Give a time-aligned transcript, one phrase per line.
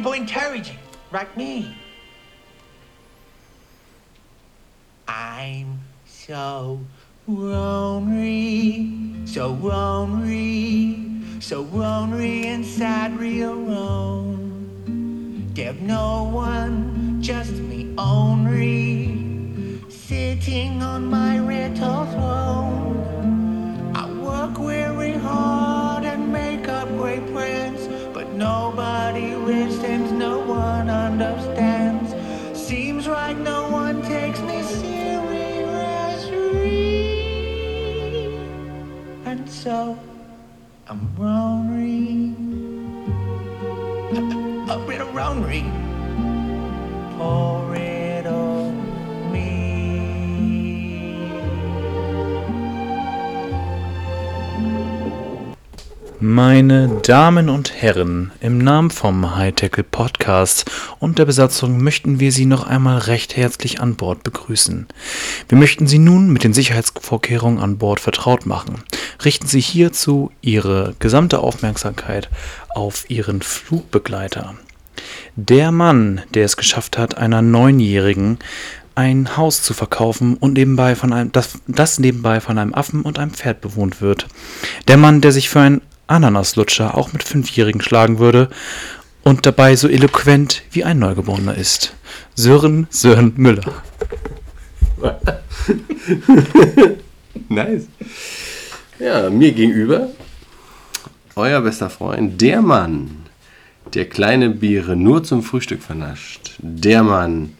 [0.00, 0.78] people intelligent
[1.12, 1.76] like me?
[5.06, 6.80] I'm so
[7.26, 11.06] lonely, so lonely,
[11.38, 15.50] so lonely inside real alone.
[15.52, 23.92] There's no one, just me only, sitting on my little throne.
[23.94, 28.79] I work very hard and make up great plans, but nobody
[39.62, 39.94] so
[40.88, 42.34] I'm lonely.
[44.70, 45.64] A bit of lonely.
[47.18, 48.70] Pour it on
[56.22, 62.44] Meine Damen und Herren, im Namen vom High-Tackle Podcast und der Besatzung möchten wir Sie
[62.44, 64.86] noch einmal recht herzlich an Bord begrüßen.
[65.48, 68.82] Wir möchten Sie nun mit den Sicherheitsvorkehrungen an Bord vertraut machen.
[69.24, 72.30] Richten Sie hierzu Ihre gesamte Aufmerksamkeit
[72.74, 74.54] auf Ihren Flugbegleiter.
[75.36, 78.38] Der Mann, der es geschafft hat, einer Neunjährigen
[78.94, 83.18] ein Haus zu verkaufen und nebenbei von einem, das, das nebenbei von einem Affen und
[83.18, 84.26] einem Pferd bewohnt wird.
[84.88, 88.50] Der Mann, der sich für einen Ananaslutscher auch mit Fünfjährigen schlagen würde
[89.22, 91.94] und dabei so eloquent wie ein Neugeborener ist.
[92.34, 93.82] Sören Sören Müller.
[97.48, 97.86] nice.
[99.00, 100.08] Ja, mir gegenüber
[101.34, 103.24] euer bester Freund, der Mann,
[103.94, 106.56] der kleine Biere nur zum Frühstück vernascht.
[106.58, 107.56] Der Mann,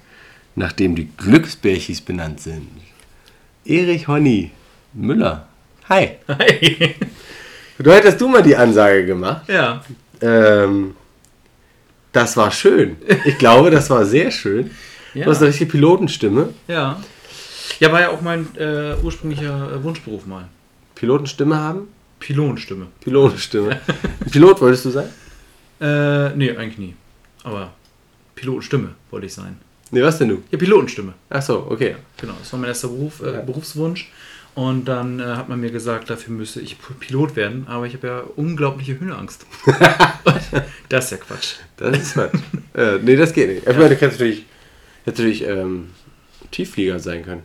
[0.55, 2.69] nach dem die Glücksbärchis benannt sind.
[3.65, 4.51] Erich Honny
[4.93, 5.49] Müller.
[5.89, 6.11] Hi.
[6.29, 6.95] Hi.
[7.79, 9.49] Du hättest du mal die Ansage gemacht.
[9.49, 9.83] Ja.
[10.21, 10.95] Ähm,
[12.13, 12.97] das war schön.
[13.25, 14.73] Ich glaube, das war sehr schön.
[15.15, 15.25] Ja.
[15.25, 16.51] Du hast eine richtige Pilotenstimme.
[16.69, 17.01] Ja.
[17.79, 20.47] Ja, war ja auch mein äh, ursprünglicher Wunschberuf mal.
[21.01, 21.89] Pilotenstimme haben?
[22.19, 22.89] Pilonenstimme.
[23.03, 23.81] Pilotenstimme.
[24.31, 25.09] Pilot wolltest du sein?
[25.81, 26.95] Äh, nee, eigentlich nie.
[27.43, 27.73] Aber
[28.35, 29.57] Pilotenstimme wollte ich sein.
[29.91, 30.43] Nee, was denn du?
[30.51, 31.15] Ja, Pilotenstimme.
[31.31, 31.97] Ach so, okay.
[32.19, 33.41] Genau, das war mein erster Beruf, äh, Ja.
[33.41, 34.13] Berufswunsch.
[34.55, 38.07] Und dann äh, hat man mir gesagt, dafür müsste ich Pilot werden, aber ich habe
[38.07, 39.47] ja unglaubliche Höhenangst.
[40.91, 41.55] das ist ja Quatsch.
[41.79, 42.35] Das ist Quatsch.
[42.75, 43.67] äh, nee, das geht nicht.
[43.67, 44.45] Ich meine, du kannst natürlich,
[45.07, 45.93] natürlich ähm,
[46.51, 47.43] Tiefflieger sein können.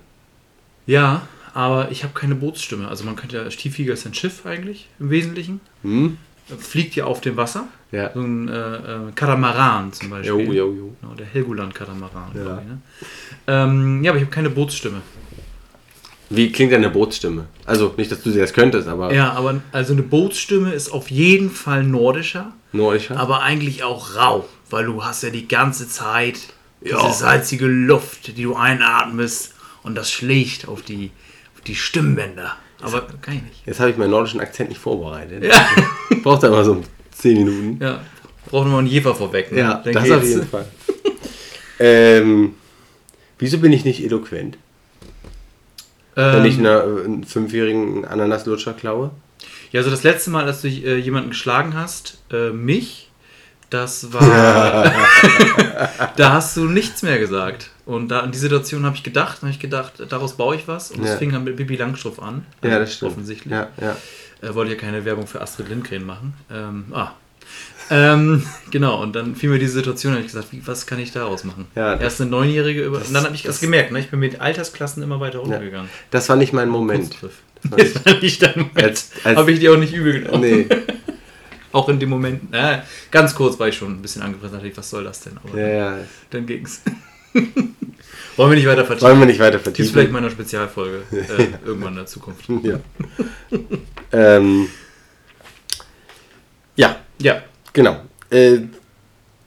[0.88, 2.88] Ja, aber ich habe keine Bootsstimme.
[2.88, 5.62] Also man könnte ja, Stiefjäger ist ein Schiff eigentlich im Wesentlichen.
[5.84, 6.18] Hm?
[6.60, 7.68] Fliegt ja auf dem Wasser.
[7.92, 8.12] Ja.
[8.14, 10.30] So ein äh, äh, Katamaran zum Beispiel.
[10.30, 10.96] Jo, jo, jo.
[11.02, 12.60] Genau, der Helgoland-Katamaran, Ja.
[12.62, 12.68] ich.
[12.68, 12.78] Ne?
[13.48, 15.02] Ähm, ja, aber ich habe keine Bootsstimme.
[16.30, 17.46] Wie klingt deine Bootsstimme?
[17.66, 21.10] Also, nicht, dass du sie jetzt könntest, aber Ja, aber also eine Bootsstimme ist auf
[21.10, 22.52] jeden Fall nordischer.
[22.74, 23.18] nordischer.
[23.18, 26.40] aber eigentlich auch rau, weil du hast ja die ganze Zeit
[26.82, 27.00] Ja.
[27.02, 31.12] diese salzige Luft, die du einatmest und das schlägt auf die,
[31.68, 32.56] die Stimmbänder.
[32.82, 33.66] Aber kann ich nicht.
[33.66, 35.44] Jetzt habe ich meinen nordischen Akzent nicht vorbereitet.
[35.44, 35.68] Ja,
[36.24, 37.84] Braucht da immer so 10 Minuten.
[37.84, 38.02] ja.
[38.48, 39.52] braucht nur einen Jefer vorweg.
[39.52, 39.60] Ne?
[39.60, 40.16] Ja, Dann das geht's.
[40.16, 40.66] auf jeden Fall.
[41.80, 42.54] ähm,
[43.40, 44.58] wieso bin ich nicht eloquent?
[46.16, 49.12] Wenn ich Ähm, einer, äh, einen fünfjährigen Ananaslutscher klaue?
[49.72, 53.10] ja, also das letzte Mal, als du äh, jemanden geschlagen hast, äh, mich,
[53.76, 54.22] das war.
[56.16, 57.70] da hast du nichts mehr gesagt.
[57.86, 60.92] Und da in die Situation habe ich gedacht, habe ich gedacht, daraus baue ich was.
[60.92, 61.18] Und das Ja.
[61.18, 62.46] fing dann mit Bibi Langstrumpf an.
[62.64, 63.12] Ja, das stimmt.
[63.12, 63.52] Offensichtlich.
[63.52, 63.96] Ja, ja.
[64.42, 66.34] äh, wollte ja keine Werbung für Astrid Lindgren machen.
[66.52, 67.12] Ähm, ah.
[67.92, 71.12] Ähm, genau, und dann fiel mir diese Situation, habe ich gesagt, wie, was kann ich
[71.12, 71.68] daraus machen?
[71.76, 72.98] Ja, das- Erst eine Neunjährige über.
[73.00, 74.00] das- Und dann habe ich das, das- gemerkt, ne?
[74.00, 75.90] ich bin mit Altersklassen immer weiter runtergegangen.
[76.10, 77.16] Das war nicht mein Moment.
[77.22, 77.30] Das war
[77.78, 79.06] Das nicht, war nicht dein Moment.
[79.26, 80.42] Habe ich dir auch nicht übel genommen.
[80.42, 80.68] nee.
[81.76, 82.44] Auch in dem Moment.
[82.52, 85.38] Na, ganz kurz war ich schon ein bisschen angefressen, dachte ich, was soll das denn?
[85.44, 85.98] Aber Ja, ja.
[86.30, 86.82] dann ging's.
[88.38, 89.10] Wollen wir nicht weiter vertiefen?
[89.10, 90.14] Wollen wir nicht weiter Gibt es vielleicht vertiefen?
[90.14, 92.46] mal eine Spezialfolge äh, irgendwann in der Zukunft.
[92.64, 92.80] Ja.
[94.14, 94.70] ähm,
[96.78, 97.42] ja, Ja,
[97.74, 98.00] genau.
[98.30, 98.60] Äh,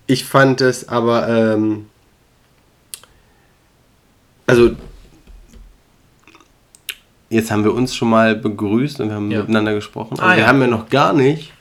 [0.06, 1.86] ich fand es aber, ähm,
[4.46, 4.70] also,
[7.30, 9.40] jetzt haben wir uns schon mal begrüßt und wir haben Ja.
[9.40, 10.18] miteinander gesprochen.
[10.18, 10.48] Aber Ah, wir ja.
[10.48, 11.52] haben ja noch gar nicht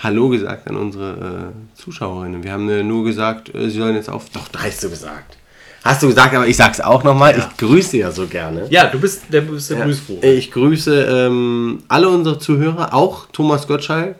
[0.00, 2.44] Hallo gesagt an unsere äh, Zuschauerinnen.
[2.44, 4.30] Wir haben äh, nur gesagt, äh, sie sollen jetzt auf.
[4.30, 5.36] Doch, da hast du gesagt.
[5.84, 7.36] Hast du gesagt, aber ich sag's auch nochmal.
[7.36, 7.48] Ja.
[7.50, 8.66] Ich grüße ja so gerne.
[8.70, 9.84] ja du bist der, bist der Ja.
[9.84, 10.18] Grüßfroh.
[10.22, 14.16] Ich grüße ähm, alle unsere Zuhörer, auch Thomas Gottschalk,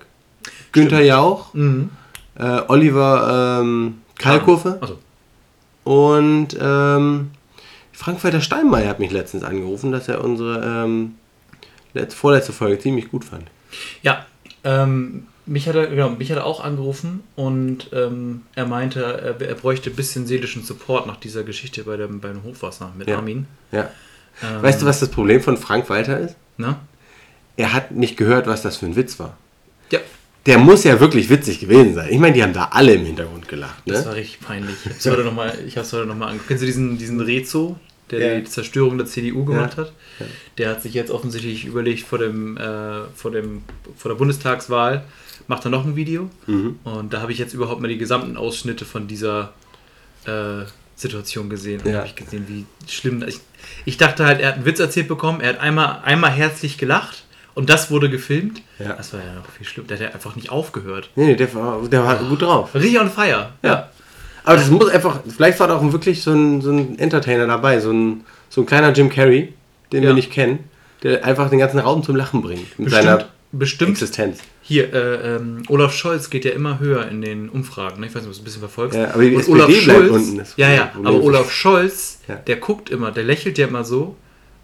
[0.73, 1.91] Günther Jauch, Mhm.
[2.39, 4.99] äh, Oliver ähm, Kalkofe Also,
[5.85, 7.31] und ähm,
[7.93, 11.15] Frank-Walter Steinmeier hat mich letztens angerufen, dass er unsere ähm,
[11.95, 13.45] letz- vorletzte Folge ziemlich gut fand.
[14.03, 14.27] Ja,
[14.65, 19.41] Ähm, mich hat er, genau, mich hat er auch angerufen und ähm, er meinte, er,
[19.41, 23.17] er bräuchte ein bisschen seelischen Support nach dieser Geschichte bei dem, beim Hochwasser mit Ja.
[23.17, 23.47] Armin.
[23.73, 23.91] Ja.
[24.43, 26.37] Ähm, Weißt du, was das Problem von Frank Walter ist?
[26.59, 26.77] Ne?
[27.57, 29.37] Er hat nicht gehört, was das für ein Witz war.
[29.91, 29.99] Ja,
[30.47, 32.09] Der muss ja wirklich witzig gewesen sein.
[32.11, 33.83] Ich meine, die haben da alle im Hintergrund gelacht.
[33.87, 34.07] das Ne?
[34.07, 34.77] war richtig peinlich.
[34.87, 35.53] Ich hab's heute nochmal
[36.07, 36.49] noch mal angeguckt.
[36.49, 37.77] Kennst du diesen, diesen Rezo,
[38.11, 38.41] der Ja.
[38.41, 39.85] die Zerstörung der CDU gemacht Ja.
[39.85, 39.93] hat?
[40.59, 43.63] Der hat sich jetzt offensichtlich überlegt, vor, dem, äh, vor, dem,
[43.97, 45.05] vor der Bundestagswahl
[45.49, 46.31] macht er noch ein Video.
[46.47, 46.79] Mhm.
[46.85, 49.53] Und da habe ich jetzt überhaupt mal die gesamten Ausschnitte von dieser
[50.27, 50.65] äh,
[50.95, 51.81] Situation gesehen.
[51.83, 51.99] Und Ja.
[51.99, 53.25] habe ich gesehen, wie schlimm.
[53.27, 53.41] Ich,
[53.85, 57.25] ich dachte halt, er hat einen Witz erzählt bekommen, er hat einmal, einmal herzlich gelacht
[57.55, 58.63] und das wurde gefilmt.
[58.79, 58.93] Ja.
[58.93, 59.89] Das war ja noch viel schlimmer.
[59.89, 61.11] Der hat ja einfach nicht aufgehört.
[61.17, 62.75] Nee, nee, der war, der war gut drauf.
[62.75, 63.51] Richtig on fire.
[63.63, 63.89] Ja.
[64.45, 67.81] Aber das muss einfach, vielleicht war da auch wirklich so ein, so ein Entertainer dabei,
[67.81, 69.53] so ein, so ein kleiner Jim Carrey,
[69.93, 70.11] den Ja.
[70.11, 70.61] wir nicht kennen,
[71.03, 72.79] der einfach den ganzen Raum zum Lachen bringt.
[72.79, 74.41] Mit Bestimmt, seiner bestimmt Existenz.
[74.63, 78.01] Hier, äh, ähm, Olaf Scholz geht ja immer höher in den Umfragen.
[78.01, 78.07] Ne?
[78.07, 78.99] Ich weiß nicht, ob du es ein bisschen verfolgst.
[78.99, 82.37] Ja, aber die SPD Olaf bleibt Scholz, unten, ja, ja, aber Olaf Scholz, Ja.
[82.37, 84.17] der guckt immer, der lächelt ja immer so,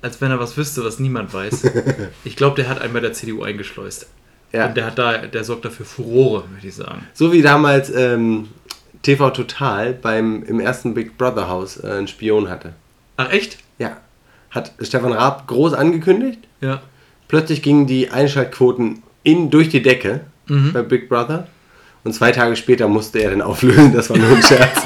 [0.02, 1.62] als wenn er was wüsste, was niemand weiß.
[2.24, 4.06] ich glaube, der hat einen bei der CDU eingeschleust.
[4.52, 4.66] Ja.
[4.66, 7.06] Und der hat da, der sorgt dafür Furore, würde ich sagen.
[7.12, 8.48] So wie damals ähm,
[9.02, 12.74] TV Total beim, im ersten Big Brother Haus äh, einen Spion hatte.
[13.16, 13.58] Ach echt?
[13.78, 13.96] Ja.
[14.50, 16.40] Hat Stefan Raab groß angekündigt.
[16.60, 16.82] Ja.
[17.28, 20.72] Plötzlich gingen die Einschaltquoten in, durch die Decke Mhm.
[20.74, 21.46] bei Big Brother.
[22.04, 24.82] Und zwei Tage später musste er dann auflösen, das war nur ein Scherz.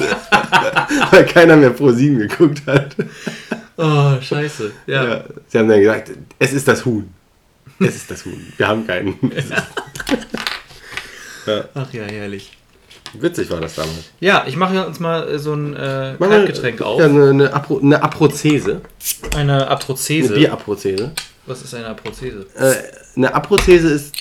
[1.11, 2.95] Weil keiner mehr Pro 7 geguckt hat.
[3.75, 4.71] Oh, scheiße.
[4.87, 5.03] Ja.
[5.05, 5.23] Ja.
[5.47, 7.09] Sie haben dann gesagt, es ist das Huhn.
[7.79, 8.41] Es ist das Huhn.
[8.55, 9.17] Wir haben keinen.
[11.73, 12.51] Ach ja, herrlich.
[13.19, 14.11] Witzig war das damals.
[14.19, 16.99] Ja, ich mache uns mal äh, so ein äh, Kaltgetränk auf.
[16.99, 18.81] Ja, eine, eine, Apro, eine Aprozese.
[19.35, 20.35] Eine Eine Abrozese.
[20.35, 21.11] Bieraprozese.
[21.49, 22.45] Was ist eine Abrozese?
[22.55, 22.75] Äh,
[23.17, 24.13] eine Abrozese ist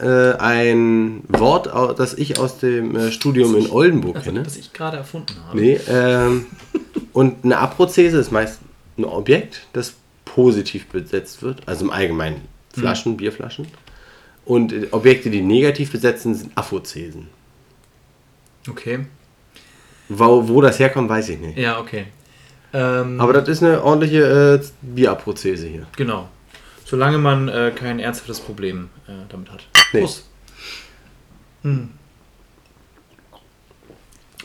[0.00, 1.66] äh, ein Wort,
[1.98, 4.46] das ich aus dem äh, Studium in Oldenburg Also, kenne.
[4.46, 5.60] was ich gerade erfunden habe.
[5.60, 6.46] Nee, ähm,
[7.12, 8.60] und eine Abrozese ist meist
[8.96, 9.92] ein Objekt, das
[10.24, 12.40] positiv besetzt wird, also im Allgemeinen
[12.72, 13.66] Flaschen, Bierflaschen.
[14.46, 17.28] Und äh, Objekte, die negativ besetzt sind, sind Aphozesen.
[18.70, 19.00] Okay.
[20.08, 21.58] Wo, wo das herkommt, weiß ich nicht.
[21.58, 22.06] Ja, okay.
[22.72, 25.86] Ähm, Aber das ist eine ordentliche äh, Bieraprozese hier.
[25.94, 26.28] genau.
[26.84, 29.64] Solange man äh, kein ernsthaftes Problem äh, damit hat.
[29.92, 30.00] Nee.
[30.00, 30.24] Prost.
[31.62, 31.88] Hm.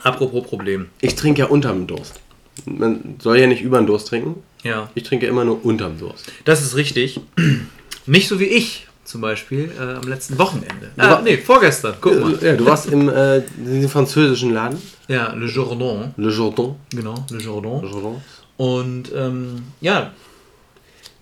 [0.03, 0.87] Apropos Problem.
[1.01, 2.19] Ich trinke ja unterm Durst.
[2.65, 4.41] Man soll ja nicht über den Durst trinken.
[4.63, 6.31] Ja, Ich trinke immer nur unterm Durst.
[6.45, 7.19] das ist richtig.
[8.05, 10.89] Nicht so wie ich zum Beispiel äh, am letzten Wochenende.
[10.95, 11.93] war- Ah, nee, vorgestern.
[12.01, 12.37] Guck mal.
[12.41, 16.13] Ja, du warst im äh, diesem französischen Laden, Ja, Le Jourdan.
[16.17, 16.75] Le Jourdan.
[16.91, 17.81] Genau, Le Jourdan.
[17.81, 18.21] Le Jourdan.
[18.57, 20.11] Und ähm, ja,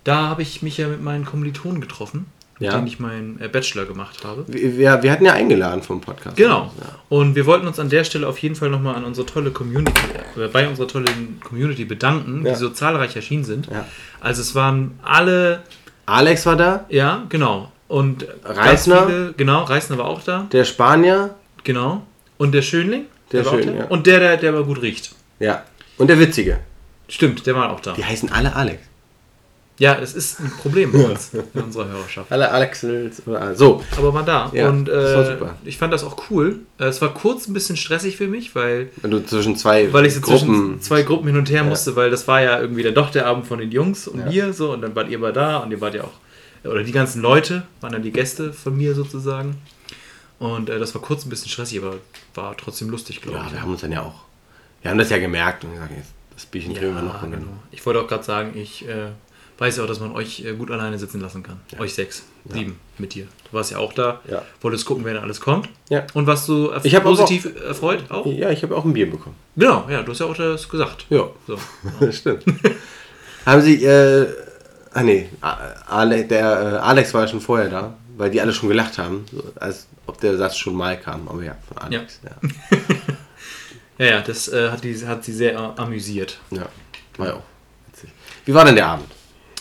[0.08, 2.26] da habe ich mich ja mit meinen Kommilitonen getroffen,
[2.58, 2.76] mit Ja.
[2.76, 4.44] denen ich meinen äh, Bachelor gemacht habe.
[4.48, 6.36] Wir, wir, hatten ja eingeladen vom Podcast.
[6.36, 6.72] Genau.
[6.80, 6.86] Ja.
[7.10, 10.00] Und wir wollten uns an der Stelle auf jeden Fall nochmal an unsere tolle Community,
[10.36, 12.52] äh, bei unserer tollen Community bedanken, Ja.
[12.52, 13.68] die so zahlreich erschienen sind.
[14.20, 15.62] Also es waren alle,
[16.06, 17.70] Alex war da, ja, genau.
[17.86, 19.06] Und Reisner.
[19.06, 21.34] Viele, genau, Reisner war auch da, der Spanier,
[21.64, 22.06] genau.
[22.38, 23.04] Und der Schönling.
[23.32, 23.84] Der auch Schönling, ja.
[23.86, 25.12] Und der, der, der aber gut riecht.
[25.38, 25.64] ja.
[25.98, 26.60] Und der Witzige.
[27.08, 27.92] Stimmt, der war auch da.
[27.92, 28.87] Die heißen alle Alex.
[29.78, 32.32] Ja, es ist ein Problem bei uns in unserer Hörerschaft.
[32.32, 33.82] Alle Alexels oder so.
[33.96, 34.50] aber war da.
[34.52, 35.54] Ja, und das war äh, super.
[35.64, 36.60] ich fand das auch cool.
[36.80, 40.04] Äh, Es war kurz ein bisschen stressig für mich, weil, Wenn du zwischen zwei weil
[40.06, 40.38] ich so Gruppen.
[40.40, 43.26] zwischen zwei Gruppen hin und her musste, weil das war ja irgendwie dann doch der
[43.26, 44.26] Abend von den Jungs und Ja.
[44.26, 46.90] mir so und dann wart ihr mal da und ihr wart ja auch, oder die
[46.92, 49.58] ganzen Leute waren dann die Gäste von mir sozusagen.
[50.40, 51.96] Und äh, das war kurz ein bisschen stressig, aber
[52.34, 53.52] war trotzdem lustig, glaube ja, ich.
[53.52, 54.22] wir haben uns dann ja auch.
[54.82, 57.22] Wir haben das ja gemerkt und gesagt, jetzt, das Bierchen Ja, trinken wir noch.
[57.22, 57.46] Genau.
[57.70, 59.10] Ich wollte auch gerade sagen, ich äh,
[59.58, 61.58] weiß ja auch, dass man euch äh, gut alleine sitzen lassen kann.
[61.78, 63.24] Euch sechs, sieben mit dir.
[63.50, 64.42] Du warst ja auch da, Ja.
[64.60, 65.68] wolltest gucken, wer da alles kommt.
[65.88, 66.06] Ja.
[66.14, 68.24] Und warst du Ich positiv erfreut auch?
[68.26, 69.34] Ja, ich habe auch ein Bier bekommen.
[69.56, 71.06] Genau, ja, du hast ja auch das gesagt.
[71.10, 71.58] Ja, So.
[72.12, 72.44] stimmt.
[73.46, 74.26] haben Sie, äh,
[74.92, 78.68] ah nee, Ale, der äh, Alex war ja schon vorher da, weil die alle schon
[78.68, 81.26] gelacht haben, so, als ob der Satz schon mal kam.
[81.28, 82.20] Aber ja, von Alex.
[82.24, 82.78] Ja,
[83.98, 86.38] Ja, ja, das äh, hat, die, hat sie sehr äh, amüsiert.
[86.52, 86.68] ja.
[87.16, 87.42] war ja auch
[87.90, 88.10] witzig.
[88.44, 89.08] Wie war denn der Abend?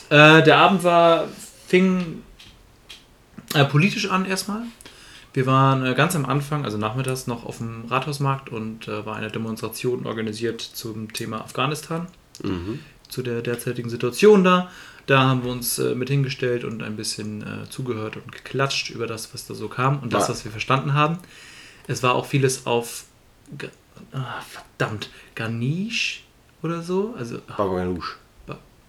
[0.10, 1.28] Äh, der Abend war,
[1.68, 2.22] fing
[3.54, 4.62] äh, politisch an erstmal.
[5.34, 9.16] Wir waren äh, ganz am Anfang, also nachmittags, noch auf dem Rathausmarkt und äh, war
[9.16, 12.08] eine Demonstration organisiert zum Thema Afghanistan,
[13.10, 14.70] zu der derzeitigen Situation da.
[15.08, 19.08] Da haben wir uns äh, mit hingestellt und ein bisschen äh, zugehört und geklatscht über
[19.08, 21.18] das, was da so kam und das, War- was wir verstanden haben.
[21.88, 23.06] Es war auch vieles auf,
[24.12, 26.24] ah, verdammt, Garnisch
[26.62, 27.16] oder so.
[27.18, 28.18] Also, Baba Ganoush.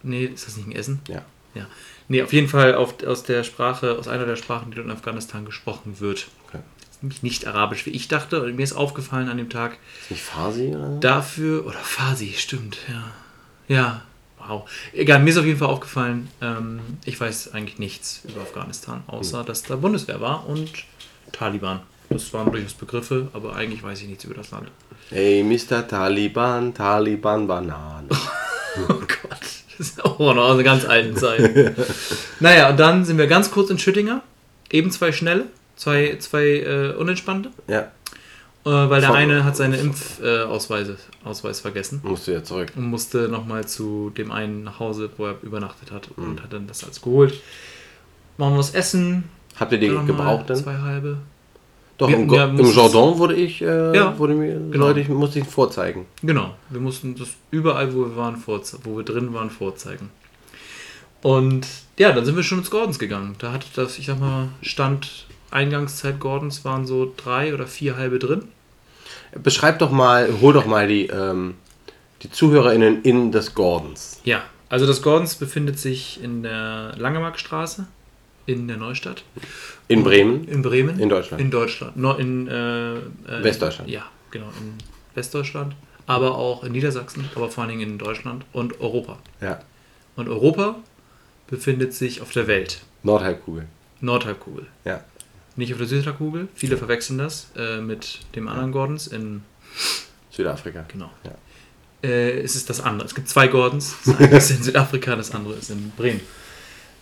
[0.02, 1.00] Nee, ist das nicht ein Essen?
[1.08, 1.22] Ja.
[1.54, 1.66] Ja.
[2.08, 4.92] Nee, auf jeden Fall auf, aus der Sprache, aus einer der Sprachen, die dort in
[4.92, 6.28] Afghanistan gesprochen wird.
[6.46, 6.60] Okay.
[7.02, 8.42] Nämlich nicht arabisch, wie ich dachte.
[8.42, 12.78] Und mir ist aufgefallen an dem Tag, Ist nicht Farsi oder dafür, oder Farsi, stimmt,
[12.88, 13.12] ja.
[13.68, 14.02] Ja,
[14.38, 14.68] wow.
[14.92, 19.44] Egal, mir ist auf jeden Fall aufgefallen, ähm, ich weiß eigentlich nichts über Afghanistan, außer
[19.44, 20.70] dass da Bundeswehr war und
[21.32, 21.80] Taliban.
[22.08, 24.70] Das waren durchaus Begriffe, aber eigentlich weiß ich nichts über das Land.
[25.10, 25.86] Hey, Mr.
[25.86, 28.08] Taliban, Taliban Banane.
[28.88, 29.27] Oh Gott,
[29.78, 31.76] das ist auch noch aus einer ganz alten Zeit.
[32.40, 34.22] naja, und dann sind wir ganz kurz in Schüttinger.
[34.70, 35.44] Eben zwei schnelle,
[35.76, 37.50] zwei, zwei äh, unentspannte.
[37.68, 37.90] Ja,
[38.66, 40.92] Äh, weil der eine hat seine Impfausweise
[41.24, 42.72] äh, Ausweis vergessen musst du ja zurück.
[42.76, 46.66] und musste nochmal zu dem einen nach Hause, wo er übernachtet hat und hat dann
[46.66, 47.34] das alles geholt.
[48.36, 49.24] Machen wir was essen.
[49.58, 50.56] Habt ihr die gebraucht dann?
[50.56, 51.18] Zwei halbe.
[51.98, 54.86] Doch, Wir- im, ja, im Jardin wurde ich, äh, Ja, wurde mir, genau.
[54.86, 56.06] Leute, ich musste ich vorzeigen.
[56.22, 60.10] Genau, wir mussten das überall, wo wir waren, wo wir drin waren, vorzeigen.
[61.22, 61.66] Und
[61.98, 63.34] ja, dann sind wir schon ins Gordons gegangen.
[63.40, 68.18] Da hatte das, ich sag mal, Stand Eingangszeit Gordons waren so drei oder vier halbe
[68.18, 68.44] drin.
[69.42, 71.54] Beschreib doch mal, hol doch mal die, ähm,
[72.22, 74.20] die ZuhörerInnen in des Gordons.
[74.24, 77.86] Ja, also das Gordons befindet sich in der Langemarkstraße
[78.48, 79.24] in der Neustadt.
[79.88, 80.48] In Bremen.
[80.48, 80.98] In Bremen.
[80.98, 81.40] In Deutschland.
[81.40, 81.96] In Deutschland.
[81.96, 82.98] No, in äh, äh,
[83.42, 83.90] Westdeutschland.
[83.90, 84.74] Ja, genau, in
[85.14, 85.76] Westdeutschland.
[86.06, 89.18] Aber auch in Niedersachsen, aber vor allen Dingen in Deutschland und Europa.
[89.42, 89.60] Ja.
[90.16, 90.76] Und Europa
[91.46, 92.80] befindet sich auf der Welt.
[93.02, 93.66] Nordhalbkugel.
[94.00, 94.66] Nordhalbkugel.
[94.86, 95.04] Ja.
[95.56, 96.48] Nicht auf der Südhalbkugel.
[96.54, 99.42] Viele verwechseln das äh, mit dem anderen Gordons in.
[100.30, 100.86] Südafrika.
[100.88, 101.10] Genau.
[101.24, 102.08] Ja.
[102.08, 103.06] Äh, es ist das andere.
[103.06, 103.96] Es gibt zwei Gordons.
[104.06, 106.20] Das eine ist in Südafrika, das andere ist in Bremen.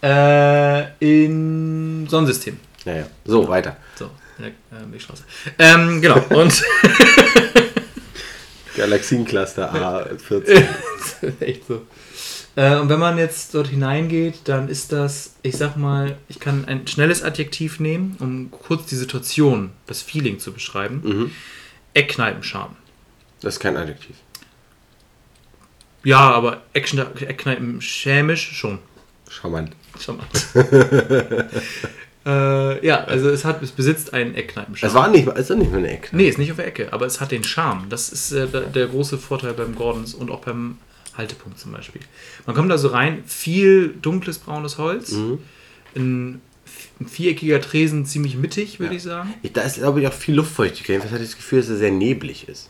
[0.02, 2.58] Äh, in Sonnensystem.
[2.84, 3.06] Ja, ja.
[3.24, 3.76] So, weiter.
[3.96, 5.24] So, in der äh, Milchstraße.
[5.58, 6.22] Ähm, genau.
[6.30, 6.62] Und
[8.76, 10.64] Galaxiencluster A14.
[10.96, 11.86] Das ist echt so.
[12.56, 16.64] Äh, und wenn man jetzt dort hineingeht, dann ist das, ich sag mal, ich kann
[16.66, 21.00] ein schnelles Adjektiv nehmen, um kurz die Situation, das Feeling zu beschreiben.
[21.04, 21.30] mhm.
[21.94, 22.76] Eckkneipenscharme.
[23.40, 24.16] Das ist kein Adjektiv.
[26.04, 28.78] Ja, aber Eckkneipen schämisch schon.
[29.28, 29.70] Charmant.
[30.08, 30.18] Mal.
[32.26, 34.88] äh, ja, also es hat, es besitzt einen Eckkneipenscharme.
[34.90, 36.14] Es war nicht, ist doch nicht mehr eine Ecke.
[36.16, 37.86] Nee, ist nicht auf der Ecke, aber es hat den Charme.
[37.88, 40.78] Das ist äh, der, der große Vorteil beim Gordons und auch beim
[41.16, 42.02] Haltepunkt zum Beispiel.
[42.46, 45.38] Man kommt also rein, viel dunkles braunes Holz, Mhm.
[45.96, 46.40] ein,
[47.00, 48.96] ein viereckiger Tresen ziemlich mittig, würde Ja.
[48.96, 49.34] ich sagen.
[49.42, 50.88] Ich, da ist, glaube ich, auch viel Luftfeuchtigkeit.
[50.96, 52.68] Jedenfalls hatte ich das Gefühl, dass es sehr neblig ist.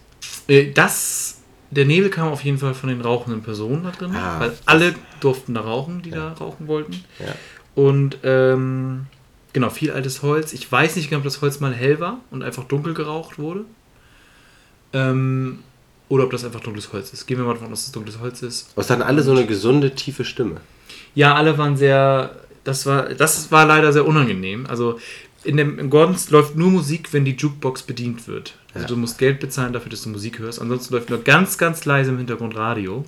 [0.48, 1.35] Äh, das,
[1.70, 4.94] der Nebel kam auf jeden Fall von den rauchenden Personen da drin, Ah, weil alle
[5.20, 7.04] durften da rauchen, die da rauchen wollten.
[7.18, 7.34] Ja.
[7.74, 9.06] Und ähm,
[9.52, 10.52] genau, viel altes Holz.
[10.52, 13.64] Ich weiß nicht genau, ob das Holz mal hell war und einfach dunkel geraucht wurde.
[14.92, 15.60] Ähm,
[16.08, 17.26] oder ob das einfach dunkles Holz ist.
[17.26, 18.70] Gehen wir mal davon aus, dass es dunkles Holz ist.
[18.74, 20.60] Aber es hatten alle so eine gesunde, tiefe Stimme.
[21.14, 22.36] Ja, alle waren sehr.
[22.62, 24.66] Das war, das war leider sehr unangenehm.
[24.66, 24.98] Also
[25.46, 28.58] in dem Gordons läuft nur Musik, wenn die Jukebox bedient wird.
[28.74, 28.88] Also Ja.
[28.88, 30.60] du musst Geld bezahlen dafür, dass du Musik hörst.
[30.60, 33.04] Ansonsten läuft nur ganz, ganz leise im Hintergrund Radio.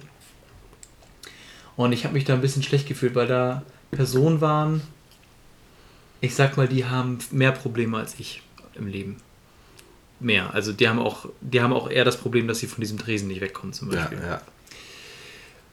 [1.76, 4.80] Und ich habe mich da ein bisschen schlecht gefühlt, weil da Personen waren,
[6.20, 8.42] ich sag mal, die haben mehr Probleme als ich
[8.74, 9.16] im Leben.
[10.20, 10.52] Mehr.
[10.52, 13.28] Also die haben auch, die haben auch eher das Problem, dass sie von diesem Tresen
[13.28, 14.18] nicht wegkommen zum Ja, Beispiel.
[14.26, 14.40] ja.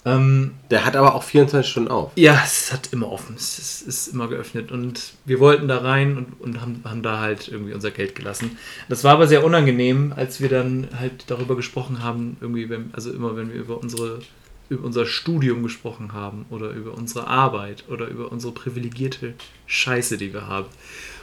[0.05, 2.11] Ähm, Der hat aber auch 24 Stunden auf.
[2.15, 6.17] ja, es hat immer offen, es ist, ist immer geöffnet und wir wollten da rein
[6.17, 8.57] und, und haben, haben da halt irgendwie unser Geld gelassen.
[8.87, 13.11] Das war aber sehr unangenehm, als wir dann halt darüber gesprochen haben, irgendwie, wenn, also
[13.11, 14.19] immer wenn wir über unsere
[14.67, 19.35] über unser Studium gesprochen haben oder über unsere Arbeit oder über unsere privilegierte
[19.67, 20.65] Scheiße, die wir haben.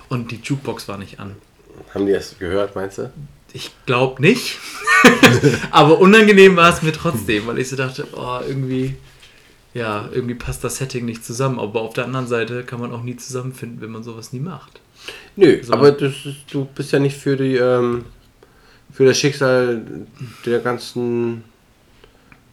[0.08, 1.34] Und die Jukebox war nicht an.
[1.92, 3.10] Haben die das gehört, meinst du?
[3.52, 4.58] Ich glaube nicht.
[5.70, 8.94] Aber unangenehm war es mir trotzdem, weil ich so dachte, oh, irgendwie,
[9.74, 11.58] ja, irgendwie passt das Setting nicht zusammen.
[11.58, 14.80] Aber auf der anderen Seite kann man auch nie zusammenfinden, wenn man sowas nie macht.
[15.36, 15.72] Nö, So.
[15.72, 18.04] aber das ist, du bist ja nicht für die ähm,
[18.92, 19.82] für das Schicksal
[20.46, 21.42] der ganzen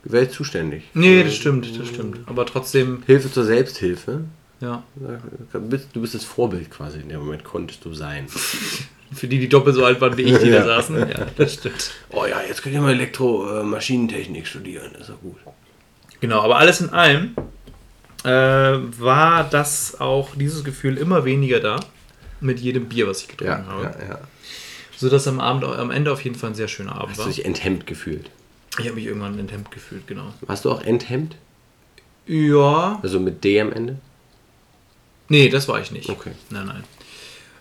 [0.05, 0.83] Welt zuständig.
[0.93, 2.19] Nee, das stimmt, das stimmt.
[2.25, 4.21] Aber trotzdem, Hilfe zur Selbsthilfe.
[4.61, 4.83] ja,
[5.51, 8.27] Du bist, du bist das Vorbild quasi in dem Moment, konntest du sein.
[9.13, 10.97] für die, die doppelt so alt waren wie ich, die da saßen.
[11.09, 11.91] Ja, das stimmt.
[12.11, 15.37] Oh ja, jetzt könnt ihr mal Elektromaschinentechnik studieren, das ist doch gut.
[16.21, 17.35] Genau, aber alles in allem
[18.23, 21.79] äh, war das auch, dieses Gefühl immer weniger da.
[22.41, 23.83] Mit jedem Bier, was ich getrunken Ja, habe.
[24.01, 24.19] ja, ja.
[24.95, 27.25] Sodass am Abend, am Ende auf jeden Fall ein sehr schöner Abend Hast war.
[27.25, 28.29] du dich enthemmt gefühlt?
[28.77, 30.33] Ich habe mich irgendwann enthemmt gefühlt, genau.
[30.47, 31.35] Hast du auch enthemmt?
[32.27, 32.99] Ja.
[33.03, 33.97] Also mit D am Ende?
[35.27, 36.07] Nee, das war ich nicht.
[36.09, 36.31] Okay.
[36.49, 36.83] Nein, nein.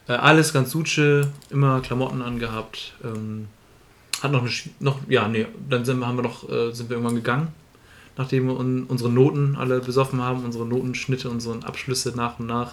[0.08, 2.94] Äh, alles ganz Suche, immer Klamotten angehabt.
[3.04, 3.48] Ähm,
[4.22, 6.96] hat noch eine, Sch- noch, ja, nee, dann sind, haben wir noch, äh, sind wir
[6.96, 7.48] irgendwann gegangen.
[8.16, 12.72] nachdem wir un unsere Noten alle besoffen haben, unsere Notenschnitte, unsere Abschlüsse nach und nach.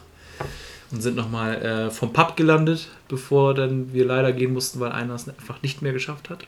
[0.92, 5.16] Und sind nochmal äh, vom Pub gelandet, bevor dann wir leider gehen mussten, weil einer
[5.16, 6.46] es einfach nicht mehr geschafft hat.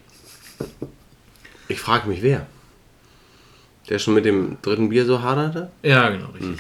[1.68, 2.46] Ich frage mich, wer?
[3.90, 5.72] Der schon mit dem dritten Bier so haderte?
[5.82, 6.60] Ja, genau, richtig.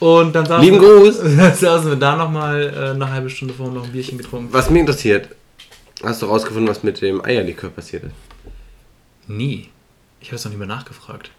[0.00, 1.16] Und dann saßen, Lieben Gruß!
[1.60, 4.48] saßen wir da nochmal äh, eine halbe Stunde vorher noch ein Bierchen getrunken.
[4.52, 5.28] Was mich interessiert,
[6.02, 8.12] hast du rausgefunden, was mit dem Eierlikör passiert ist?
[9.28, 9.68] Nie.
[10.20, 11.30] Ich habe das noch nicht mehr nachgefragt.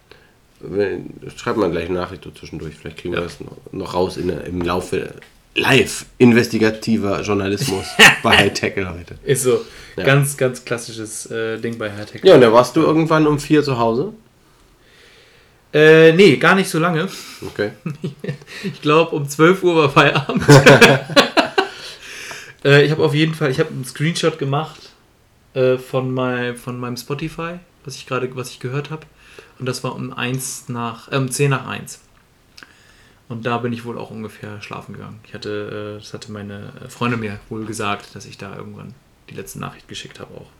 [0.60, 2.74] Wenn- Schreib mal gleich eine Nachricht zwischendurch.
[2.76, 3.26] Vielleicht kriegen wir Ja.
[3.26, 5.14] das noch, noch raus in, im Laufe.
[5.54, 7.84] Live investigativer Journalismus
[8.22, 9.16] bei High Tackle heute.
[9.24, 9.60] Ist so.
[9.96, 10.04] Ja.
[10.04, 12.22] Ganz, ganz klassisches äh, Ding bei Hightech.
[12.24, 14.14] Ja, und da warst du irgendwann um vier zu Hause.
[15.72, 17.08] Äh, nee, gar nicht so lange.
[17.44, 17.72] Okay.
[18.64, 20.44] Ich glaube, um 12 Uhr war Feierabend.
[22.64, 24.90] äh, ich habe auf jeden Fall, ich habe einen Screenshot gemacht
[25.54, 29.06] äh, von, mein, von meinem Spotify, was ich gerade, was ich gehört habe.
[29.58, 32.00] Und das war um 1 nach, äh, um 10 nach 1.
[33.28, 35.20] Und da bin ich wohl auch ungefähr schlafen gegangen.
[35.26, 38.94] Ich hatte, äh, das hatte meine Freundin mir wohl gesagt, dass ich da irgendwann
[39.30, 40.50] die letzte Nachricht geschickt habe auch.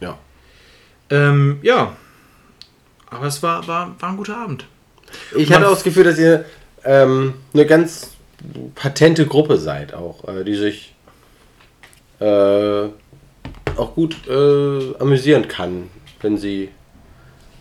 [0.00, 0.18] Ja.
[1.10, 1.96] Ähm, ja.
[3.16, 4.66] Aber es war, war, war ein guter Abend.
[5.36, 6.44] Ich hatte auch das Gefühl, dass ihr
[6.84, 8.10] ähm, eine ganz
[8.74, 10.94] patente Gruppe seid, auch, äh, die sich
[12.20, 12.88] äh,
[13.76, 15.88] auch gut äh, amüsieren kann,
[16.20, 16.70] wenn sie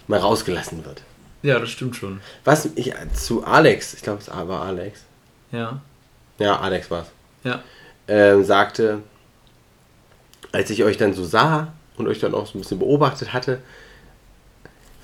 [0.08, 1.02] mal rausgelassen wird.
[1.44, 2.22] Ja, das stimmt schon.
[2.44, 5.04] Was ich zu Alex, ich glaube, es war Alex,
[5.52, 5.82] Ja.
[6.40, 7.08] ja, Alex war es,
[7.44, 7.62] Ja.
[8.08, 9.00] ähm, sagte,
[10.52, 13.60] als ich euch dann so sah und euch dann auch so ein bisschen beobachtet hatte,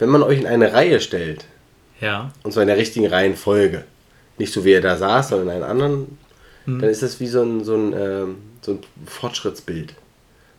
[0.01, 1.45] wenn man euch in eine Reihe stellt,
[2.01, 2.31] Ja.
[2.43, 3.83] und zwar in der richtigen Reihenfolge,
[4.39, 6.17] nicht so wie er da saß, sondern in einer anderen,
[6.65, 9.93] dann ist das wie so ein, so ein, ähm, so ein Fortschrittsbild.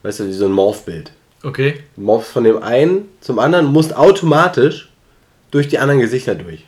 [0.03, 1.13] Weißt du, wie so ein Morphbild.
[1.43, 1.81] Okay.
[1.97, 4.91] Du morphst von dem einen zum anderen, musst automatisch
[5.51, 6.65] durch die anderen Gesichter durch.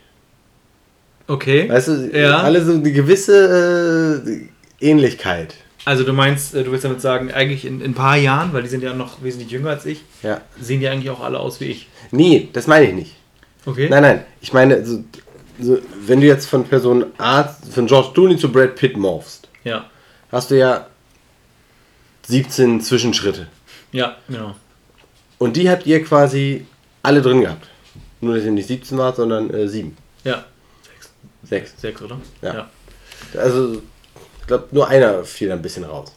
[1.27, 1.69] Okay.
[1.69, 2.39] Weißt du, Ja.
[2.39, 5.55] alle so eine gewisse äh, Ähnlichkeit.
[5.85, 8.62] Also du meinst, äh, du willst damit sagen, eigentlich in, in ein paar Jahren, weil
[8.62, 10.40] die sind ja noch wesentlich jünger als ich, Ja.
[10.61, 11.88] sehen die eigentlich auch alle aus wie ich.
[12.11, 13.16] Nee, das meine ich nicht.
[13.66, 13.88] Okay.
[13.90, 14.25] Nein, nein.
[14.40, 15.05] Ich meine, so,
[15.61, 19.88] so, wenn du jetzt von Person A, von George Clooney zu Brad Pitt morphst, Ja.
[20.33, 20.87] hast du ja
[22.27, 23.49] 17 Zwischenschritte.
[23.92, 24.55] Ja, genau.
[25.38, 26.66] Und die habt ihr quasi
[27.03, 27.68] alle drin gehabt.
[28.20, 29.94] Nur, dass ihr nicht 17 wart, sondern äh, 7.
[30.25, 30.44] Ja.
[30.83, 31.11] Sechs.
[31.70, 31.81] 6.
[31.81, 32.18] Sechs, oder?
[32.40, 32.68] Ja.
[33.37, 33.83] Also,
[34.44, 36.12] ich glaube, nur einer fiel da ein bisschen raus.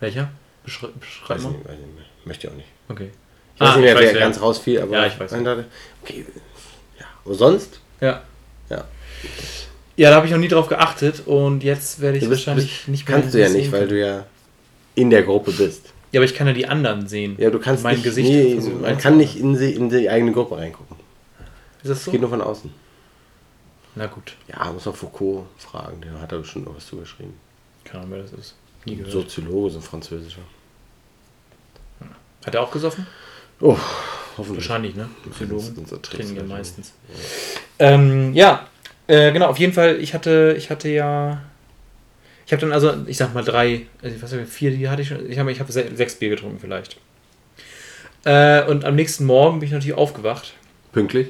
[0.00, 0.28] Welcher?
[0.64, 1.50] Beschrei beschreib Weiß mal.
[1.52, 2.26] nicht, weiß nicht.
[2.26, 2.68] Möchte ich auch nicht.
[2.88, 3.10] Okay.
[3.54, 5.30] Ich weiß Ah, nicht mehr, wer ganz rausfiel, aber Ja, ich weiß.
[5.30, 5.64] dachte,
[6.02, 6.26] okay.
[6.98, 7.06] Ja.
[7.24, 7.78] Und sonst?
[8.00, 8.22] Ja.
[8.68, 8.84] Ja.
[9.96, 12.70] Ja, da habe ich noch nie drauf geachtet und jetzt werde ich Du bist, wahrscheinlich
[12.70, 13.18] bist, nicht mehr.
[13.20, 14.26] kannst du ja nicht, weil du ja
[14.96, 15.92] in der Gruppe bist.
[16.10, 17.36] Ja, aber ich kann ja die anderen sehen.
[17.38, 18.28] Ja, du kannst mein nicht, Gesicht.
[18.28, 20.96] nee, man kann nicht in die, in die eigene Gruppe reingucken.
[21.82, 22.10] Ist das so?
[22.10, 22.72] geht nur von außen.
[23.94, 24.34] Na gut.
[24.48, 27.34] Ja, muss man Foucault fragen, der hat da bestimmt noch was zugeschrieben.
[27.90, 28.54] Keine Ahnung, wer das ist.
[28.84, 29.12] Nie gehört.
[29.12, 30.42] Soziologe, so ein französischer.
[32.44, 33.06] Hat er auch gesoffen?
[33.60, 33.76] Oh,
[34.36, 34.68] hoffentlich.
[34.68, 35.08] Wahrscheinlich, ne?
[35.76, 36.92] Unser trinken ja meistens.
[37.78, 38.66] Ähm, ja,
[39.06, 41.42] äh, genau, auf jeden Fall, ich hatte, ich hatte ja.
[42.46, 45.02] Ich habe dann also, ich sag mal drei, also was hab ich, vier, die hatte
[45.02, 45.30] ich schon.
[45.30, 46.96] Ich habe ich hab se sechs Bier getrunken vielleicht.
[48.24, 50.54] Äh, und am nächsten Morgen bin ich natürlich aufgewacht.
[50.92, 51.28] Pünktlich?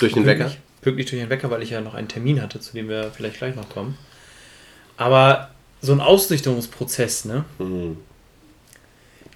[0.00, 0.44] Durch den Wecker?
[0.44, 3.10] Pünktlich, pünktlich durch den Wecker, weil ich ja noch einen Termin hatte, zu dem wir
[3.12, 3.96] vielleicht gleich noch kommen.
[4.96, 5.51] Aber
[5.82, 7.44] so ein Ausrichtungsprozess, ne?
[7.58, 7.98] Hm.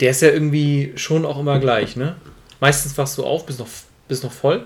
[0.00, 2.16] Der ist ja irgendwie schon auch immer gleich, ne?
[2.60, 3.68] Meistens wachst du auf, bist noch,
[4.08, 4.64] bist noch voll.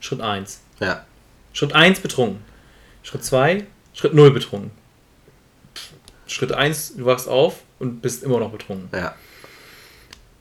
[0.00, 0.60] Schritt 1.
[0.80, 1.04] Ja.
[1.52, 2.42] Schritt 1 betrunken.
[3.02, 4.70] Schritt 2, Schritt 0 betrunken.
[6.26, 8.88] Schritt 1, du wachst auf und bist immer noch betrunken.
[8.96, 9.14] Ja.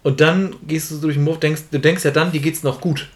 [0.04, 2.80] Und dann gehst du durch den Murf, denkst, du denkst ja dann, dir geht's noch
[2.82, 3.10] gut.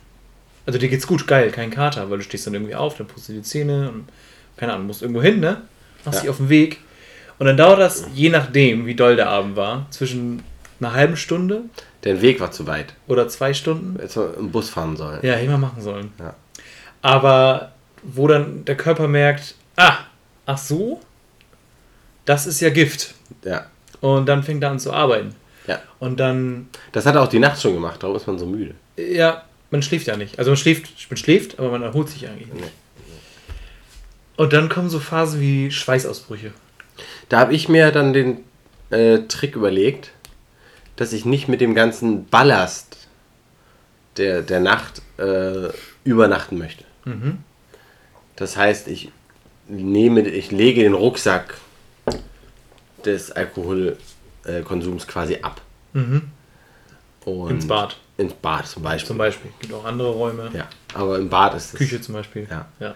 [0.65, 3.29] Also dir geht's gut, geil, kein Kater, weil du stehst dann irgendwie auf, dann putzt
[3.29, 4.07] du die Zähne und
[4.57, 5.61] keine Ahnung, musst irgendwo hin, ne?
[6.05, 6.21] Machst Ja.
[6.21, 6.79] dich auf den Weg.
[7.43, 10.43] Und dann dauert das, je nachdem, wie doll der Abend war, zwischen
[10.79, 11.63] einer halben Stunde
[12.05, 12.93] Der Weg war zu weit.
[13.09, 13.99] oder zwei Stunden.
[14.01, 15.19] Jetzt im Bus fahren sollen.
[15.23, 16.13] Ja, hätte man machen sollen.
[16.19, 16.35] Ja.
[17.01, 19.97] Aber wo dann der Körper merkt, ah,
[20.45, 21.01] ach so,
[22.23, 23.13] das ist ja Gift.
[23.43, 23.65] ja.
[23.99, 25.35] Und dann fängt er an zu arbeiten.
[25.67, 25.81] Ja.
[25.99, 28.73] Und dann, Das hat er auch die Nacht schon gemacht, darum ist man so müde.
[28.95, 30.39] ja, man schläft ja nicht.
[30.39, 32.63] Also man schläft, man schläft, aber man erholt sich eigentlich nicht.
[32.63, 32.71] Nee.
[34.37, 36.53] Und dann kommen so Phasen wie Schweißausbrüche.
[37.29, 38.43] Da habe ich mir dann den
[38.89, 40.11] äh, Trick überlegt,
[40.95, 42.97] dass ich nicht mit dem ganzen Ballast
[44.17, 45.69] der, der Nacht äh,
[46.03, 46.83] übernachten möchte.
[47.05, 47.39] Mhm.
[48.35, 49.11] Das heißt, ich
[49.67, 51.55] nehme, ich lege den Rucksack
[53.05, 55.61] des Alkoholkonsums quasi ab.
[55.93, 56.23] Mhm.
[57.49, 57.95] Ins Bad.
[58.17, 59.07] ins Bad zum Beispiel.
[59.07, 59.51] Zum Beispiel.
[59.61, 60.51] Gibt auch andere Räume.
[60.53, 61.79] Ja, aber im Bad ist es.
[61.79, 62.47] Küche zum Beispiel.
[62.49, 62.65] Ja.
[62.79, 62.95] Ja.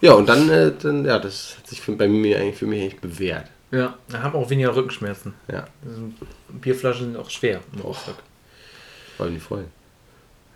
[0.00, 2.82] Ja, und dann, äh, dann ja, das hat sich für, bei mir eigentlich für mich
[2.82, 3.46] eigentlich bewährt.
[3.70, 3.98] Ja.
[4.08, 5.34] Da haben auch weniger Rückenschmerzen.
[5.50, 6.02] Ja, Also
[6.48, 8.14] Bierflaschen sind auch schwer im Rucksack.
[9.16, 9.64] vor allem die voll.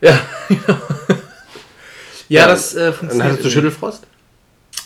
[0.01, 0.19] Ja,
[2.29, 3.29] ja, das äh, Dann funktioniert.
[3.31, 3.51] hattest du.
[3.51, 4.07] Schüttelfrost?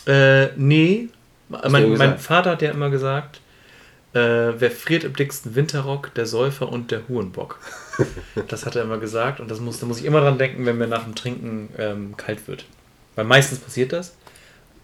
[0.05, 1.09] Äh, nee.
[1.49, 2.19] Mein, mein?
[2.19, 3.39] Vater hat ja immer gesagt,
[4.13, 4.19] äh,
[4.59, 7.59] wer friert im dicksten Winterrock, der Säufer und der Hurenbock.
[8.47, 10.77] das hat er immer gesagt und das muss, da muss ich immer dran denken, wenn
[10.77, 12.65] mir nach dem Trinken ähm, kalt wird.
[13.15, 14.15] Weil meistens passiert das.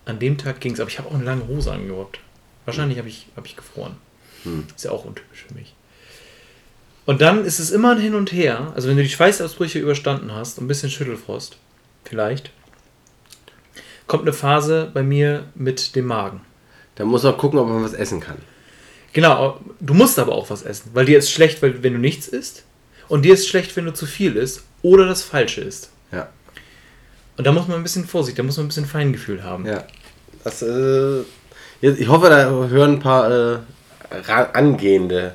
[0.05, 2.19] An dem Tag ging es, aber ich habe auch eine lange Hose angehabt.
[2.65, 3.95] Wahrscheinlich habe ich, hab ich gefroren.
[4.43, 4.65] Hm.
[4.75, 5.73] Ist ja auch untypisch für mich.
[7.05, 8.71] Und dann ist es immer ein Hin und Her.
[8.75, 11.57] Also wenn du die Schweißausbrüche überstanden hast, und ein bisschen Schüttelfrost,
[12.05, 12.51] vielleicht,
[14.07, 16.41] kommt eine Phase bei mir mit dem Magen.
[16.95, 18.37] Da muss man gucken, ob man was essen kann.
[19.11, 22.27] Genau, du musst aber auch was essen, weil dir ist schlecht, weil, wenn du nichts
[22.27, 22.63] isst.
[23.09, 25.91] Und dir ist schlecht, wenn du zu viel isst oder das Falsche isst.
[26.11, 26.29] Ja.
[27.37, 29.65] Und da muss man ein bisschen Vorsicht, da muss man ein bisschen Feingefühl haben.
[29.65, 29.85] Ja.
[30.43, 31.21] Das, äh,
[31.91, 33.57] ich hoffe, da hören ein paar äh,
[34.53, 35.33] angehende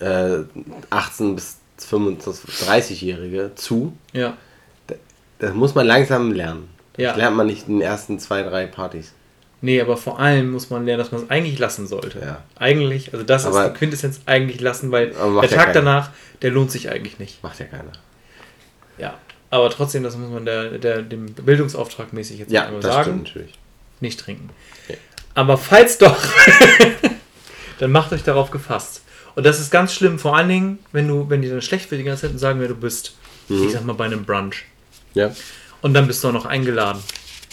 [0.00, 0.38] äh,
[0.90, 3.96] 18 bis 25, 30-Jährige zu.
[4.12, 4.36] Ja.
[5.38, 6.68] Das muss man langsam lernen.
[6.94, 7.14] Das Ja.
[7.16, 9.12] lernt man nicht in den ersten zwei, drei Partys.
[9.60, 12.20] Nee, aber vor allem muss man lernen, dass man es eigentlich lassen sollte.
[12.20, 12.42] Ja.
[12.56, 15.72] Eigentlich, also das Aber- ist die Quintessenz eigentlich lassen, weil der ja Tag keiner.
[15.72, 16.10] danach,
[16.42, 17.42] der lohnt sich eigentlich nicht.
[17.42, 17.92] Macht ja keiner.
[18.98, 19.14] Ja.
[19.50, 23.04] Aber trotzdem, das muss man der, der, dem Bildungsauftrag mäßig jetzt Ja, einmal das sagen.
[23.04, 23.52] stimmt natürlich.
[24.00, 24.50] Nicht trinken.
[25.36, 26.16] Aber falls doch,
[27.78, 29.02] dann macht euch darauf gefasst.
[29.36, 32.00] Und das ist ganz schlimm, vor allen Dingen, wenn du, wenn dir dann schlecht wird
[32.00, 33.14] die ganze Zeit und sagen wir, du bist,
[33.48, 33.66] Mhm.
[33.66, 34.64] ich sag mal, bei einem Brunch.
[35.14, 35.32] Ja.
[35.82, 37.00] Und dann bist du auch noch eingeladen.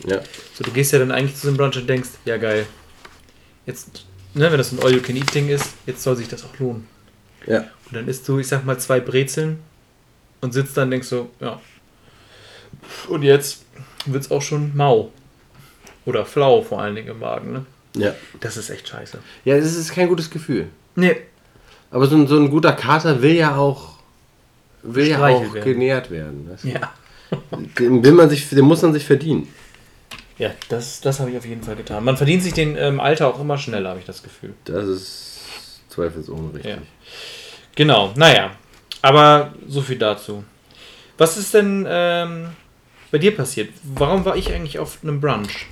[0.06, 0.22] Ja.
[0.56, 2.66] So, du gehst ja dann eigentlich zu dem Brunch und denkst, ja geil,
[3.66, 6.88] jetzt, ne, wenn das ein All-You-Can-Eat-Ding ist, jetzt soll sich das auch lohnen.
[7.46, 7.60] Ja.
[7.60, 9.60] Und dann isst du, ich sag mal, zwei Brezeln
[10.42, 11.62] und sitzt dann und denkst so, ja.
[13.08, 13.66] Und jetzt
[14.06, 15.12] wird's auch schon mau.
[16.06, 17.66] Oder flau vor allen Dingen im Magen, ne?
[17.96, 18.14] Ja.
[18.40, 19.20] Das ist echt scheiße.
[19.46, 20.68] Ja, das ist kein gutes Gefühl.
[20.96, 21.16] Nee.
[21.92, 23.94] Aber so ein, so ein guter Kater will ja auch
[24.84, 25.64] will ja auch werden.
[25.64, 26.48] genährt werden.
[26.50, 26.94] Das, Ja.
[27.80, 29.48] den, will man sich, den muss man sich verdienen.
[30.38, 32.04] Ja, das, das habe ich auf jeden Fall getan.
[32.04, 34.54] Man verdient sich den ähm, Alter auch immer schneller, habe ich das Gefühl.
[34.66, 36.72] Das ist zweifelsohne richtig.
[36.72, 36.78] Ja.
[37.76, 38.52] Genau, naja.
[39.02, 40.44] Aber so viel dazu.
[41.18, 42.50] Was ist denn ähm,
[43.12, 43.70] bei dir passiert?
[43.84, 45.68] Warum war ich eigentlich auf einem Brunch?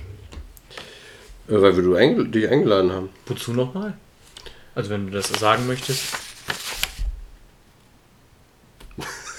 [1.60, 3.10] Weil wir du eingel dich eingeladen haben.
[3.26, 3.92] Wozu nochmal?
[4.74, 6.02] Also wenn du das sagen möchtest.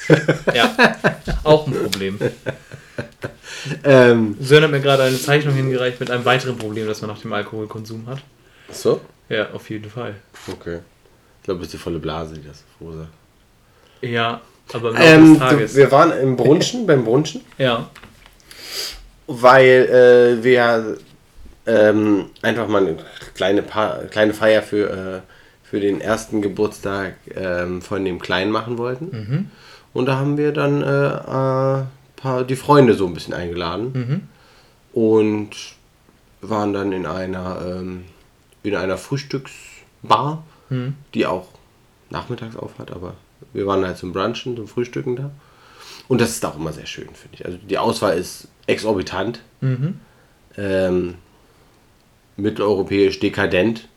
[0.54, 0.76] ja,
[1.44, 2.20] auch ein Problem.
[3.84, 7.20] Ähm, Sören hat mir gerade eine Zeichnung hingereicht mit einem weiteren Problem, das man nach
[7.20, 8.20] dem Alkoholkonsum hat.
[8.70, 9.02] so?
[9.30, 10.16] Ja, auf jeden Fall.
[10.52, 10.80] Okay.
[11.40, 13.08] Ich glaube, das ist die volle Blase, die das verursacht.
[14.02, 15.76] Ja, aber im Laufe Ähm, des Tages.
[15.76, 17.90] wir waren im Brunchen, beim Brunchen, ja.
[19.28, 20.98] weil äh, wir
[21.66, 22.98] ähm, einfach mal eine
[23.36, 25.22] kleine, pa kleine Feier für, äh,
[25.64, 29.06] für den ersten Geburtstag ähm, von dem Kleinen machen wollten.
[29.06, 29.52] Mhm.
[29.94, 31.84] Und da haben wir dann äh, äh,
[32.16, 33.92] paar, die Freunde so ein bisschen eingeladen.
[33.94, 34.22] Mhm.
[35.00, 35.50] Und
[36.42, 38.04] waren dann in einer, ähm,
[38.64, 40.96] in einer Frühstücksbar, Mhm.
[41.14, 41.48] die auch
[42.10, 43.16] nachmittags auf hat, aber
[43.54, 45.32] wir waren halt zum Brunchen, zum Frühstücken da.
[46.08, 47.46] Und das ist auch immer sehr schön, finde ich.
[47.46, 50.00] Also die Auswahl ist exorbitant, Mhm.
[50.58, 51.16] ähm,
[52.38, 53.88] mitteleuropäisch dekadent,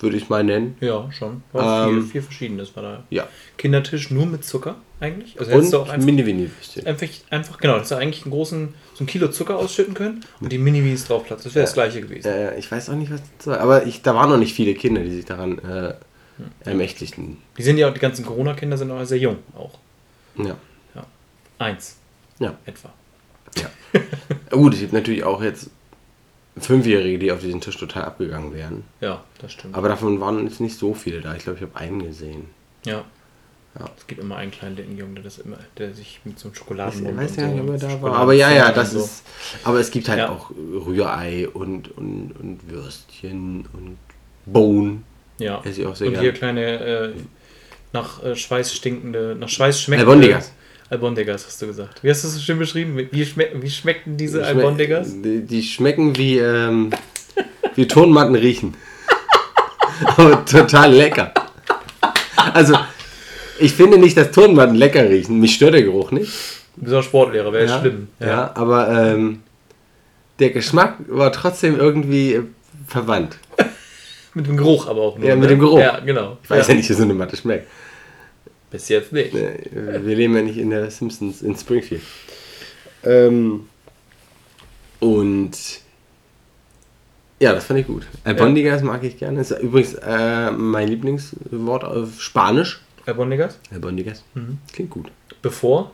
[0.00, 0.76] würde ich mal nennen.
[0.80, 1.42] Ja, schon.
[1.52, 3.04] War Ähm, viel, viel Verschiedenes war da.
[3.10, 3.26] Ja.
[3.56, 5.38] Kindertisch nur mit Zucker eigentlich.
[5.40, 6.86] Also Und auch einfach, Mini-Winnie-Würstchen.
[6.86, 10.52] einfach, einfach, genau, dass du eigentlich einen großen, so ein Kilo Zucker ausschütten können und
[10.52, 11.46] die Mini-Wies draufplatzt.
[11.46, 12.28] Das wäre das gleiche gewesen.
[12.28, 13.56] Äh, ich weiß auch nicht, was das soll.
[13.56, 15.94] Aber ich, da waren noch nicht viele Kinder, die sich daran äh,
[16.64, 17.38] ermächtigten.
[17.56, 19.78] Die sind ja auch, die ganzen Corona-Kinder sind auch sehr jung auch.
[20.36, 20.56] Ja.
[20.94, 21.06] Ja.
[21.58, 21.96] Eins
[22.38, 22.54] Ja.
[22.66, 22.92] etwa.
[23.56, 23.68] ja.
[24.50, 25.70] Gut, es gibt natürlich auch jetzt
[26.60, 28.84] Fünfjährige, die auf diesen Tisch total abgegangen wären.
[29.00, 29.74] Ja, das stimmt.
[29.76, 31.34] Aber davon waren jetzt nicht so viele da.
[31.34, 32.46] Ich glaube, ich habe einen gesehen.
[32.84, 33.04] ja.
[33.78, 33.84] Ja.
[33.96, 36.54] Es gibt immer einen kleinen dicken Jungen, der das immer, der sich mit so einem
[36.54, 37.90] Ich Schokoladenmund weiß gar nicht, ob er da war.
[37.92, 38.98] Schokoladen- Aber ja, ja, das so.
[39.00, 39.22] ist.
[39.62, 40.30] Aber es gibt halt Ja.
[40.30, 43.98] auch Rührei und, und, und Würstchen und
[44.46, 45.02] Bone.
[45.38, 45.60] Ja.
[45.64, 46.24] Esse ich auch sehr und gerne.
[46.24, 47.12] hier kleine äh,
[47.92, 50.52] nach äh, Schweiß stinkende, nach Schweiß schmeckende Albondigas.
[50.90, 52.02] Albondigas hast du gesagt.
[52.02, 53.08] Wie hast du es so schön beschrieben?
[53.10, 55.20] Wie, schmeck, wie schmeckten diese Die schme- Albondigas?
[55.22, 56.90] Die, die schmecken wie, ähm,
[57.74, 58.74] wie Tonmatten riechen.
[60.16, 61.32] Aber total lecker.
[62.54, 62.78] Also,
[63.58, 65.38] ich finde nicht, dass Tonmatten lecker riechen.
[65.40, 66.32] Mich stört der Geruch nicht.
[66.76, 68.08] Du bist auch Sportlehrer, wäre ja, schlimm.
[68.20, 69.42] Ja, aber ähm,
[70.38, 72.42] der Geschmack war trotzdem irgendwie äh,
[72.86, 73.36] verwandt.
[74.34, 75.26] Mit dem Geruch aber auch nur.
[75.26, 75.48] Ja, mit ne?
[75.48, 75.80] dem Geruch.
[75.80, 76.38] Ja, genau.
[76.42, 76.72] Ich weiß ja.
[76.72, 77.66] ja nicht, wie so eine Matte schmeckt.
[78.70, 79.34] Bis jetzt nicht.
[79.34, 82.02] Äh, Wir leben ja nicht in der Simpsons in Springfield.
[83.04, 83.68] Ähm,
[85.00, 85.52] und
[87.40, 88.06] ja, das fand ich gut.
[88.24, 89.40] Albondigas mag ich gerne.
[89.40, 92.80] Ist übrigens äh, mein Lieblingswort auf Spanisch.
[93.04, 93.58] Herr Bondigas?
[93.70, 94.24] Albondigas.
[94.34, 94.58] Mhm.
[94.72, 95.10] Klingt gut.
[95.40, 95.92] Bevor?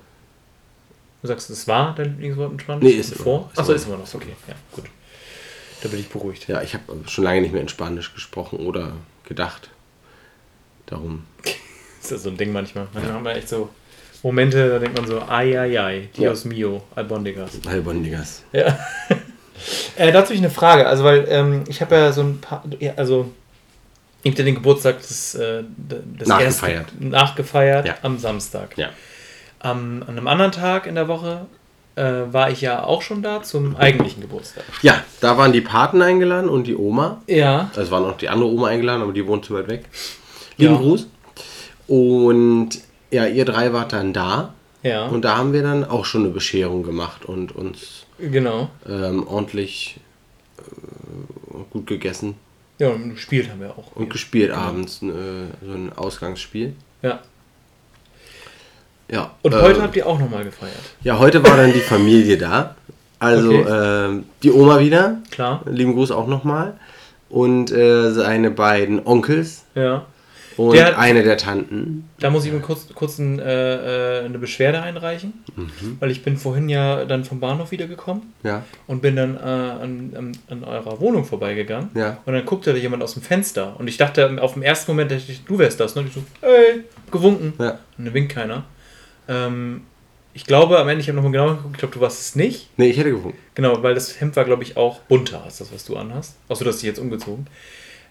[1.20, 2.84] Du sagst, es war dein Lieblingswort in Spanisch?
[2.84, 3.50] Nee, ist Bevor?
[3.56, 4.14] Achso, ist immer noch.
[4.14, 4.84] Okay, ja, gut.
[5.82, 6.48] Da bin ich beruhigt.
[6.48, 8.92] Ja, ich habe schon lange nicht mehr in Spanisch gesprochen oder
[9.24, 9.70] gedacht.
[10.87, 11.24] Darum.
[12.04, 12.86] Das ist ja so ein Ding manchmal.
[12.92, 13.70] Manchmal haben wir echt so
[14.22, 17.52] Momente, da denkt man so, ai, ai, ai, Dios mio, Albondigas.
[17.66, 18.42] Albondigas.
[18.52, 18.78] Ja.
[19.96, 20.86] äh, dazu habe ich eine Frage.
[20.86, 23.30] Also, weil ähm, ich habe ja so ein paar, ja, also
[24.22, 26.86] ich habe ja den Geburtstag des, äh, des Nachgefeiert.
[26.88, 27.94] ersten- nachgefeiert Ja.
[28.02, 28.76] am Samstag.
[28.76, 28.90] Ja.
[29.60, 31.46] Am, an einem anderen Tag in der Woche
[31.96, 34.64] äh, war ich ja auch schon da zum eigentlichen Geburtstag.
[34.82, 37.22] Ja, da waren die Paten eingeladen und die Oma.
[37.26, 37.70] Ja.
[37.76, 39.84] Also war noch die andere Oma eingeladen, aber die wohnt zu weit weg.
[40.56, 40.80] Lieben Ja.
[40.80, 41.06] Gruß.
[41.87, 42.70] Und
[43.11, 44.55] ja, ihr drei wart dann da.
[44.83, 45.07] Ja.
[45.07, 48.68] Und da haben wir dann auch schon eine Bescherung gemacht und uns genau.
[48.88, 49.99] ähm, ordentlich
[50.59, 50.62] äh,
[51.70, 52.35] gut gegessen
[52.79, 53.97] Ja, und gespielt haben wir auch.
[53.97, 55.01] und gespielt abends.
[55.03, 55.07] Äh,
[55.66, 56.75] so ein Ausgangsspiel.
[57.03, 57.20] Ja.
[59.11, 59.31] Ja.
[59.42, 60.75] Und äh, heute habt ihr auch nochmal gefeiert.
[61.03, 62.75] Ja, heute war dann die Familie da.
[63.18, 64.07] Also Okay.
[64.07, 65.18] ähm, die Oma wieder.
[65.31, 65.62] Klar.
[65.66, 66.79] Lieben Gruß auch nochmal.
[67.31, 70.05] Und äh, seine beiden Onkels Ja.
[70.56, 72.08] Und Der hat- eine der Tanten.
[72.20, 75.96] Da muss ich mir kurz, kurz ein, äh, äh, eine Beschwerde einreichen, Mhm.
[76.00, 78.62] weil ich bin vorhin ja dann vom Bahnhof wiedergekommen Ja.
[78.86, 81.90] und bin dann äh, an, an, an eurer Wohnung vorbeigegangen.
[81.94, 82.18] Ja.
[82.24, 83.74] Und dann guckte da jemand aus dem Fenster.
[83.78, 85.94] Und ich dachte auf dem ersten Moment, ich, du wärst das.
[85.94, 86.02] Ne?
[86.02, 87.54] Und ich so, hey, gewunken.
[87.58, 87.78] Ja.
[87.98, 88.64] Und dann winkt keiner.
[89.28, 89.82] Ähm,
[90.36, 92.68] ich glaube, am Ende, ich habe nochmal genau geguckt, ich glaube, du warst es nicht.
[92.76, 93.38] Nee, ich hätte gefunden.
[93.54, 96.36] Genau, weil das Hemd war, glaube ich, auch bunter als das, was du anhast.
[96.48, 97.46] Außer du hast dich jetzt umgezogen.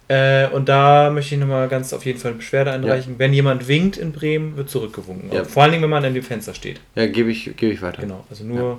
[0.09, 3.15] Äh, und da möchte ich nochmal ganz auf jeden Fall eine Beschwerde einreichen.
[3.17, 5.31] Wenn jemand winkt in Bremen, wird zurückgewunken.
[5.31, 5.45] Ja.
[5.45, 6.79] Vor allen Dingen, wenn man an dem Fenster steht.
[6.95, 8.01] Ja, gebe ich, gebe ich weiter.
[8.01, 8.77] Genau, also nur.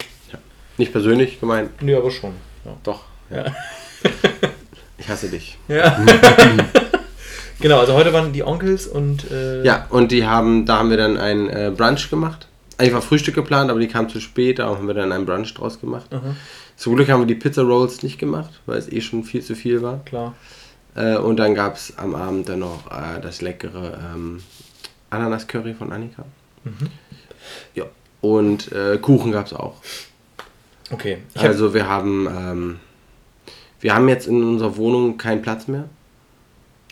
[0.76, 2.32] Nicht persönlich gemeint, Nö, aber schon.
[2.64, 2.76] Ja.
[2.82, 3.04] doch.
[3.30, 3.46] Ja.
[4.98, 5.56] ich hasse dich.
[5.68, 6.04] ja.
[7.60, 9.30] genau, also heute waren die Onkels und.
[9.30, 12.48] Äh, Ja, und die haben, da haben wir dann ein äh, Brunch gemacht.
[12.76, 15.54] Eigentlich war Frühstück geplant, aber die kam zu spät, darum haben wir dann einen Brunch
[15.54, 16.06] draus gemacht.
[16.12, 16.34] Aha,
[16.76, 19.54] Zum Glück haben wir die Pizza Rolls nicht gemacht, weil es eh schon viel zu
[19.54, 20.02] viel war.
[20.04, 20.34] klar.
[20.94, 24.42] Äh, und dann gab es am Abend dann noch äh, das leckere ähm,
[25.10, 26.24] Ananas-Curry von Annika.
[26.64, 26.88] Mhm.
[27.74, 27.84] Ja.
[28.20, 29.74] Und äh, Kuchen gab es auch.
[30.90, 31.18] Okay.
[31.34, 32.80] Ich hab, Also wir haben, ähm,
[33.80, 35.88] wir haben jetzt in unserer Wohnung keinen Platz mehr,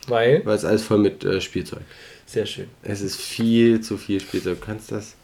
[0.09, 0.43] weil.
[0.45, 1.83] weil es alles voll mit äh, Spielzeug.
[2.27, 2.67] Sehr schön.
[2.83, 4.61] Es ist viel zu viel Spielzeug.
[4.61, 5.15] Du kannst das.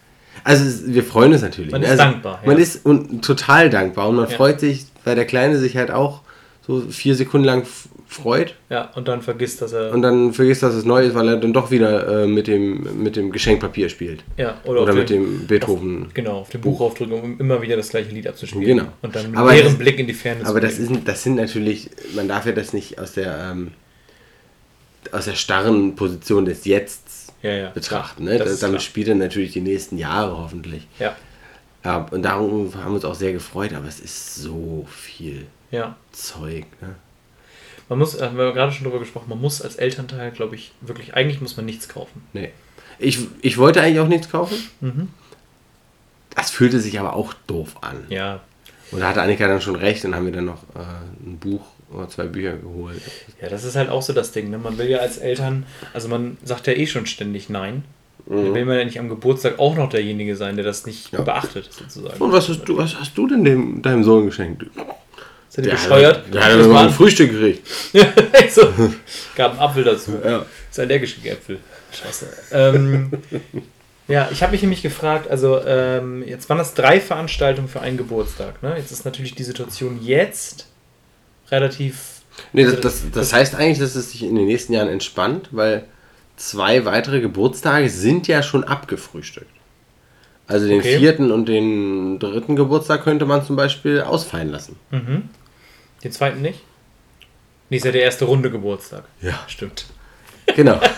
[0.43, 1.71] Also wir freuen uns natürlich.
[1.71, 2.63] Man ist also, dankbar, Man ja.
[2.63, 4.35] ist und total dankbar und man Ja.
[4.37, 6.21] freut sich, weil der Kleine sich halt auch
[6.65, 7.65] so vier Sekunden lang
[8.11, 9.93] freut Ja, und dann vergisst, dass er.
[9.93, 13.03] und dann vergisst, dass es neu ist, weil er dann doch wieder äh, mit, dem,
[13.03, 14.23] mit dem Geschenkpapier spielt.
[14.35, 16.07] ja, oder, Oder mit dem Beethoven.
[16.07, 18.65] Auf, genau, auf dem Buch aufdrücken, um immer wieder das gleiche Lied abzuspielen.
[18.65, 18.87] Genau.
[19.03, 21.21] Und dann mit Aber leerem das- Blick in die Ferne Aber zu das, ist, das
[21.23, 23.71] sind natürlich, man darf ja das nicht aus der, ähm,
[25.11, 27.69] aus der starren Position des Jetzt Ja, ja.
[27.69, 28.23] betrachten.
[28.25, 28.37] Ne?
[28.39, 30.87] Das damit spielt er natürlich die nächsten Jahre hoffentlich.
[30.99, 31.15] Ja,
[31.85, 35.95] Ja, und darum haben wir uns auch sehr gefreut, aber es ist so viel ja.
[36.11, 36.65] Zeug.
[36.81, 36.95] Ne?
[37.89, 40.71] Man muss, äh, wir haben gerade schon drüber gesprochen, man muss als Elternteil, glaube ich,
[40.81, 42.21] wirklich, eigentlich muss man nichts kaufen.
[42.33, 42.51] Nee.
[42.99, 44.55] Ich, ich wollte eigentlich auch nichts kaufen.
[44.81, 45.09] Mhm.
[46.35, 48.05] Das fühlte sich aber auch doof an.
[48.09, 48.41] Ja,
[48.91, 51.65] Und da hatte Annika dann schon recht, dann haben wir dann noch äh, ein Buch
[51.91, 53.01] oder zwei Bücher geholt.
[53.41, 54.49] ja, das ist halt auch so das Ding.
[54.51, 54.57] Ne?
[54.59, 57.83] Man will ja als Eltern, also man sagt ja eh schon ständig Nein.
[58.27, 61.17] Dann will man ja nicht am Geburtstag auch noch derjenige sein, der das nicht Mhm.
[61.19, 61.23] Ja.
[61.25, 62.21] beachtet, sozusagen.
[62.21, 64.65] Und was hast du, was hast du denn dem, deinem Sohn geschenkt?
[65.65, 66.17] Ihr Der bescheuert?
[66.17, 67.67] Hat, der hat Das mal war ein Frühstück gekriegt.
[68.51, 68.67] so.
[69.35, 70.17] Gab einen Apfel dazu.
[70.23, 70.45] Ja.
[70.69, 71.59] ist allergische Äpfel.
[71.91, 72.27] Scheiße.
[72.51, 73.11] Ähm,
[74.07, 77.97] ja, ich habe mich nämlich gefragt, also ähm, jetzt waren das drei Veranstaltungen für einen
[77.97, 78.61] Geburtstag.
[78.63, 78.75] Ne?
[78.77, 80.67] Jetzt ist natürlich die Situation jetzt
[81.51, 82.21] relativ.
[82.53, 85.49] Nee, Also das, das, das heißt eigentlich, dass es sich in den nächsten Jahren entspannt,
[85.51, 85.83] weil
[86.37, 89.47] zwei weitere Geburtstage sind ja schon abgefrühstückt.
[90.47, 90.97] Also den Okay.
[90.97, 94.77] vierten und den dritten Geburtstag könnte man zum Beispiel ausfallen lassen.
[94.89, 95.29] Mhm.
[96.03, 96.61] Den zweiten nicht?
[97.69, 99.03] Nee, ist ja der erste Runde Geburtstag.
[99.21, 99.39] Ja.
[99.47, 99.85] Stimmt.
[100.55, 100.79] Genau.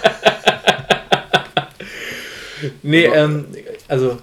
[2.84, 3.46] Nee, ähm,
[3.88, 4.20] also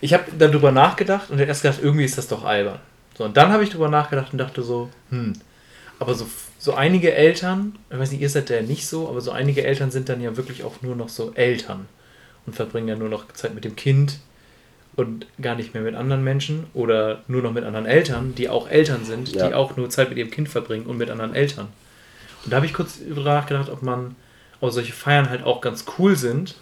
[0.00, 2.80] ich habe darüber nachgedacht und erst gedacht, irgendwie ist das doch albern.
[3.16, 5.34] So, und dann habe ich darüber nachgedacht und dachte so, hm,
[5.98, 6.26] aber so,
[6.58, 9.90] so einige Eltern, ich weiß nicht, ihr seid ja nicht so, aber so einige Eltern
[9.90, 11.86] sind dann ja wirklich auch nur noch so Eltern
[12.46, 14.18] und verbringen ja nur noch Zeit mit dem Kind
[14.94, 18.68] und gar nicht mehr mit anderen Menschen oder nur noch mit anderen Eltern, die auch
[18.68, 19.48] Eltern sind, Ja.
[19.48, 21.68] die auch nur Zeit mit ihrem Kind verbringen und mit anderen Eltern.
[22.44, 24.16] Und da habe ich kurz darüber nachgedacht, ob man,
[24.60, 26.56] ob solche Feiern halt auch ganz cool sind,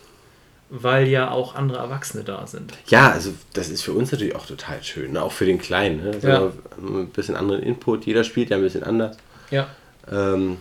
[0.68, 2.72] weil ja auch andere Erwachsene da sind.
[2.86, 5.22] Ja, also das ist für uns natürlich auch total schön, ne?
[5.22, 6.04] auch für den Kleinen.
[6.04, 6.18] Ne?
[6.22, 6.52] Ja.
[6.78, 9.16] ein bisschen anderen Input, jeder spielt ja ein bisschen anders.
[9.50, 9.66] Ja.
[10.10, 10.58] Ähm,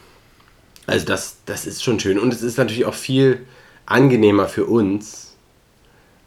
[0.88, 2.18] also das, das ist schon schön.
[2.18, 3.46] Und es ist natürlich auch viel
[3.86, 5.29] angenehmer für uns,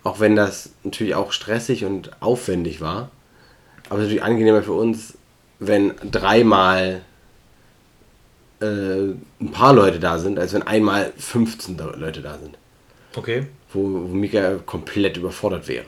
[0.05, 3.11] auch wenn das natürlich auch stressig und aufwendig war.
[3.89, 5.15] Aber es ist natürlich angenehmer für uns,
[5.59, 7.03] wenn dreimal
[8.61, 8.65] äh,
[9.41, 12.57] ein paar Leute da sind, als wenn einmal 15 da- Leute da sind.
[13.17, 13.47] Okay.
[13.73, 15.87] Wo, wo Mika komplett überfordert wäre.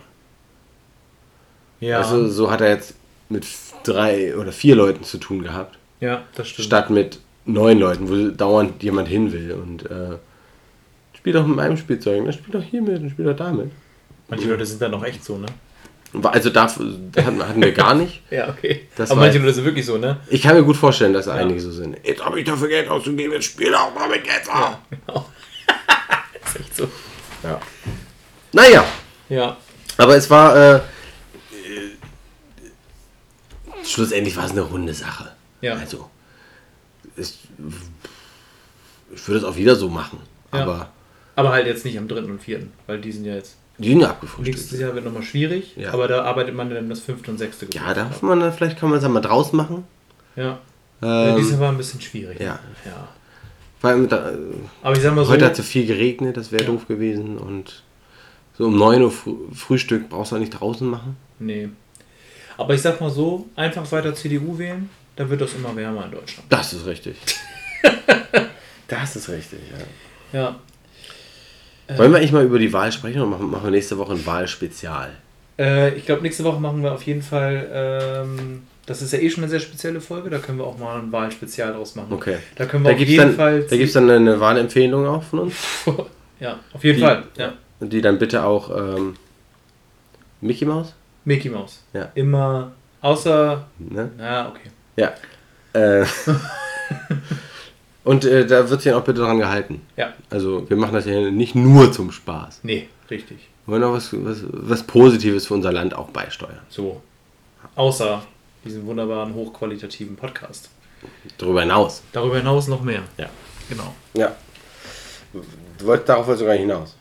[1.80, 1.98] Ja.
[1.98, 2.94] Also so hat er jetzt
[3.28, 3.46] mit
[3.84, 6.66] drei oder vier Leuten zu tun gehabt, ja, das stimmt.
[6.66, 9.52] statt mit neun Leuten, wo dauernd jemand hin will.
[9.52, 10.16] Und äh,
[11.14, 12.32] spiel doch mit meinem Spielzeug, ne?
[12.32, 13.70] spiel doch hier mit und spiel doch damit.
[14.28, 15.46] Manche Leute sind dann noch echt so, ne?
[16.22, 18.22] Also da hatten, wir gar nicht.
[18.30, 18.88] Ja, okay.
[18.96, 20.20] Das Aber manche Leute sind wirklich so, ne?
[20.28, 21.96] Ich kann mir gut vorstellen, dass einige so sind.
[22.04, 24.78] Jetzt habe ich dafür Geld auszugeben, jetzt spiel doch damit jetzt auch.
[24.90, 25.28] Genau.
[26.46, 26.88] ist echt so.
[27.42, 27.60] Ja.
[28.52, 28.84] Naja,
[29.28, 29.56] Ja.
[29.96, 30.80] aber es war äh, äh,
[33.84, 35.32] schlussendlich war es eine runde Sache.
[35.60, 35.74] Ja.
[35.74, 36.08] Also,
[37.16, 37.38] es,
[39.14, 40.20] ich würde es auch wieder so machen.
[40.52, 40.60] Ja.
[40.62, 40.88] Aber
[41.36, 42.18] Aber halt jetzt nicht am 3.
[42.20, 43.56] und 4., weil die sind ja jetzt.
[43.78, 44.56] Die sind abgefrühstückt.
[44.58, 45.92] Nächstes Jahr wird nochmal schwierig, Ja.
[45.92, 47.26] aber da arbeitet man dann das 5.
[47.28, 47.66] und 6.
[47.74, 49.84] Ja, darf man dann, vielleicht kann man es ja mal draußen machen.
[50.36, 50.58] Ja.
[51.02, 52.38] Ähm, dieses war ein bisschen schwierig.
[52.40, 52.58] ja.
[52.84, 53.08] ja.
[53.80, 54.32] weil, da,
[54.82, 55.30] Aber ich sag mal so.
[55.32, 56.70] heute hat es viel geregnet, das wäre Ja.
[56.70, 57.36] doof gewesen.
[57.38, 57.82] Und
[58.56, 61.16] so um 9 Uhr Früh Frühstück brauchst du auch nicht draußen machen.
[61.38, 61.68] Nee.
[62.56, 66.12] Aber ich sag mal so, einfach weiter CDU wählen, dann wird das immer wärmer in
[66.12, 66.46] Deutschland.
[66.50, 67.16] Das ist richtig.
[68.88, 69.58] das ist richtig,
[70.32, 70.38] ja.
[70.40, 70.56] Ja.
[71.96, 74.24] Wollen wir eigentlich mal über die Wahl sprechen oder machen, machen wir nächste Woche ein
[74.26, 75.10] Wahlspezial?
[75.58, 79.28] Äh, ich glaube, nächste Woche machen wir auf jeden Fall, ähm, das ist ja eh
[79.30, 82.12] schon eine sehr spezielle Folge, da können wir auch mal ein Wahlspezial draus machen.
[82.12, 82.38] Okay.
[82.56, 83.62] Da können wir Da auf gibt jeden dann, Fall.
[83.68, 85.54] da gibt's dann eine Wahlempfehlung auch von uns,
[86.40, 87.22] ja, auf jeden Die- Fall.
[87.36, 87.52] Ja.
[87.80, 89.14] die dann bitte auch ähm,
[90.40, 90.94] Mickey Mouse?
[91.24, 91.82] Mickey Mouse.
[91.92, 92.10] Ja.
[92.14, 94.10] Immer, außer, Ne?
[94.18, 94.70] na, okay.
[94.96, 95.12] Ja.
[95.72, 96.04] Äh,
[98.04, 99.80] und äh, da wird sich auch bitte dran gehalten.
[99.96, 100.12] Ja.
[100.30, 102.60] Also wir machen das ja nicht nur zum Spaß.
[102.62, 103.38] Nee, richtig.
[103.66, 106.60] Wir wollen auch was, was, was Positives für unser Land auch beisteuern.
[106.68, 107.02] So.
[107.76, 108.22] Außer
[108.64, 110.70] diesen wunderbaren, hochqualitativen Podcast.
[111.38, 112.02] Darüber hinaus.
[112.12, 113.02] Darüber hinaus noch mehr.
[113.16, 113.28] Ja.
[113.68, 113.94] Genau.
[114.14, 114.34] Ja.
[115.32, 116.96] Du wolltest darauf du gar nicht hinaus.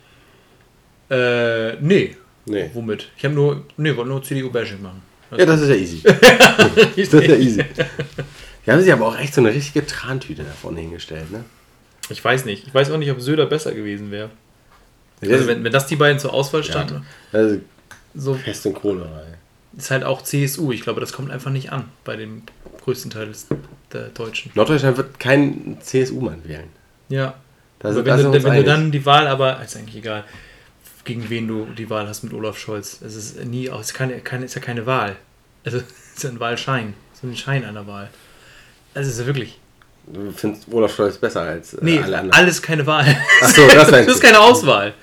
[1.10, 2.16] Äh, nee.
[2.46, 2.70] Nee.
[2.74, 3.10] Womit?
[3.18, 5.02] Ich habe nur, nee, wollte nur CDU-Bashing machen.
[5.38, 6.02] Ja, das ist ja easy.
[6.04, 7.64] das ist ja easy.
[8.66, 11.44] Die haben sich aber auch echt so eine richtige Trantüte da vorne hingestellt, ne?
[12.10, 12.68] Ich weiß nicht.
[12.68, 14.30] Ich weiß auch nicht, ob Söder besser gewesen wäre.
[15.22, 17.60] Das Also wenn, wenn das die beiden zur Auswahl standen, also
[18.14, 19.78] so Pest und ey.
[19.78, 20.72] ist halt auch CSU.
[20.72, 22.44] Ich glaube, das kommt einfach nicht an bei dem
[22.84, 23.48] größten Teil des,
[23.92, 24.52] der Deutschen.
[24.56, 26.68] Norddeutschland wird kein CSU-Mann wählen.
[27.10, 27.36] Ja.
[27.80, 30.26] Da Aber sind- wenn, da du, wenn du dann die Wahl, aber ist eigentlich egal,
[31.06, 33.02] gegen wen du die Wahl hast mit Olaf Scholz.
[33.02, 35.16] Es ist nie, es ist, keine, keine, ist ja keine Wahl.
[35.64, 35.84] Also es
[36.18, 36.94] ist ja ein Wahlschein.
[37.20, 38.10] So ein Schein einer Wahl.
[38.94, 39.60] Also es ist wirklich.
[40.08, 42.32] Du findest Olaf Scholz besser als äh, Nee, alle anderen.
[42.44, 43.06] alles keine Wahl.
[43.42, 44.94] Ach so, das meinst Das ist keine Auswahl.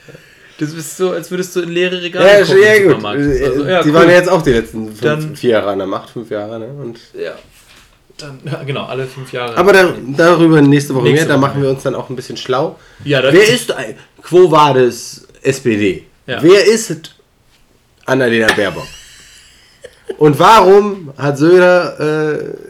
[0.59, 3.05] Das ist so, als würdest du in leere Regale Ja, gucken ja, gut.
[3.07, 3.95] Also, ja, die cool.
[3.95, 6.59] waren ja jetzt auch die letzten fünf, Dann- vier Jahre an der Macht, fünf Jahre,
[6.59, 6.67] ne?
[6.67, 7.33] Und Ja.
[8.19, 9.57] Dann, ja, genau, alle fünf Jahre.
[9.57, 12.37] aber da, darüber nächste Woche Nächste mehr, da machen wir uns dann auch ein bisschen
[12.37, 12.79] schlau.
[13.03, 16.05] ja, das Wer ist ein, Quo Vadis SPD?
[16.27, 17.15] Wer ist
[18.05, 18.87] Annalena Baerbock?
[20.19, 21.99] Und warum hat Söder,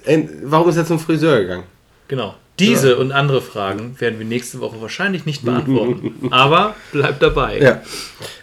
[0.07, 1.65] äh, warum ist er zum Friseur gegangen?
[2.09, 2.35] Genau.
[2.59, 6.29] Diese und andere Fragen werden wir nächste Woche wahrscheinlich nicht beantworten.
[6.31, 7.59] aber bleibt dabei.
[7.59, 7.83] Ja.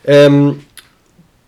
[0.03, 0.61] Ähm,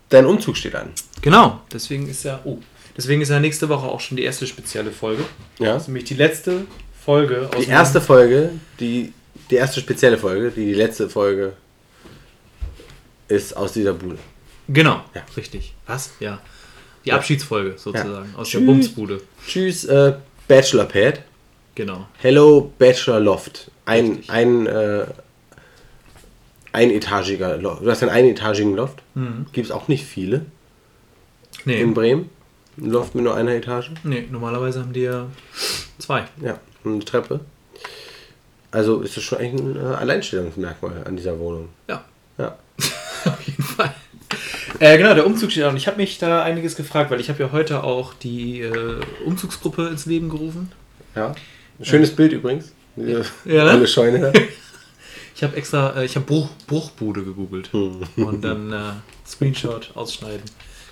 [0.10, 0.90] dein Umzug steht an.
[1.22, 1.62] Genau.
[1.74, 2.60] Deswegen ist ja, oh,
[2.96, 5.24] deswegen ist ja nächste Woche auch schon die erste spezielle Folge.
[5.58, 5.74] Ja.
[5.74, 6.66] Das ist nämlich die letzte
[7.04, 9.14] Folge aus Die erste Folge, die,
[9.50, 11.54] die erste spezielle Folge, die die letzte Folge
[13.28, 14.18] ist aus dieser Bude.
[14.68, 15.22] Genau, Ja.
[15.36, 15.74] richtig.
[15.88, 16.12] Was?
[16.20, 16.40] Ja.
[17.06, 18.66] Die Abschiedsfolge sozusagen aus der Tschüss.
[18.68, 19.22] Bumsbude.
[19.48, 20.14] Tschüss, äh,
[20.48, 21.22] Bachelor Pad.
[21.76, 22.08] Genau.
[22.18, 23.72] Hello, Bachelor Loft.
[23.86, 24.30] Ein, Richtig.
[24.30, 25.06] ein, äh,
[26.72, 27.84] einetagiger Loft.
[27.84, 29.02] Du hast einen einetagigen Loft.
[29.16, 29.46] Mhm.
[29.52, 30.46] Gibt es auch nicht viele
[31.66, 32.30] Nee, in Bremen.
[32.78, 33.92] Ein Loft mit nur einer Etage.
[34.04, 35.26] nee, normalerweise haben die ja
[35.98, 36.26] zwei.
[36.42, 37.40] Ja, und eine Treppe.
[38.72, 41.70] Also ist das schon eigentlich ein äh, Alleinstellungsmerkmal an dieser Wohnung.
[41.88, 42.06] Ja.
[42.38, 42.58] Ja.
[43.26, 43.94] Auf jeden Fall.
[44.80, 45.76] Äh, genau, der Umzug steht an.
[45.78, 49.88] Ich habe mich da einiges gefragt, weil ich habe ja heute auch die äh, Umzugsgruppe
[49.88, 50.72] ins Leben gerufen.
[51.16, 51.34] ja.
[51.80, 52.74] Ein schönes Bild übrigens.
[52.98, 53.72] Diese Ja, ne?
[53.72, 54.34] olle Scheune.
[55.36, 58.02] Ich habe extra, äh, ich habe Bruch, Bruchbude gegoogelt Hm.
[58.18, 58.92] und dann äh,
[59.26, 60.42] Screenshot ausschneiden.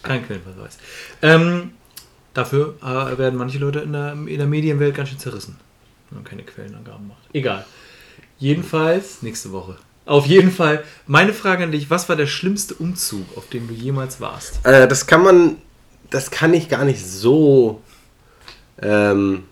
[0.04, 0.78] Kein Quellenverweis.
[1.22, 1.72] Ähm,
[2.34, 5.58] dafür äh, werden manche Leute in der, in der Medienwelt ganz schön zerrissen,
[6.10, 7.20] wenn man keine Quellenangaben macht.
[7.34, 7.66] Egal.
[8.40, 9.76] Jedenfalls nächste Woche.
[10.08, 13.74] Auf jeden Fall, meine Frage an dich, was war der schlimmste Umzug, auf dem du
[13.74, 14.66] jemals warst?
[14.66, 15.58] Äh, das kann man,
[16.10, 17.82] das kann ich gar nicht so
[18.82, 19.44] ähm,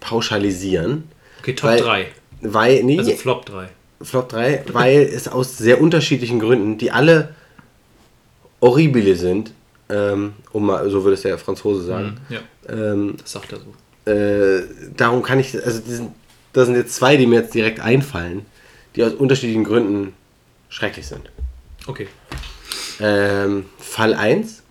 [0.00, 1.04] pauschalisieren.
[1.40, 2.06] Okay, Top Weil- 3.
[2.40, 3.68] Weil, nee, Also Flop 3.
[4.00, 7.34] Flop 3, weil es aus sehr unterschiedlichen Gründen, die alle
[8.62, 9.52] horribile sind,
[9.88, 12.18] ähm, um mal, so würde es der Franzose sagen.
[12.28, 12.38] Ja,
[12.68, 14.10] Ähm, das sagt er so.
[14.10, 14.62] äh,
[14.96, 15.80] darum kann ich, also
[16.52, 18.46] da sind jetzt zwei, die mir jetzt direkt einfallen,
[18.98, 20.12] die aus unterschiedlichen Gründen
[20.68, 21.30] schrecklich sind.
[21.86, 22.08] Okay.
[22.98, 24.64] Ähm, Fall 1.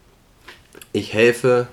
[0.91, 1.67] Ich helfe.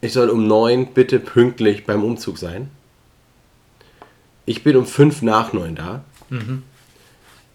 [0.00, 2.70] Ich soll um 9 bitte pünktlich beim Umzug sein.
[4.46, 6.02] Ich bin um 5 nach 9 da.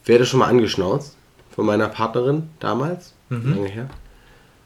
[0.06, 1.18] Werde schon mal angeschnauzt
[1.50, 3.14] von meiner Partnerin damals,
[3.56, 3.90] lange her,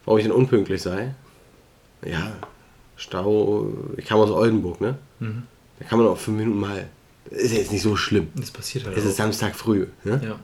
[0.04, 1.14] warum ich denn unpünktlich sei.
[2.04, 2.32] Ja,
[2.96, 3.68] Stau.
[3.96, 4.98] Ich kam aus Oldenburg, ne?
[5.78, 6.88] Da kann man auch 5 Minuten mal.
[7.30, 8.28] Ist ja jetzt nicht so schlimm.
[8.34, 9.16] Das passiert halt Es ist auch.
[9.18, 9.86] Samstag früh.
[10.04, 10.20] Ne?
[10.24, 10.38] Ja.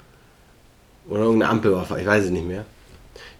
[1.08, 2.64] Oder irgendeine Ampel war, ich weiß es nicht mehr.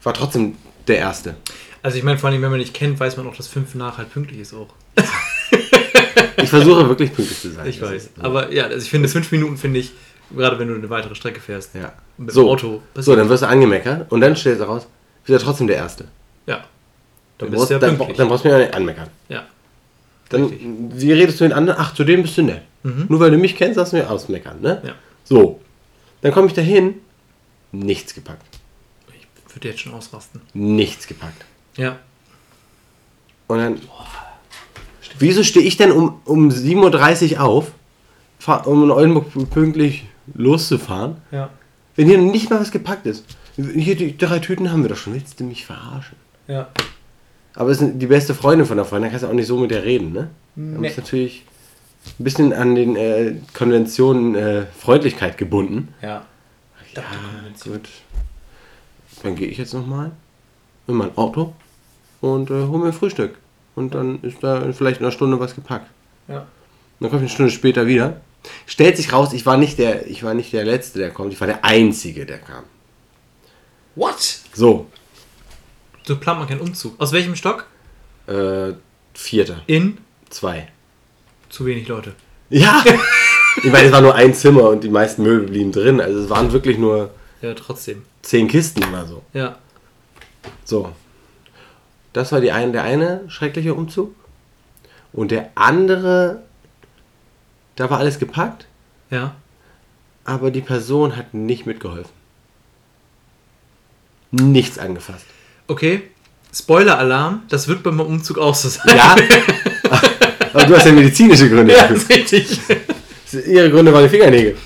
[0.01, 0.55] Ich war trotzdem
[0.87, 1.35] der Erste.
[1.83, 3.99] Also ich meine, vor allem, wenn man nicht kennt, weiß man auch, dass 5 nach
[3.99, 4.69] halt pünktlich ist auch.
[6.37, 7.67] Ich versuche wirklich pünktlich zu sein.
[7.67, 8.05] Ich weiß.
[8.05, 9.93] ist- Aber ja, also ich finde, 5 Minuten finde ich,
[10.37, 11.93] gerade wenn du eine weitere Strecke fährst, Ja.
[12.19, 12.43] mit So.
[12.43, 12.83] dem Auto.
[12.97, 15.77] So, dann wirst du angemeckert und dann stellst du raus, du bist ja trotzdem der
[15.77, 16.05] Erste.
[16.47, 16.57] Ja.
[16.57, 16.67] Dann
[17.39, 18.17] Dann bist brauchst, du ja dann, pünktlich.
[18.19, 19.09] dann brauchst du mich auch nicht anmeckern.
[19.29, 19.45] ja.
[20.29, 20.61] Dann, Richtig.
[20.95, 21.79] wie redest du den anderen?
[21.81, 22.63] Ach, zu dem bist du nett.
[22.85, 24.83] Nur weil du mich kennst, darfst du mir ausmeckern, ne?
[24.85, 24.93] Ja.
[25.25, 25.61] So.
[26.21, 26.97] Dann komme ich dahin,
[27.73, 28.45] nichts gepackt.
[29.19, 29.27] Ich
[29.57, 30.43] würde jetzt schon ausrasten.
[30.53, 31.45] Nichts gepackt.
[31.77, 31.99] Ja.
[33.47, 33.81] Und dann.
[35.19, 37.73] Wieso stehe ich denn um, um 7.30 Uhr auf,
[38.67, 41.51] um in Oldenburg pünktlich loszufahren, Ja.
[41.97, 43.25] wenn hier nicht mal was gepackt ist?
[43.57, 45.15] Hier die drei Tüten haben wir doch schon.
[45.15, 46.17] Willst du mich verarschen?
[46.49, 46.69] Ja.
[47.55, 49.57] Aber es ist die beste Freundin von der Freundin, da kannst du auch nicht so
[49.59, 50.31] mit der reden, ne?
[50.57, 50.89] Da Nee.
[50.89, 51.45] ist natürlich
[52.19, 55.95] ein bisschen an den äh, Konventionen äh, Freundlichkeit gebunden.
[56.03, 56.25] Ja.
[56.95, 57.03] Ja,
[57.65, 57.89] gut.
[59.23, 60.13] Dann gehe ich jetzt nochmal
[60.87, 61.55] in mein Auto
[62.21, 63.37] und äh, hole mir Frühstück.
[63.75, 65.91] Und dann ist da vielleicht in einer Stunde was gepackt.
[66.29, 66.47] Ja.
[67.01, 68.21] Dann komme ich eine Stunde später wieder.
[68.67, 71.41] Stellt sich raus, ich war nicht der, ich war nicht der Letzte, der kommt, ich
[71.41, 72.65] war der Einzige, der kam.
[73.97, 74.21] What?
[74.53, 74.87] So,
[76.07, 77.01] So plant man keinen Umzug.
[77.01, 77.67] Aus welchem Stock?
[78.27, 78.73] äh,
[79.15, 79.99] Vierter, In
[80.31, 80.69] zwei.
[81.55, 82.13] Zu wenig Leute.
[82.51, 82.85] Ja!
[83.63, 86.01] ich meine, es war nur ein Zimmer und die meisten Möbel blieben drin.
[86.01, 87.11] Also es waren wirklich nur
[87.43, 88.03] Ja, trotzdem.
[88.23, 89.23] zehn Kisten oder so.
[89.33, 89.57] Ja.
[90.65, 90.93] So.
[92.13, 94.15] Das war die ein, der eine schreckliche Umzug.
[95.13, 96.43] Und der andere,
[97.77, 98.67] da war alles gepackt,
[99.11, 99.35] Ja.
[100.25, 102.11] aber die Person hat nicht mitgeholfen.
[104.33, 105.27] Nichts angefasst.
[105.69, 106.03] Okay.
[106.53, 108.97] Spoiler-Alarm, das wird beim Umzug auch so sein.
[108.97, 109.17] Ja,
[110.55, 111.75] aber du hast ja medizinische Gründe.
[111.75, 111.97] Ja, dafür.
[111.97, 112.61] ist richtig.
[113.47, 114.57] Ihre Gründe waren die Fingernägel.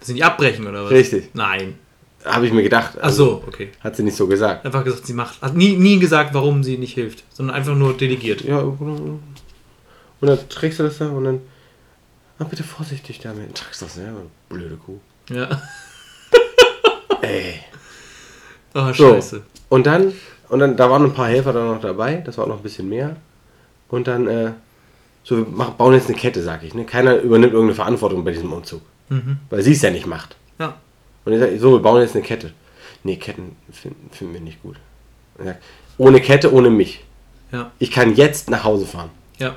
[0.00, 0.90] Sind die abbrechen oder was?
[0.90, 1.30] Richtig.
[1.34, 1.78] Nein.
[2.24, 2.98] Habe ich mir gedacht.
[3.00, 3.70] Ach so, okay.
[3.80, 4.64] Hat sie nicht so gesagt.
[4.66, 5.40] Einfach gesagt, sie macht.
[5.40, 8.42] Hat nie, nie gesagt, warum sie nicht hilft, sondern einfach nur delegiert.
[8.42, 9.20] Ja, und
[10.20, 11.40] dann trägst du das da und dann.
[12.38, 13.54] Ah, bitte vorsichtig damit.
[13.54, 14.12] Tragst das, ja?
[14.48, 14.98] Blöde Kuh.
[15.30, 15.48] Ja.
[17.22, 17.54] Ey.
[18.74, 19.14] Oh, So.
[19.14, 19.42] scheiße.
[19.68, 20.12] Und dann,
[20.48, 22.62] und dann, da waren ein paar Helfer dann noch dabei, das war auch noch ein
[22.62, 23.16] bisschen mehr.
[23.88, 24.52] Und dann, äh,
[25.26, 26.72] so, wir machen, bauen jetzt eine Kette, sag ich.
[26.72, 26.84] Ne?
[26.84, 28.80] Keiner übernimmt irgendeine Verantwortung bei diesem Umzug.
[29.08, 29.38] Mhm.
[29.50, 30.36] Weil sie es ja nicht macht.
[30.60, 30.76] Ja.
[31.24, 32.52] Und ich sage, so, wir bauen jetzt eine Kette.
[33.02, 34.76] Nee, Ketten finden, finden wir nicht gut.
[35.36, 35.60] Und ich sag,
[35.98, 37.02] ohne Kette, ohne mich.
[37.50, 37.72] Ja.
[37.80, 39.10] Ich kann jetzt nach Hause fahren.
[39.40, 39.56] Ja.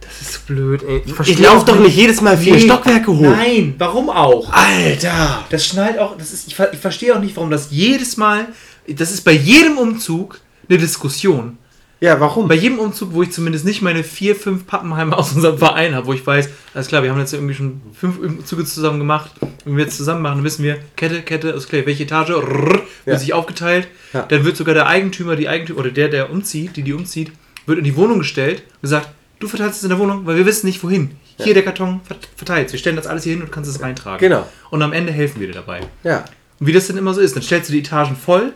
[0.00, 1.04] Das ist so blöd, ey.
[1.26, 3.20] Ich laufe doch nicht jedes Mal vier Stockwerke hoch.
[3.20, 4.52] Nein, warum auch?
[4.52, 5.44] Alter!
[5.50, 8.48] Das schnallt auch, das ist, ich, ich verstehe auch nicht, warum das jedes Mal,
[8.88, 11.58] das ist bei jedem Umzug eine Diskussion.
[12.00, 12.46] Ja, warum?
[12.46, 16.06] Bei jedem Umzug, wo ich zumindest nicht meine vier, fünf Pappenheime aus unserem Verein habe,
[16.06, 19.32] wo ich weiß, alles klar, wir haben jetzt irgendwie schon fünf Umzüge zusammen gemacht.
[19.64, 22.70] Wenn wir jetzt zusammen machen, dann wissen wir, Kette, Kette, ist klar, welche Etage, rrr,
[22.72, 23.18] wird Ja.
[23.18, 23.88] sich aufgeteilt.
[24.12, 24.22] Ja.
[24.22, 27.32] Dann wird sogar der Eigentümer, die Eigentümer, oder der, der umzieht, die, die umzieht,
[27.66, 29.08] wird in die Wohnung gestellt und gesagt,
[29.40, 31.10] du verteilst es in der Wohnung, weil wir wissen nicht wohin.
[31.40, 32.70] Hier der Karton vert- verteilt.
[32.72, 34.18] Wir stellen das alles hier hin und du kannst es reintragen.
[34.20, 34.46] Genau.
[34.70, 35.80] Und am Ende helfen wir dir dabei.
[36.04, 36.24] Ja.
[36.60, 38.52] Und wie das denn immer so ist, dann stellst du die Etagen voll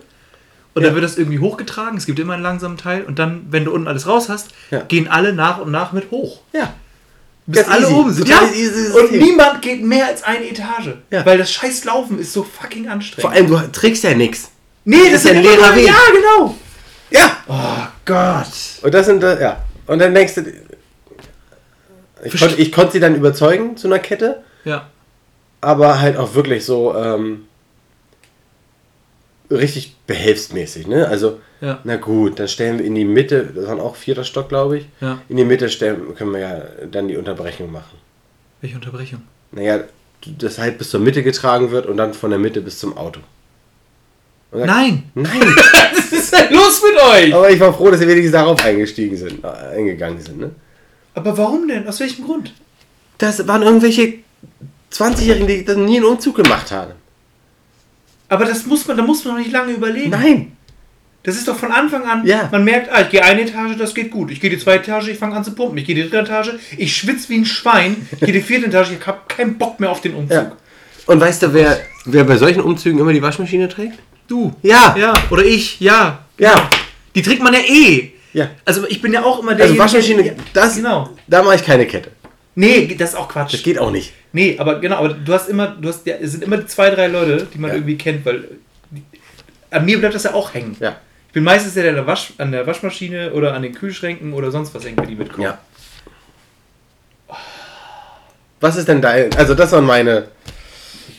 [0.75, 0.89] und Ja.
[0.89, 1.97] dann wird das irgendwie hochgetragen.
[1.99, 4.81] Es gibt immer einen langsamen Teil und dann, wenn du unten alles raus hast, Ja.
[4.81, 6.41] gehen alle nach und nach mit hoch.
[6.53, 6.73] Ja.
[7.47, 7.93] Bis alle easy.
[7.95, 8.29] oben sind.
[8.29, 8.55] Total Ja.
[8.55, 10.95] easy Und niemand geht mehr als eine Etage.
[11.11, 11.27] Ja.
[11.27, 13.23] Weil das scheiß Laufen ist so fucking anstrengend.
[13.23, 14.51] Vor allem, du trägst ja nichts.
[14.85, 15.87] nee, das ist ein leerer Weg.
[15.89, 16.57] Ja, genau.
[17.11, 17.37] Ja.
[17.49, 18.47] Oh Gott.
[18.83, 19.63] Und das sind, ja.
[19.87, 20.45] Und dann denkst du,
[22.25, 24.87] ich, konnt, ich konnte sie dann überzeugen zu einer Kette, Ja.
[25.61, 27.47] aber halt auch wirklich so ähm,
[29.55, 31.07] richtig behelfsmäßig, ne?
[31.09, 31.79] Also, Ja.
[31.85, 34.87] na gut, dann stellen wir in die Mitte, das war auch vierter Stock, glaube ich,
[35.01, 35.19] Ja.
[35.29, 37.97] in die Mitte stellen, können wir ja dann die Unterbrechung machen.
[38.61, 39.23] Welche Unterbrechung?
[39.53, 39.81] Naja,
[40.39, 43.21] das halt bis zur Mitte getragen wird und dann von der Mitte bis zum Auto.
[44.51, 45.03] Dann- Nein!
[45.15, 45.41] Nein!
[45.97, 47.35] Was ist denn los mit euch?
[47.35, 50.39] Aber ich war froh, dass sie wenigstens darauf eingestiegen sind, äh, eingegangen sind.
[50.41, 50.51] Ne?
[51.15, 51.87] Aber warum denn?
[51.89, 52.53] Aus welchem Grund?
[53.19, 54.15] Das waren irgendwelche
[54.91, 56.93] 20-Jährigen, die das nie einen Umzug gemacht haben.
[58.33, 60.11] Aber das muss man, da muss man doch nicht lange überlegen.
[60.11, 60.53] Nein!
[61.23, 62.49] Das ist doch von Anfang an, Ja.
[62.51, 64.31] man merkt, ah, ich gehe eine Etage, das geht gut.
[64.31, 65.77] Ich gehe die zweite Etage, ich fange an zu pumpen.
[65.79, 68.09] Ich gehe die dritte Etage, ich schwitze wie ein Schwein.
[68.11, 70.33] Ich gehe die vierte Etage, ich habe keinen Bock mehr auf den Umzug.
[70.35, 70.53] Ja.
[71.07, 73.99] Und weißt du, wer, wer bei solchen Umzügen immer die Waschmaschine trägt?
[74.27, 74.53] Du.
[74.63, 74.97] Ja!
[74.99, 76.21] Ja, oder ich, ja.
[76.39, 76.71] Ja!
[77.15, 78.13] Die trägt man ja eh.
[78.33, 78.49] Ja.
[78.65, 79.67] Also ich bin ja auch immer der.
[79.67, 81.11] Also Waschmaschine, das, Genau.
[81.29, 82.11] da mache ich keine Kette.
[82.55, 83.53] Nee, das ist auch Quatsch.
[83.53, 84.13] Das geht auch nicht.
[84.33, 87.07] Nee, aber genau, aber du hast immer, du hast, ja, es sind immer zwei, drei
[87.09, 87.77] Leute, die man Ja.
[87.77, 88.45] irgendwie kennt, weil
[88.91, 89.03] die,
[89.71, 90.77] an mir bleibt das ja auch hängen.
[90.81, 90.97] Ja.
[91.29, 94.33] Ich bin meistens der, der an der, Wasch, an der Waschmaschine oder an den Kühlschränken
[94.33, 95.45] oder sonst was irgendwie mitkommt.
[95.45, 95.59] Ja.
[98.61, 99.35] Was ist denn dein.
[99.37, 100.29] Also, das waren meine.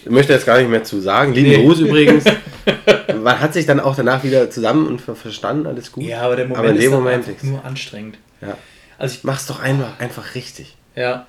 [0.05, 1.34] Ich möchte jetzt gar nicht mehr zu sagen.
[1.34, 1.64] Lieben Nee.
[1.66, 2.24] Gruß übrigens.
[3.24, 6.03] Man hat sich dann auch danach wieder zusammen und ver- verstanden, alles gut.
[6.03, 8.18] Ja, aber der Moment Aber in dem ist Moment nur anstrengend.
[8.41, 8.57] Ja.
[8.97, 10.76] Also ich, Mach's doch einfach, einfach richtig.
[10.95, 11.26] ja.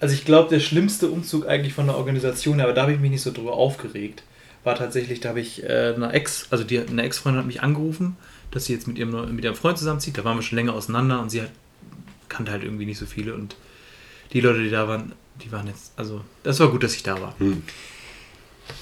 [0.00, 3.10] Also ich glaube, der schlimmste Umzug eigentlich von der Organisation, aber da habe ich mich
[3.10, 4.22] nicht so drüber aufgeregt,
[4.64, 8.16] war tatsächlich, da habe ich äh, eine Ex, also die, eine Ex-Freundin hat mich angerufen,
[8.50, 10.16] dass sie jetzt mit ihrem, mit ihrem Freund zusammenzieht.
[10.18, 11.50] Da waren wir schon länger auseinander und sie hat,
[12.28, 13.56] kannte halt irgendwie nicht so viele und
[14.32, 17.20] die Leute, die da waren, die waren jetzt, also das war gut, dass ich da
[17.20, 17.34] war.
[17.38, 17.62] Hm.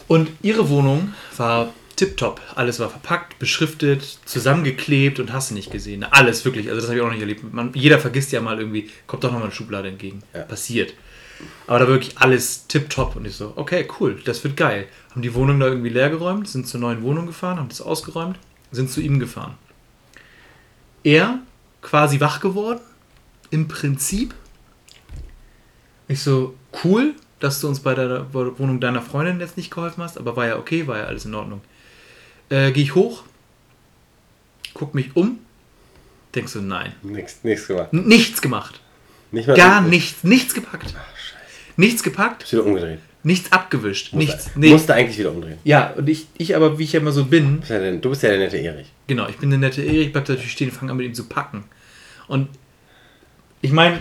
[0.08, 2.40] Und ihre Wohnung war tipptopp.
[2.54, 6.04] Alles war verpackt, beschriftet, zusammengeklebt und hast du nicht gesehen.
[6.04, 6.68] Alles wirklich.
[6.68, 7.52] Also das habe ich auch noch nicht erlebt.
[7.52, 10.22] Man, jeder vergisst ja mal irgendwie, kommt doch noch mal eine Schublade entgegen.
[10.34, 10.42] Ja.
[10.42, 10.94] Passiert.
[11.66, 13.16] Aber da wirklich alles tipptopp.
[13.16, 14.86] Und ich so, okay, cool, das wird geil.
[15.10, 18.38] Haben die Wohnung da irgendwie leer geräumt, sind zur neuen Wohnung gefahren, haben das ausgeräumt,
[18.72, 19.54] sind zu ihm gefahren.
[21.04, 21.40] Er
[21.82, 22.80] quasi wach geworden,
[23.50, 24.34] im Prinzip.
[26.08, 30.18] Ich so, cool, dass du uns bei der Wohnung deiner Freundin jetzt nicht geholfen hast,
[30.18, 31.60] aber war ja okay, war ja alles in Ordnung.
[32.48, 33.24] Äh, Gehe ich hoch,
[34.74, 35.38] guck mich um,
[36.34, 36.92] denkst du, nein.
[37.02, 37.92] Nichts, nichts gemacht.
[37.92, 38.80] N- Nichts gemacht.
[39.32, 40.24] Nicht Gar nichts.
[40.24, 40.94] Nichts gepackt.
[40.96, 41.72] Ach, scheiße.
[41.76, 42.98] Nichts gepackt, Ist wieder umgedreht.
[43.22, 44.12] nichts abgewischt.
[44.12, 44.50] Musste- Nichts.
[44.54, 44.70] Nee.
[44.70, 45.58] Musste eigentlich wieder umdrehen.
[45.64, 47.92] Ja, und ich, ich aber, wie ich ja immer so bin, Du bist ja der,
[47.98, 48.86] bist ja der nette Erich.
[49.08, 51.64] Genau, ich bin der nette Erik, bleib natürlich stehen, fang an mit ihm zu packen.
[52.28, 52.48] Und
[53.62, 54.00] ich meine,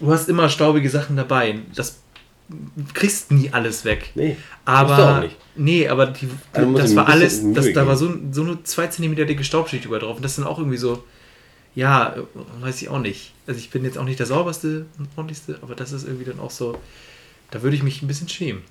[0.00, 1.56] du hast immer staubige Sachen dabei.
[1.74, 2.00] Das
[2.48, 4.10] du kriegst nie alles weg.
[4.14, 4.36] Nee.
[4.64, 5.36] Aber auch nicht.
[5.56, 9.16] nee, aber die, Also das war alles, das, da war so, so eine 2 cm
[9.16, 10.16] dicke Staubschicht über drauf.
[10.16, 11.02] Und das ist dann auch irgendwie so,
[11.76, 12.22] ja, äh,
[12.62, 13.32] weiß ich auch nicht.
[13.46, 16.40] Also ich bin jetzt auch nicht der sauberste und ordentlichste, aber das ist irgendwie dann
[16.40, 16.80] auch so,
[17.52, 18.62] da würde ich mich ein bisschen schämen.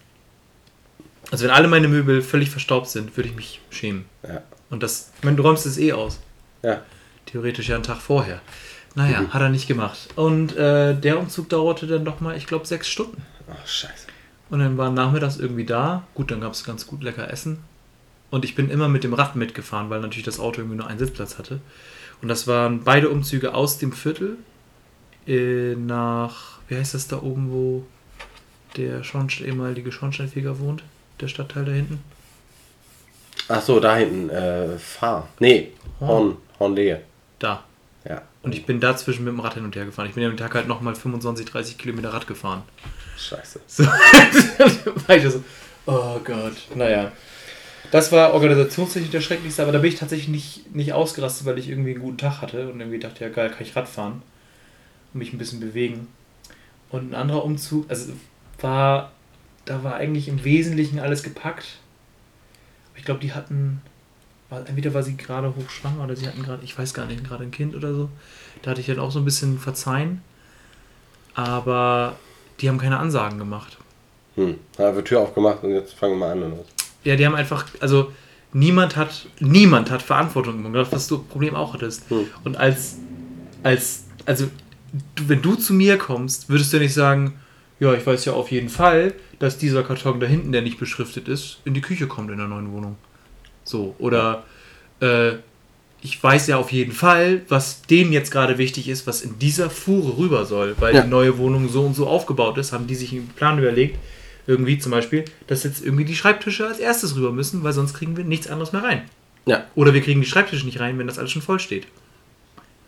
[1.32, 4.06] Also wenn alle meine Möbel völlig verstaubt sind, würde ich mich schämen.
[4.28, 4.42] Ja.
[4.70, 6.20] Und das, ich meine, du räumst es eh aus.
[6.62, 6.82] Ja.
[7.28, 8.42] Theoretisch ja einen Tag vorher.
[8.96, 10.10] Naja, hat er nicht gemacht.
[10.16, 13.24] Und äh, der Umzug dauerte dann doch mal, ich glaube, sechs Stunden.
[13.52, 14.08] Ach, scheiße.
[14.50, 16.08] Und dann war nachmittags irgendwie da.
[16.14, 17.60] Gut, dann gab es ganz gut lecker Essen.
[18.32, 21.00] Und ich bin immer mit dem Rad mitgefahren, weil natürlich das Auto irgendwie nur einen
[21.00, 21.60] Sitzplatz hatte.
[22.22, 24.38] Und das waren beide Umzüge aus dem Viertel
[25.28, 27.86] äh, nach, wie heißt das da oben, wo
[28.78, 30.84] der Schornstein, ehemalige Schornsteinfeger wohnt?
[31.22, 32.04] Der Stadtteil da hinten?
[33.48, 35.28] Ach so, da hinten, äh, Fahr.
[35.40, 37.02] Nee, Horn, Hornlehe.
[37.40, 37.64] Da.
[38.08, 38.22] Ja.
[38.44, 40.08] Und ich bin dazwischen mit dem Rad hin und her gefahren.
[40.08, 42.64] Ich bin ja am Tag halt nochmal 25, 30 Kilometer Rad gefahren.
[43.18, 43.62] Scheiße.
[43.68, 43.84] So.
[45.08, 45.44] war ich so,
[45.86, 46.54] oh Gott.
[46.76, 47.12] Naja.
[47.96, 51.70] Das war organisationstechnisch der schrecklichste, aber da bin ich tatsächlich nicht, nicht ausgerastet, weil ich
[51.70, 54.22] irgendwie einen guten Tag hatte und irgendwie dachte, ja geil, kann ich Rad fahren
[55.14, 56.10] und mich ein bisschen bewegen.
[56.90, 58.12] Und ein anderer Umzug, also
[58.60, 59.14] war,
[59.64, 61.78] da war eigentlich im Wesentlichen alles gepackt.
[62.98, 63.82] Ich glaube, die hatten,
[64.50, 67.46] war, entweder war sie gerade hochschwanger oder sie hatten gerade, ich weiß gar nicht, gerade
[67.46, 68.10] ein Kind oder so.
[68.62, 70.22] Da hatte ich dann auch so ein bisschen verzeihen.
[71.34, 72.18] Aber
[72.60, 73.78] die haben keine Ansagen gemacht.
[74.36, 74.60] Hm.
[74.76, 76.52] Da wird Tür aufgemacht und jetzt fangen wir mal an.
[76.52, 76.66] Oder?
[77.06, 78.12] Ja, die haben einfach, also
[78.52, 82.10] niemand hat, niemand hat Verantwortung übernommen, was du Problem auch hattest.
[82.10, 82.26] Hm.
[82.44, 82.98] Und als,
[83.64, 84.48] als, also
[85.16, 87.34] du, wenn du zu mir kommst, würdest du nicht sagen,
[87.80, 91.28] ja, ich weiß ja auf jeden Fall, dass dieser Karton da hinten, der nicht beschriftet
[91.28, 92.96] ist, in die Küche kommt in der neuen Wohnung.
[93.64, 94.44] So, oder
[95.02, 95.34] äh,
[96.02, 99.70] ich weiß ja auf jeden Fall, was denen jetzt gerade wichtig ist, was in dieser
[99.70, 101.02] Fuhre rüber soll, weil Ja.
[101.02, 103.98] die neue Wohnung so und so aufgebaut ist, haben die sich einen Plan überlegt,
[104.48, 108.16] irgendwie zum Beispiel, dass jetzt irgendwie die Schreibtische als erstes rüber müssen, weil sonst kriegen
[108.18, 109.04] wir nichts anderes mehr rein.
[109.46, 109.66] Ja.
[109.76, 111.88] Oder wir kriegen die Schreibtische nicht rein, wenn das alles schon voll steht.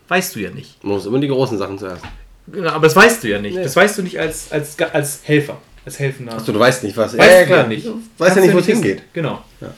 [0.08, 0.82] Weißt du ja nicht.
[0.82, 2.02] Man muss immer die großen Sachen zuerst.
[2.46, 3.56] Genau, aber das weißt du ja nicht.
[3.56, 3.62] Nee.
[3.62, 6.34] Das weißt du nicht als, als, als Helfer, als Helfender.
[6.34, 7.16] Achso, du weißt nicht, was.
[7.16, 7.86] Weißt du ja nicht.
[7.86, 9.02] Du weißt ja nicht, wo es hingeht.
[9.12, 9.44] Genau.
[9.60, 9.74] Ja.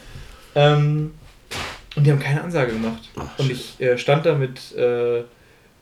[0.55, 1.11] Ähm,
[1.95, 3.09] und die haben keine Ansage gemacht.
[3.17, 5.23] Ach, und ich äh, stand da mit, äh,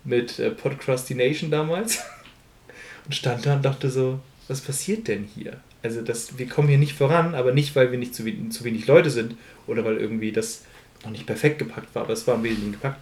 [0.03, 1.99] mit äh, Podcrastination damals
[3.05, 5.57] und stand da und dachte so, was passiert denn hier?
[5.81, 8.85] Also das, wir kommen hier nicht voran, aber nicht, weil wir nicht zu, zu wenig
[8.87, 10.63] Leute sind oder weil irgendwie das
[11.03, 12.99] noch nicht perfekt gepackt war, aber es war im Wesentlichen gepackt,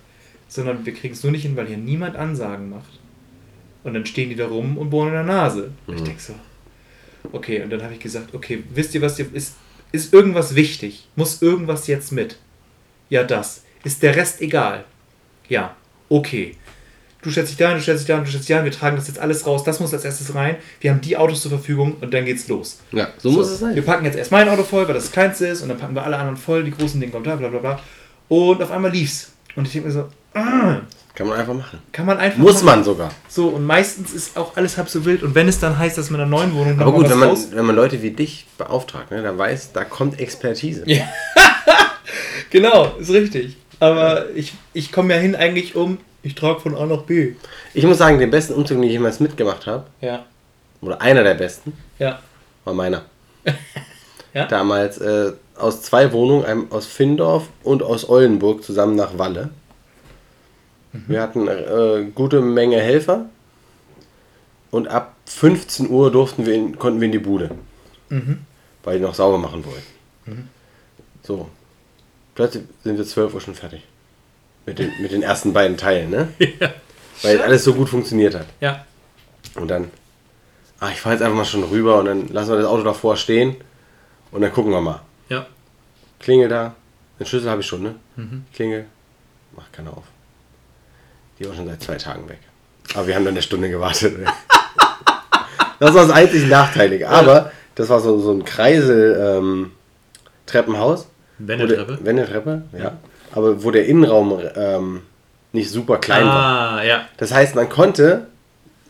[0.47, 2.99] sondern wir kriegen es nur nicht hin, weil hier niemand Ansagen macht.
[3.83, 5.71] Und dann stehen die da rum und bohren in der Nase.
[5.87, 6.33] Und Ich denke so,
[7.31, 9.55] okay, und dann habe ich gesagt, okay, wisst ihr was, ist,
[9.91, 11.07] ist irgendwas wichtig?
[11.15, 12.37] Muss irgendwas jetzt mit?
[13.09, 13.63] Ja, das.
[13.83, 14.83] Ist der Rest egal?
[15.47, 15.75] Ja,
[16.09, 16.55] okay.
[17.21, 18.71] Du stellst dich da hin, du stellst dich da hin, du stellst dich da hin,
[18.71, 21.41] wir tragen das jetzt alles raus, das muss als erstes rein, wir haben die Autos
[21.41, 22.79] zur Verfügung und dann geht's los.
[22.91, 23.75] Ja, so, muss es sein.
[23.75, 25.95] Wir packen jetzt erst mein Auto voll, weil das das kleinste ist, und dann packen
[25.95, 27.79] wir alle anderen voll, die großen Dinge kommen da, bla bla bla.
[28.29, 29.31] Und auf einmal lief's.
[29.55, 30.81] Und ich denke mir so, ah,
[31.15, 31.79] Kann man einfach machen.
[31.91, 32.37] kann man einfach.
[32.37, 32.65] Muss machen.
[32.79, 33.09] man sogar.
[33.27, 35.23] So, und meistens ist auch alles halb so wild.
[35.23, 37.29] Und wenn es dann heißt, dass man in einer neuen Wohnung Aber gut, wenn man,
[37.29, 40.83] raus- wenn man Leute wie dich beauftragt, ne, dann weiß, da kommt Expertise.
[40.85, 41.01] Ja.
[42.51, 43.57] genau, ist richtig.
[43.79, 45.97] Aber ich, ich komme ja hin eigentlich um,
[46.27, 47.33] ich trage von A nach B.
[47.73, 50.25] Ich muss sagen, den besten Umzug, den ich jemals mitgemacht habe, Ja.
[50.81, 52.19] oder einer der besten, Ja.
[52.65, 53.03] war meiner.
[54.33, 54.45] Ja?
[54.45, 59.49] Damals äh, aus zwei Wohnungen, einem aus Findorf und aus Oldenburg, zusammen nach Walle.
[60.91, 63.25] Wir hatten äh, gute Menge Helfer
[64.69, 67.49] und ab 15 Uhr durften wir in, konnten wir in die Bude,
[68.83, 70.49] weil die noch sauber machen wollten.
[71.23, 71.49] So,
[72.35, 73.81] plötzlich sind wir 12 Uhr schon fertig
[74.67, 76.27] mit den, mit den ersten beiden Teilen, ne?
[76.59, 76.71] Ja.
[77.23, 78.45] weil alles so gut funktioniert hat.
[78.59, 78.85] Ja.
[79.55, 79.89] Und dann,
[80.79, 83.17] ah, ich fahre jetzt einfach mal schon rüber und dann lassen wir das Auto davor
[83.17, 83.55] stehen
[84.29, 85.01] und dann gucken wir mal.
[85.29, 85.47] Ja.
[86.19, 86.75] Klingel da,
[87.19, 87.95] den Schlüssel habe ich schon, ne?
[88.53, 88.85] Klingel,
[89.55, 90.03] macht keiner auf.
[91.39, 92.37] Die war schon seit zwei Tagen weg.
[92.93, 94.15] Aber wir haben dann eine Stunde gewartet.
[95.79, 97.09] das war das einzig Nachteilige.
[97.09, 101.07] Aber das war so, so ein Kreisel-Treppenhaus.
[101.39, 101.99] Wendeltreppe?
[102.03, 102.97] Wendeltreppe, ja.
[103.33, 105.01] Aber wo der Innenraum ähm,
[105.53, 106.79] nicht super klein war.
[106.79, 107.01] Ah, ja.
[107.17, 108.27] Das heißt, man konnte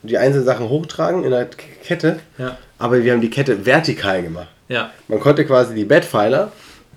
[0.03, 1.45] die einzelnen Sachen hochtragen in der
[1.83, 2.57] Kette, Ja.
[2.77, 4.47] aber wir haben die Kette vertikal gemacht.
[4.69, 4.91] Ja.
[5.07, 6.51] Man konnte quasi die Bettpfeiler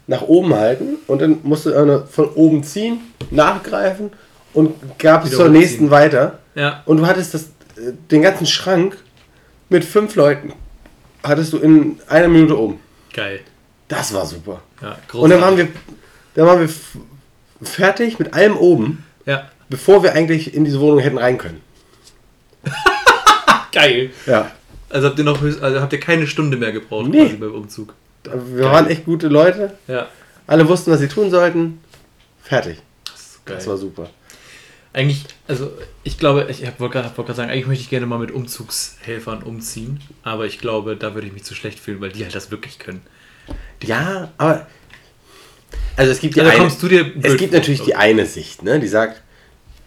[0.07, 4.11] nach oben halten und dann musste einer von oben ziehen, nachgreifen
[4.53, 6.39] und gab es zur nächsten weiter.
[6.55, 6.83] Ja.
[6.85, 7.43] Und du hattest das,
[7.77, 8.97] äh, den ganzen Schrank
[9.69, 10.53] mit fünf Leuten.
[11.23, 12.81] Hattest du in einer Minute oben.
[13.13, 13.41] Geil.
[13.89, 14.63] Das war super.
[14.83, 15.69] Ja, Und dann waren wir,
[16.35, 16.69] dann waren wir
[17.63, 19.49] fertig mit allem oben, Ja.
[19.69, 21.61] bevor wir eigentlich in diese Wohnung hätten rein können.
[23.73, 24.11] Geil.
[24.27, 24.51] Ja.
[24.89, 27.21] Also habt ihr noch also habt ihr keine Stunde mehr gebraucht Nee.
[27.25, 27.95] quasi beim Umzug.
[28.25, 29.75] Wir waren echt gute Leute.
[29.87, 30.09] Ja.
[30.47, 31.81] Alle wussten, was sie tun sollten.
[32.43, 32.79] Fertig.
[33.05, 33.57] Das geil.
[33.57, 34.11] Das war super.
[34.93, 35.71] Eigentlich, also
[36.03, 40.01] ich glaube, ich wollte gerade wollt sagen, eigentlich möchte ich gerne mal mit Umzugshelfern umziehen,
[40.25, 42.81] aber ich glaube, da würde ich mich zu schlecht fühlen, weil die halt das wirklich
[42.81, 43.01] können.
[43.85, 44.67] Ja, aber.
[45.97, 48.63] Also es gibt die Also eine, kommst du dir Es gibt natürlich die eine Sicht,
[48.63, 48.81] ne?
[48.81, 49.23] Die sagt,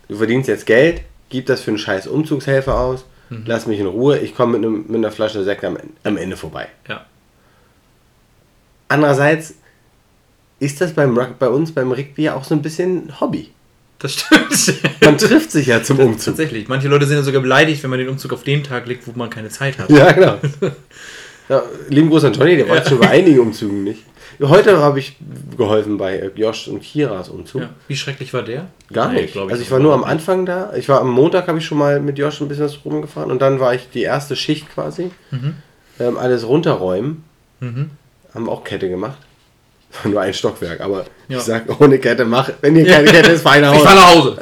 [0.07, 3.43] du verdienst jetzt Geld, gib das für einen scheiß Umzugshelfer aus, Mhm.
[3.47, 6.35] lass mich in Ruhe, ich komme mit, einem- mit einer Flasche Sekt am, am Ende
[6.37, 6.67] vorbei.
[6.89, 7.05] Ja.
[8.89, 9.55] Andererseits
[10.59, 13.49] ist das beim, bei uns beim Rugby ja auch so ein bisschen Hobby.
[13.99, 15.01] Das stimmt.
[15.03, 16.25] Man trifft sich ja zum Umzug.
[16.35, 16.67] Tatsächlich.
[16.67, 19.11] Manche Leute sind ja sogar beleidigt, wenn man den Umzug auf den Tag legt, wo
[19.15, 19.89] man keine Zeit hat.
[19.89, 20.37] Ja, genau.
[21.49, 24.03] Ja, lieben Gruß an Johnny, der war schon bei einigen Umzügen nicht.
[24.41, 25.17] Heute habe ich
[25.57, 27.61] geholfen bei äh, Josh und Kiras Umzug.
[27.61, 27.69] Ja.
[27.87, 28.67] Wie schrecklich war der?
[28.91, 29.33] Gar Nee, nicht.
[29.33, 30.03] glaub also ich war nur am.
[30.03, 30.73] Anfang da.
[30.75, 33.41] Ich war am Montag, habe ich schon mal mit Josh ein bisschen was rumgefahren und
[33.41, 35.11] dann war ich die erste Schicht quasi.
[35.99, 37.23] Ähm, alles runterräumen.
[37.59, 37.89] Mhm.
[38.33, 39.17] Haben auch Kette gemacht.
[40.03, 41.37] Nur ein Stockwerk, aber Ja.
[41.37, 42.49] ich sag, ohne Kette mach.
[42.61, 43.87] Wenn ihr keine Kette ist, fahr nach Ich Hause.
[43.87, 44.37] fahr nach Hause.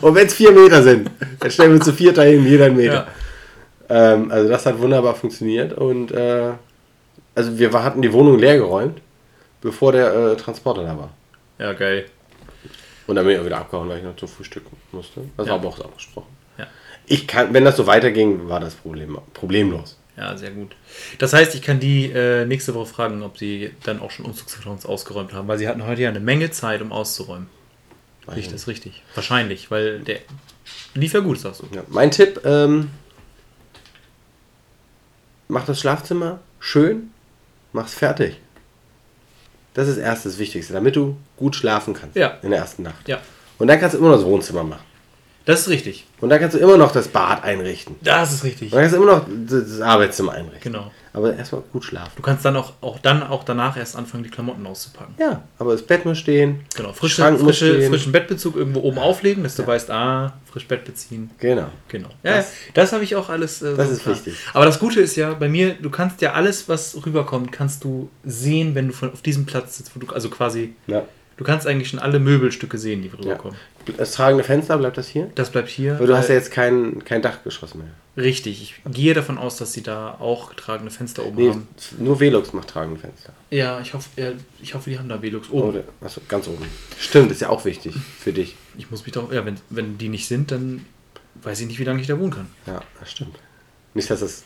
[0.00, 3.06] Und wenn es vier Meter sind, dann stellen wir zu vier hin, jeder einen Meter.
[3.88, 4.14] Ja.
[4.14, 6.50] Ähm, also das hat wunderbar funktioniert und äh,
[7.34, 8.98] also wir hatten die Wohnung leer geräumt,
[9.62, 11.10] bevor der äh, Transporter da war.
[11.58, 12.06] ja, geil.
[13.06, 15.22] Und dann bin ich auch wieder abgehauen, weil ich noch zum Frühstück musste.
[15.36, 15.52] Das Ja.
[15.54, 16.28] war aber auch so abgesprochen.
[16.56, 16.66] Ja.
[17.06, 19.98] Ich kann, wenn das so weiterging, war das Problem, problemlos.
[20.16, 20.76] Ja, sehr gut.
[21.18, 24.86] Das heißt, ich kann die äh, nächste Woche fragen, ob sie dann auch schon Umzugskartons
[24.86, 27.48] ausgeräumt haben, weil sie hatten heute ja eine Menge Zeit, um auszuräumen.
[28.34, 29.02] Liegt das richtig?
[29.16, 30.18] Wahrscheinlich, weil der
[30.94, 31.66] lief ja gut, sagst du.
[31.74, 31.82] Ja.
[31.88, 32.90] Mein Tipp, ähm,
[35.48, 37.10] mach das Schlafzimmer schön,
[37.72, 38.36] mach's fertig.
[39.74, 42.38] Das ist erst das Wichtigste, damit du gut schlafen kannst Ja.
[42.42, 43.08] in der ersten Nacht.
[43.08, 43.18] Ja,
[43.58, 44.84] Und dann kannst du immer noch das Wohnzimmer machen.
[45.44, 46.06] das ist richtig.
[46.20, 47.96] Und dann kannst du immer noch das Bad einrichten.
[48.02, 48.72] Das ist richtig.
[48.72, 50.72] Und dann kannst du immer noch das Arbeitszimmer einrichten.
[50.72, 50.90] Genau.
[51.14, 52.12] Aber erstmal gut schlafen.
[52.16, 55.14] Du kannst dann auch, auch dann auch danach erst anfangen, die Klamotten auszupacken.
[55.18, 56.60] Ja, aber das Bett muss stehen.
[56.74, 56.92] Genau.
[56.94, 57.90] Frische, Schrank muss frische, stehen.
[57.90, 61.30] frischen Bettbezug irgendwo oben auflegen, dass du weißt, ah, frisch Bett beziehen.
[61.38, 61.66] Genau.
[61.88, 62.08] Genau.
[62.22, 63.60] Ja, Das- das, habe ich auch alles.
[63.60, 64.14] Äh, Das so ist klar.
[64.14, 64.34] wichtig.
[64.54, 68.08] Aber das Gute ist ja, bei mir, du kannst ja alles, was rüberkommt, kannst du
[68.24, 71.02] sehen, wenn du von, auf diesem Platz sitzt, wo du, also quasi Ja.
[71.38, 73.14] Du kannst eigentlich schon alle Möbelstücke sehen, die Ja.
[73.18, 73.56] rüberkommen.
[73.96, 75.30] Das tragende Fenster, bleibt das hier?
[75.34, 75.96] Das bleibt hier.
[75.96, 77.88] Aber du hast ja jetzt kein, kein Dachgeschoss mehr.
[78.16, 78.60] Richtig.
[78.86, 81.68] Ich gehe davon aus, dass sie da auch tragende Fenster oben Nee, haben.
[81.98, 83.32] nur Velux macht tragende Fenster.
[83.50, 85.72] Ja, ich hoffe, äh, ich hoffe, die haben da Velux oben.
[85.72, 86.66] der- achso, ganz oben.
[87.00, 88.54] Stimmt, ist ja auch wichtig für dich.
[88.76, 90.84] Ich muss mich doch, ja, wenn, wenn die nicht sind, dann
[91.42, 92.46] weiß ich nicht, wie lange ich da wohnen kann.
[92.66, 93.34] Ja, das stimmt.
[93.94, 94.44] Nicht, dass es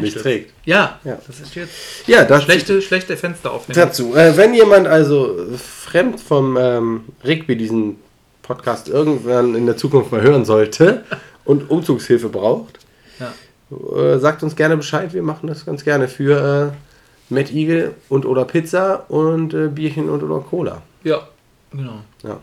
[0.00, 0.54] nicht trägt.
[0.64, 1.18] Ja, Ja.
[1.26, 1.72] das ist jetzt
[2.06, 3.78] Ja, das schlechte, schlechte Fenster aufnehmen.
[3.78, 4.14] dazu.
[4.16, 7.96] Äh, wenn jemand also fremd vom ähm, Rigby diesen
[8.40, 11.04] Podcast irgendwann in der Zukunft mal hören sollte
[11.44, 12.78] und Umzugshilfe braucht,
[13.22, 13.96] Ja.
[13.96, 15.12] äh, sagt uns gerne Bescheid.
[15.14, 20.08] Wir machen das ganz gerne für äh, Matt Eagle und oder Pizza und äh, Bierchen
[20.10, 20.82] und oder Cola.
[21.04, 21.26] ja,
[21.72, 22.00] genau.
[22.22, 22.38] Ja.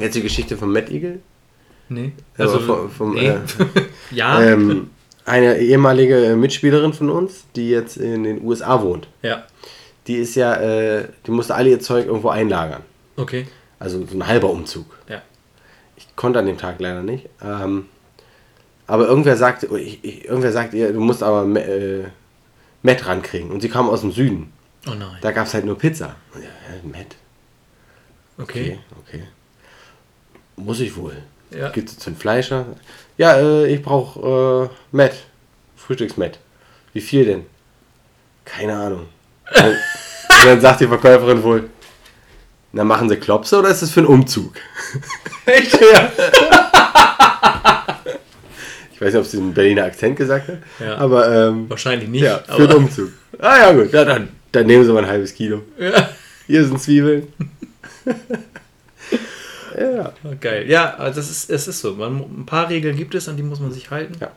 [0.00, 1.20] Jetzt die Geschichte von Matt Eagle.
[1.88, 2.12] Nee.
[2.38, 3.28] Also vom, vom, nee.
[3.28, 3.38] äh,
[4.10, 4.42] ja.
[4.42, 4.90] ähm,
[5.24, 9.08] eine ehemalige äh, Mitspielerin von uns, die jetzt in den USA wohnt.
[9.22, 9.44] ja.
[10.06, 12.82] Die ist ja, äh, die musste alle ihr Zeug irgendwo einlagern.
[13.16, 13.48] Okay.
[13.80, 14.86] Also so ein halber Umzug.
[15.08, 15.20] Ja.
[15.96, 17.28] Ich konnte an dem Tag leider nicht.
[17.42, 17.86] Ähm,
[18.86, 22.04] aber irgendwer sagte, oh, ich, ich, irgendwer sagt ihr, du musst aber äh,
[22.82, 23.50] Matt rankriegen.
[23.50, 24.52] Und sie kam aus dem Süden.
[24.86, 25.18] Oh nein.
[25.20, 26.14] Da gab es halt nur Pizza.
[26.34, 26.48] Ja, ja,
[26.84, 27.16] Matt.
[28.38, 28.78] okay.
[28.78, 29.22] Okay, okay.
[30.56, 31.16] Muss ich wohl.
[31.50, 31.70] Ja.
[31.70, 32.66] Geht zu den Fleischer.
[33.18, 35.14] Ja, äh, ich brauche äh, Matt.
[35.76, 36.38] Frühstücksmatt.
[36.92, 37.46] Wie viel denn?
[38.44, 39.06] Keine Ahnung.
[39.54, 41.70] Und dann sagt die Verkäuferin wohl,
[42.72, 44.54] na machen sie Klopse oder ist das für einen Umzug?
[45.46, 45.78] Echt?
[45.92, 46.10] Ja.
[48.96, 50.96] Ich weiß nicht, ob sie einen Berliner Akzent gesagt hat, Ja.
[50.96, 52.22] aber ähm, Wahrscheinlich nicht.
[52.22, 53.10] ja, für aber, einen Umzug.
[53.38, 55.60] Ah ja gut, ja, dann, dann nehmen sie mal ein halbes Kilo.
[55.78, 56.08] Ja.
[56.46, 57.26] Hier sind Zwiebeln.
[59.78, 60.14] ja.
[60.40, 60.66] Geil.
[60.66, 61.92] Ja, also das ist, es ist so.
[61.92, 64.14] Man, ein paar Regeln gibt es, an die muss man sich halten.
[64.18, 64.30] Ja.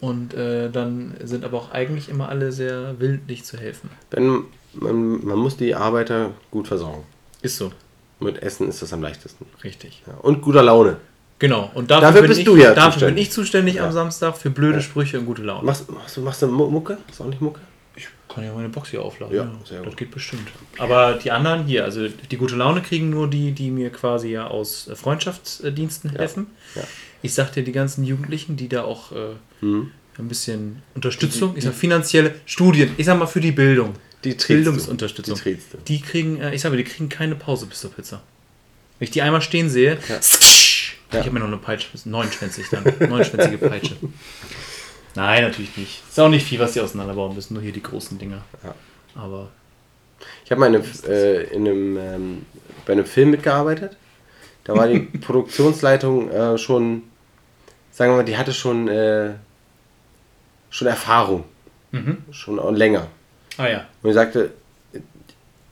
[0.00, 3.90] Und äh, dann sind aber auch eigentlich immer alle sehr willentlich zu helfen.
[4.10, 7.04] Wenn man, man muss die Arbeiter gut versorgen.
[7.42, 7.72] Ist so.
[8.20, 9.44] Mit Essen ist das am leichtesten.
[9.62, 10.02] Richtig.
[10.06, 10.14] Ja.
[10.22, 10.96] Und guter Laune.
[11.38, 11.70] Genau.
[11.74, 13.14] Und dafür, Dafür bin bist ich, du ja dafür zuständig.
[13.14, 13.86] bin ich zuständig Ja.
[13.86, 15.64] am Samstag für blöde Sprüche und gute Laune.
[15.66, 16.96] Machst, machst, du, machst du Mu- Mucke?
[17.10, 17.60] Ist auch nicht Mucke?
[17.94, 19.36] Ich kann ja meine Box hier aufladen.
[19.36, 20.48] Ja, Ja, das geht bestimmt.
[20.78, 24.46] Aber die anderen hier, also die gute Laune kriegen nur die, die mir quasi ja
[24.46, 26.46] aus äh, Freundschaftsdiensten helfen.
[26.74, 26.82] ja.
[27.22, 29.16] Ich sag dir, die ganzen Jugendlichen, die da auch äh,
[29.62, 29.90] Mhm.
[30.18, 33.94] ein bisschen Unterstützung, ich sag finanzielle Studien, ich sag mal für die Bildung.
[34.24, 35.36] Die Bildungsunterstützung.
[35.42, 35.50] Du.
[35.50, 35.58] Die.
[35.88, 38.22] Die kriegen, äh, ich sag mal, die kriegen keine Pause bis zur Pizza.
[38.98, 40.16] Wenn ich die einmal stehen sehe, Ja.
[41.08, 41.20] Ich Ja.
[41.20, 43.96] habe mir noch eine Peitsche, neunschwänzig dann, neunschwänzige Peitsche.
[45.14, 46.02] Nein, natürlich nicht.
[46.08, 48.42] Ist auch nicht viel, was sie auseinanderbauen müssen, nur hier die großen Dinger.
[48.62, 48.74] Ja.
[49.14, 49.48] Aber
[50.44, 52.46] Ich habe mal in einem, äh, in einem, ähm,
[52.86, 53.96] bei einem Film mitgearbeitet.
[54.64, 57.02] Da war die Produktionsleitung äh, schon,
[57.92, 59.34] sagen wir mal, die hatte schon, äh,
[60.70, 61.44] schon Erfahrung.
[61.92, 62.24] Mhm.
[62.30, 63.06] Schon auch länger.
[63.58, 63.86] Ah ja.
[64.02, 64.50] Und ich sagte,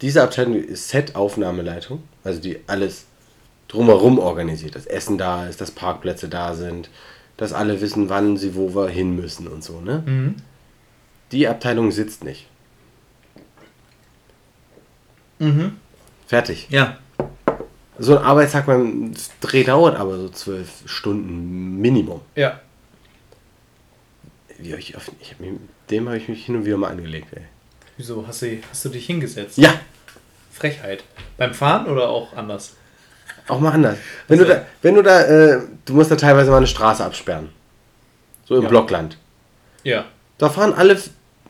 [0.01, 3.05] diese Abteilung ist Set-Aufnahmeleitung, also die alles
[3.75, 6.89] drumherum organisiert, dass Essen da ist, dass Parkplätze da sind,
[7.37, 10.03] dass alle wissen, wann sie wo wir hin müssen und so, ne?
[10.07, 10.37] Mhm.
[11.33, 12.47] Die Abteilung sitzt nicht.
[15.39, 15.77] Mhm.
[16.27, 16.69] Fertig.
[16.71, 16.99] Ja.
[17.99, 22.21] So ein Arbeitstag beim Dreh dauert aber so zwölf Stunden Minimum.
[22.35, 22.61] Ja.
[24.59, 25.53] Wie ich oft, ich hab mich,
[25.91, 27.43] dem habe ich mich hin und wieder mal angelegt, ey.
[27.97, 28.27] Wieso?
[28.27, 29.59] Hast du, hast du dich hingesetzt?
[29.59, 29.75] Ja,
[30.53, 31.05] Frechheit.
[31.37, 32.77] Beim Fahren oder auch anders?
[33.49, 33.97] Auch mal anders.
[34.29, 37.05] Wenn du Also- da, wenn du da, äh, du musst da teilweise mal eine Straße
[37.05, 37.49] absperren.
[38.47, 38.69] So im Ja.
[38.69, 39.17] Blockland.
[39.83, 40.05] Ja.
[40.39, 40.99] Da fahren alle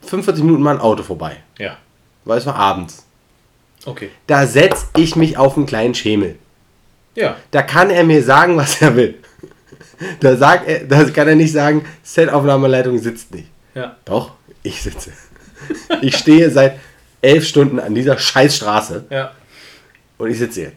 [0.02, 1.36] 45 Minuten mal ein Auto vorbei.
[1.58, 1.76] Ja.
[2.24, 3.04] Weil es war abends.
[3.86, 4.10] Okay.
[4.26, 6.36] Da setz ich mich auf einen kleinen Schemel.
[7.14, 7.36] Ja.
[7.50, 9.18] Da kann er mir sagen, was er will.
[10.20, 13.46] Da, sagt er, da kann er nicht sagen, Set-Aufnahmeleitung sitzt nicht.
[13.74, 13.96] Ja.
[14.04, 14.32] Doch,
[14.64, 15.12] ich sitze.
[16.02, 16.78] Ich stehe seit
[17.22, 19.30] elf Stunden an dieser Scheißstraße Ja.
[20.18, 20.72] und ich sitze hier.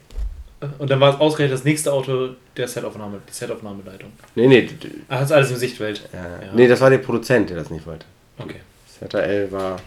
[0.80, 4.12] Und dann war es ausgerechnet das nächste Auto der Setaufnahme, die Setaufnahmeleitung.
[4.36, 4.70] Nee, nee,
[5.08, 6.10] Ah, das ist alles im Sichtfeld.
[6.12, 6.20] ja.
[6.24, 6.54] Ja.
[6.54, 8.06] nee, das war der Produzent, der das nicht wollte.
[8.40, 8.62] Okay.
[9.10, 9.78] ZL war,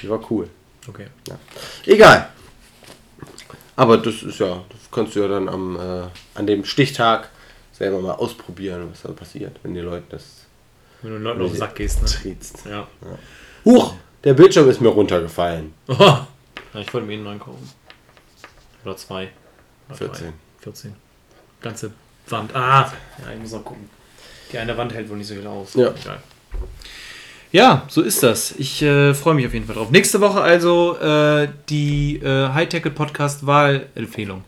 [0.00, 0.48] die war cool.
[0.88, 1.06] Okay.
[1.86, 2.28] Egal.
[3.76, 6.02] Aber das ist ja, das kannst du ja dann am, äh,
[6.36, 7.30] an dem Stichtag
[7.72, 10.44] selber mal ausprobieren, was da passiert, wenn die Leute das
[11.02, 12.08] Wenn du Leuten auf den Sack gehst, ne?
[12.08, 12.64] triezt.
[12.66, 12.86] Ja.
[13.64, 15.74] Huch, der Bildschirm ist mir runtergefallen.
[15.88, 15.94] Oh.
[15.98, 16.26] ja.
[16.74, 17.68] Ich wollte mir einen neuen kaufen.
[18.84, 19.30] Oder zwei.
[19.88, 20.26] Oder 14.
[20.26, 20.32] Drei.
[20.62, 20.94] 14.
[21.60, 21.92] Ganze
[22.28, 22.54] Wand.
[22.54, 22.92] Ah!
[23.18, 23.88] Ja, ich muss noch gucken.
[24.52, 25.74] Die eine Wand hält wohl nicht so viel aus.
[25.74, 25.88] Ja.
[25.88, 26.18] Egal.
[27.52, 28.52] Ja, so ist das.
[28.58, 29.90] Ich äh, freue mich auf jeden Fall drauf.
[29.90, 34.42] Nächste Woche also äh, die äh, High-Tackle-Podcast-Wahlempfehlung.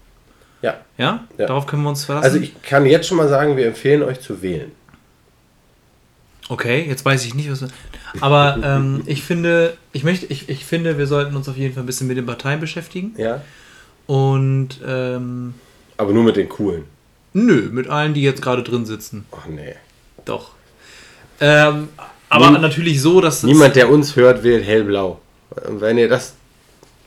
[0.62, 0.78] Ja.
[0.99, 1.24] Ja?
[1.39, 1.47] Ja.
[1.47, 2.24] Darauf können wir uns verlassen.
[2.24, 4.72] Also ich kann jetzt schon mal sagen, wir empfehlen euch zu wählen.
[6.49, 7.64] Okay, jetzt weiß ich nicht, was.
[8.20, 11.82] Aber ähm, ich finde, ich möchte, ich, ich finde, wir sollten uns auf jeden Fall
[11.82, 13.14] ein bisschen mit den Parteien beschäftigen.
[13.16, 13.43] Ja.
[14.07, 15.55] Und ähm,
[15.97, 16.85] Aber nur mit den coolen.
[17.33, 19.25] nö, mit allen, die jetzt gerade drin sitzen.
[19.33, 19.75] Ach nee.
[20.25, 20.51] Doch.
[21.41, 21.89] Ähm,
[22.29, 25.21] aber Niem- natürlich so, dass es- Niemand, der uns hört, wählt hellblau.
[25.69, 26.35] Und wenn ihr das.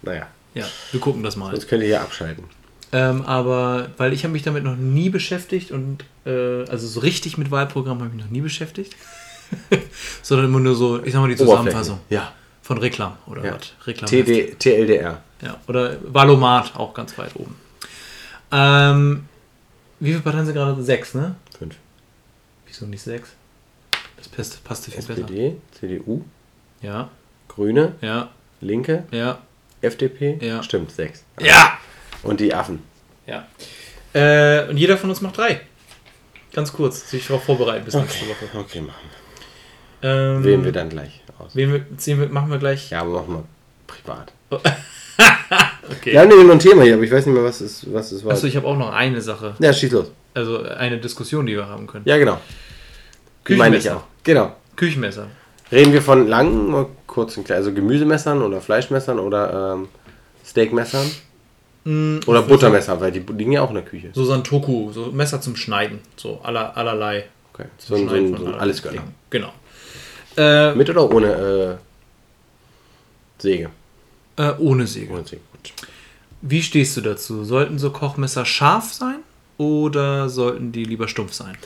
[0.02, 1.52] Naja, Ja, wir gucken das mal.
[1.52, 2.44] sonst könnt ihr hier abschalten.
[2.92, 7.38] Ähm, aber weil ich habe mich damit noch nie beschäftigt und äh, also so richtig
[7.38, 8.96] mit Wahlprogramm habe ich mich noch nie beschäftigt.
[10.24, 12.34] Sondern immer nur so, ich sag mal die Zusammenfassung Ja.
[12.70, 13.56] Von Reklam oder ja.
[13.56, 13.74] was?
[13.88, 14.08] Reklam.
[14.08, 15.24] TD, TLDR.
[15.42, 17.56] Ja, oder Valomat auch ganz weit oben.
[18.52, 19.28] Ähm,
[20.00, 20.84] wie viele Parteien sind gerade?
[20.84, 21.34] Sechs, ne?
[21.58, 21.76] Fünf.
[22.68, 23.32] Wieso nicht sechs?
[24.18, 25.22] Das passt, passte viel besser.
[25.22, 26.24] SPD, CDU,
[26.84, 27.10] Ja,
[27.48, 28.30] Grüne, ja,
[28.62, 29.40] Linke, ja,
[29.82, 30.38] FDP.
[30.40, 30.62] Ja.
[30.62, 31.24] Stimmt, sechs.
[31.40, 31.76] ja,
[32.22, 32.84] Und die Affen.
[33.26, 33.48] ja.
[34.14, 35.62] Äh, und jeder von uns macht drei.
[36.54, 38.46] Ganz kurz, sich darauf vorbereiten bis nächste Woche.
[38.60, 39.10] Okay, machen
[40.02, 40.44] Ähm.
[40.44, 41.56] Wählen wir dann gleich aus.
[41.56, 42.90] Wir, wir, machen wir gleich.
[42.90, 43.44] Ja, aber machen wir
[43.88, 44.34] privat.
[45.92, 46.12] Okay.
[46.14, 48.12] Wir haben nämlich noch ein Thema hier, aber ich weiß nicht mehr, was es, was
[48.12, 48.34] es war.
[48.34, 49.56] Achso, ich habe auch noch eine Sache.
[49.58, 50.12] ja, schieß los.
[50.36, 52.06] Also eine Diskussion, die wir haben können.
[52.06, 52.40] Ja, genau.
[53.48, 54.06] Die meine ich Küchenmesser.
[54.06, 54.24] auch.
[54.24, 54.56] Genau.
[54.76, 55.28] Küchenmesser.
[55.72, 59.88] Reden wir von langen oder kurzen, also Gemüsemessern oder Fleischmessern oder ähm,
[60.46, 61.10] Steakmessern
[61.86, 64.10] Mm, oder Buttermesser, weil die liegen ja auch in der Küche.
[64.14, 66.00] So Santoku, so Messer zum Schneiden.
[66.18, 67.26] So aller, allerlei.
[67.54, 67.66] Okay.
[67.78, 68.98] So, so, so allerlei Allesgönner.
[68.98, 69.16] Dingen.
[69.30, 69.54] Genau.
[70.40, 71.28] Äh, Mit oder ohne
[71.78, 73.70] äh, Säge?
[74.38, 75.12] äh, ohne Säge.
[75.14, 75.42] Ohne Säge.
[75.52, 75.74] Gut.
[76.42, 77.44] Wie stehst du dazu?
[77.44, 79.18] Sollten so Kochmesser scharf sein
[79.58, 81.58] oder sollten die lieber stumpf sein?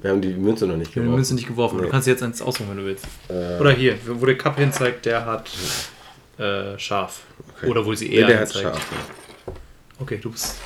[0.00, 1.14] Wir haben die Münze noch nicht Ich habe die geworfen.
[1.16, 1.78] Münze nicht geworfen.
[1.78, 1.90] Du Nee.
[1.90, 3.04] kannst jetzt eins aussuchen, wenn du willst.
[3.28, 5.50] Äh, Oder hier, wo der Cup hinzeigt, der hat
[6.38, 7.20] äh, scharf.
[7.56, 7.66] Okay.
[7.70, 8.78] Oder wo sie nee, eher der hat scharf.
[9.98, 10.56] Okay, du bist.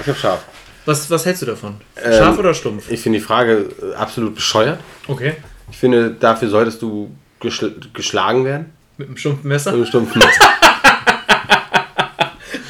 [0.00, 0.44] Ich hab scharf.
[0.86, 1.76] Was, was hältst du davon?
[2.02, 2.90] Ähm, Scharf oder stumpf?
[2.90, 4.80] Ich finde die Frage äh, absolut bescheuert.
[5.06, 5.34] Okay.
[5.70, 7.10] Ich finde, dafür solltest du
[7.40, 8.72] geschl geschlagen werden.
[8.98, 9.70] Mit einem stumpfen Messer?
[9.70, 10.44] Mit einem stumpfen Messer.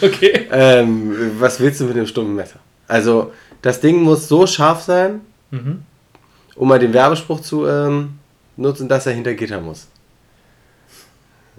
[0.03, 0.49] Okay.
[0.51, 2.59] ähm, was willst du mit dem stumpfen Messer?
[2.89, 5.21] Also, das Ding muss so scharf sein,
[5.51, 5.83] Mhm.
[6.55, 8.19] um mal den Werbespruch zu ähm,
[8.57, 9.89] nutzen, dass er hinter Gitter muss.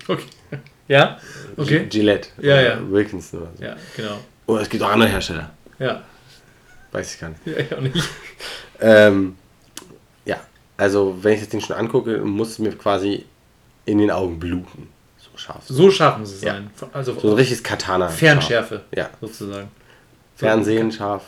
[0.08, 0.24] Okay.
[0.88, 1.20] Ja?
[1.56, 1.86] Okay.
[1.88, 2.30] Gillette.
[2.40, 2.92] Ja, oder ja.
[2.92, 3.64] Wilkinson oder so.
[3.64, 4.18] Ja, genau.
[4.48, 5.52] Oh, es gibt auch andere Hersteller.
[5.78, 6.02] Ja.
[6.92, 7.42] Weiß ich gar nicht.
[7.46, 8.10] Ja, ich auch nicht.
[8.80, 9.36] Ähm,
[10.82, 13.26] also wenn ich das Ding schon angucke, muss es mir quasi
[13.86, 14.90] in den Augen bluten.
[15.20, 15.64] So scharf.
[15.68, 16.54] So, scharf muss es Ja.
[16.54, 16.70] sein.
[16.94, 18.10] Also so ein richtiges Katana.
[18.10, 18.98] Fernschärfe, Scharf.
[18.98, 19.10] Ja.
[19.22, 19.70] sozusagen.
[20.36, 21.24] Fernsehen, scharf,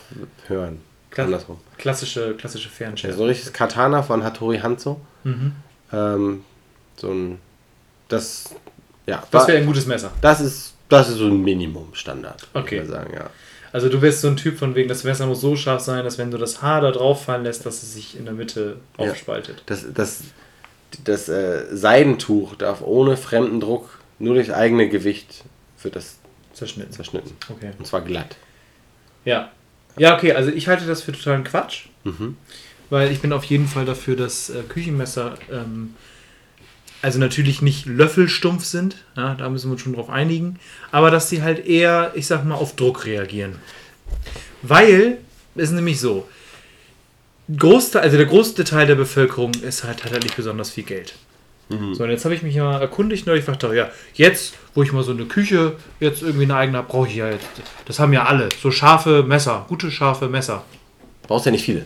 [0.48, 0.82] hören.
[1.12, 1.28] Klasse.
[1.28, 1.58] Andersrum.
[1.78, 3.16] Klassische, klassische Ja, Fernschärfe.
[3.18, 5.00] so ein richtiges Katana von Hattori Hanzo.
[5.24, 5.52] Mhm.
[5.92, 6.44] Ähm,
[6.96, 7.40] so ein.
[8.08, 8.56] Das.
[9.06, 10.12] Ja, Das wäre ein gutes Messer.
[10.22, 10.74] das ist.
[10.90, 12.48] Das ist so ein Minimum-Standard.
[12.54, 12.76] Okay.
[12.82, 13.30] Ich mal sagen, ja.
[13.74, 16.18] Also du bist so ein Typ von wegen, das Messer muss so scharf sein, dass
[16.18, 19.12] wenn du das Haar da drauf fallen lässt, dass es sich in der Mitte Ja.
[19.12, 19.64] aufspaltet.
[19.66, 20.22] Das, das,
[21.04, 25.44] das äh, Seidentuch darf ohne fremden Druck, nur durch eigene Gewicht,
[25.82, 26.18] wird das
[26.54, 26.92] Zerschnitten.
[26.94, 27.32] zerschnitten.
[27.50, 27.72] Okay.
[27.80, 28.36] Und zwar glatt.
[29.26, 29.52] Ja.
[29.98, 31.88] Ja, okay, also ich halte das für totalen Quatsch.
[32.04, 32.38] Mhm.
[32.90, 35.96] Weil ich bin auf jeden Fall dafür, dass äh, Küchenmesser ähm,
[37.04, 40.58] also natürlich nicht löffelstumpf sind, ja, da müssen wir uns schon drauf einigen,
[40.92, 43.56] aber dass sie halt eher, ich sag mal, auf Druck reagieren.
[44.62, 45.18] Weil,
[45.56, 46.28] es ist nämlich so,
[47.56, 51.14] Großteil, also der größte Teil der Bevölkerung ist halt, hat halt nicht besonders viel Geld.
[51.70, 55.04] So, und jetzt habe ich mich mal erkundigt neulich, dachte, ja, jetzt, wo ich mal
[55.04, 57.48] so eine Küche jetzt irgendwie eine eigene habe, brauche ich ja jetzt,
[57.86, 60.64] das haben ja alle, so scharfe Messer, gute scharfe Messer.
[61.28, 61.86] Brauchst ja nicht viele.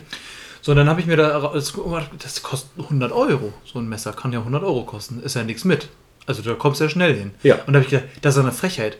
[0.60, 1.74] So, dann habe ich mir da, das,
[2.22, 3.52] das kostet 100 Euro.
[3.64, 5.22] So ein Messer kann ja 100 Euro kosten.
[5.22, 5.88] Ist ja nichts mit.
[6.26, 7.30] Also da kommst du ja schnell hin.
[7.42, 7.56] Ja.
[7.66, 8.98] Und da habe ich gedacht, das ist eine Frechheit.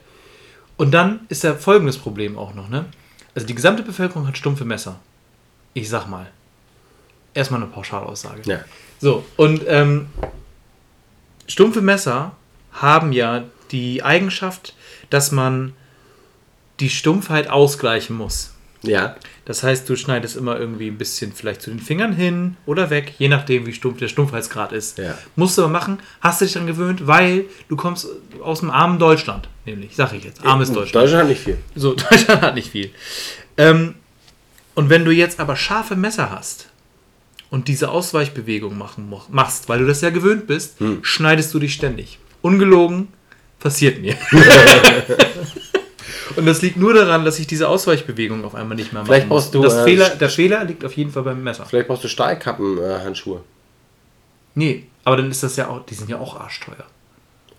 [0.76, 2.86] Und dann ist ja folgendes Problem auch noch, ne?
[3.34, 4.98] Also die gesamte Bevölkerung hat stumpfe Messer.
[5.74, 6.26] Ich sag mal.
[7.34, 8.42] Erstmal eine Pauschalaussage.
[8.46, 8.60] Ja.
[9.00, 10.08] So, und ähm,
[11.46, 12.32] stumpfe Messer
[12.72, 14.74] haben ja die Eigenschaft,
[15.10, 15.74] dass man
[16.80, 18.54] die Stumpfheit ausgleichen muss.
[18.82, 19.16] Ja.
[19.44, 23.14] Das heißt, du schneidest immer irgendwie ein bisschen vielleicht zu den Fingern hin oder weg,
[23.18, 24.98] je nachdem, wie stumpf der Stumpfheitsgrad ist.
[24.98, 25.16] Ja.
[25.36, 28.06] Musst du aber machen, hast du dich daran gewöhnt, weil du kommst
[28.42, 30.94] aus dem armen Deutschland, nämlich, sag ich jetzt, armes Deutschland.
[30.94, 31.58] Deutschland hat nicht viel.
[31.74, 32.90] So, Deutschland hat nicht viel.
[33.56, 33.94] Ähm,
[34.74, 36.68] und wenn du jetzt aber scharfe Messer hast
[37.50, 42.18] und diese Ausweichbewegung machen, machst, weil du das ja gewöhnt bist, schneidest du dich ständig.
[42.42, 43.08] Ungelogen,
[43.58, 44.14] passiert mir.
[46.36, 49.12] und das liegt nur daran, dass ich diese Ausweichbewegung auf einmal nicht mehr mache.
[49.12, 51.66] Vielleicht brauchst du, das äh, Fehler, der Fehler liegt auf jeden Fall beim Messer.
[51.66, 53.40] Vielleicht brauchst du Stahlkappen-Handschuhe.
[54.54, 56.84] Nee, aber dann ist das ja auch, die sind ja auch arschteuer.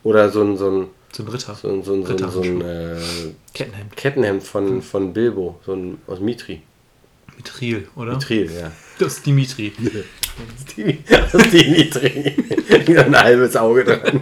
[0.04, 1.56] Oder so ein, so ein, So ein Ritter.
[1.56, 2.96] so ein, so ein, so ein, so ein äh,
[3.54, 3.96] Kettenhemd.
[3.96, 5.60] Kettenhemd von, von Bilbo.
[5.66, 6.62] So ein aus Mitri.
[7.38, 8.14] Mithril, oder?
[8.14, 8.72] Mithril, ja.
[9.00, 9.74] Das ist Dimitri.
[11.34, 12.36] Aus Dimitri.
[12.86, 14.22] Wieder ein halbes Auge dran.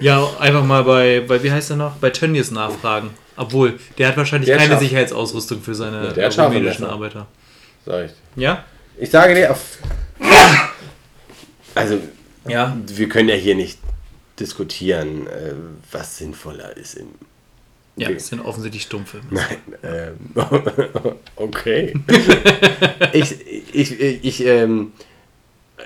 [0.00, 1.96] Ja, einfach mal bei, bei, wie heißt er noch?
[1.96, 3.10] Bei Tönnies nachfragen.
[3.36, 6.92] Obwohl, der hat wahrscheinlich Der keine scharf- Sicherheitsausrüstung für seine der hat scharfe rumänischen Messer.
[6.92, 7.26] Arbeiter.
[7.86, 8.12] Sag ich.
[8.36, 8.64] Ja?
[8.98, 9.78] Ich sage dir auf.
[11.74, 11.98] Also,
[12.46, 12.76] Ja.
[12.86, 13.78] wir können ja hier nicht
[14.38, 15.52] diskutieren, äh,
[15.90, 17.08] was sinnvoller ist im.
[17.96, 19.20] Ja, das sind offensichtlich stumpfe.
[19.30, 20.16] Nein, ähm,
[21.36, 21.94] okay.
[23.12, 23.36] ich
[23.72, 24.92] ich, ich, ähm,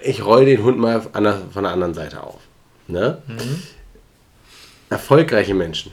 [0.03, 2.41] ich roll den Hund mal von der anderen Seite auf.
[2.87, 3.21] Ne?
[4.89, 5.91] Erfolgreiche Menschen,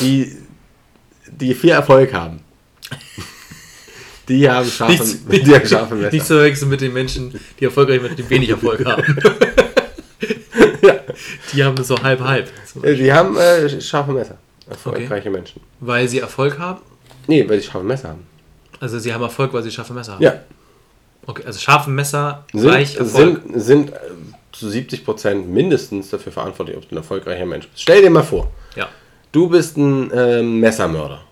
[0.00, 0.36] die,
[1.28, 2.40] die viel Erfolg haben,
[4.28, 6.10] die haben scharfe, Nichts, die haben scharfe Messer.
[6.10, 9.04] nicht zu verwechseln mit den Menschen, die erfolgreich mit die wenig Erfolg haben.
[11.52, 12.48] Die haben das so halb halb.
[12.66, 12.82] So.
[12.82, 14.36] Äh, Die haben äh, scharfe Messer.
[14.68, 15.60] Erfolgreiche Menschen.
[15.80, 16.80] Weil sie Erfolg haben?
[17.26, 18.26] Nee, weil sie scharfe Messer haben.
[18.80, 20.22] Also sie haben Erfolg, weil sie scharfe Messer haben.
[20.22, 20.34] Ja.
[21.26, 23.40] Okay, also scharfe Messer sind, gleich Erfolg.
[23.48, 23.96] sind, sind äh,
[24.52, 27.82] zu 70 Prozent mindestens dafür verantwortlich, ob du ein erfolgreicher Mensch bist.
[27.82, 28.88] Stell dir mal vor, Ja.
[29.30, 31.22] du bist ein ähm, Messermörder.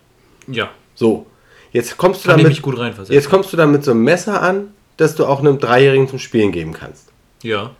[0.47, 0.69] Ja.
[0.95, 1.25] So,
[1.71, 4.41] jetzt kommst du Kann ich damit, gut jetzt kommst du da mit so einem Messer
[4.41, 7.09] an, das du auch einem Dreijährigen zum Spielen geben kannst.
[7.43, 7.71] Ja.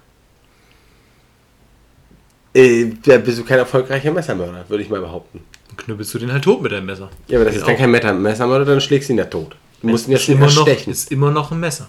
[2.54, 5.42] Äh, da bist du kein erfolgreicher Messermörder, würde ich mal behaupten.
[5.68, 7.10] Dann knüppelst du den halt tot mit deinem Messer.
[7.28, 9.56] Ja, aber das Geht ist dann kein Messermörder, dann schlägst du ihn ja tot.
[9.82, 11.88] Du musst ihn ja ist schon immer noch, ist immer noch ein Messer.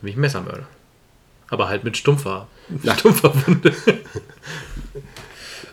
[0.00, 0.66] Nämlich Messermörder.
[1.48, 2.48] Aber halt mit stumpfer,
[2.96, 3.72] stumpfer Wunde.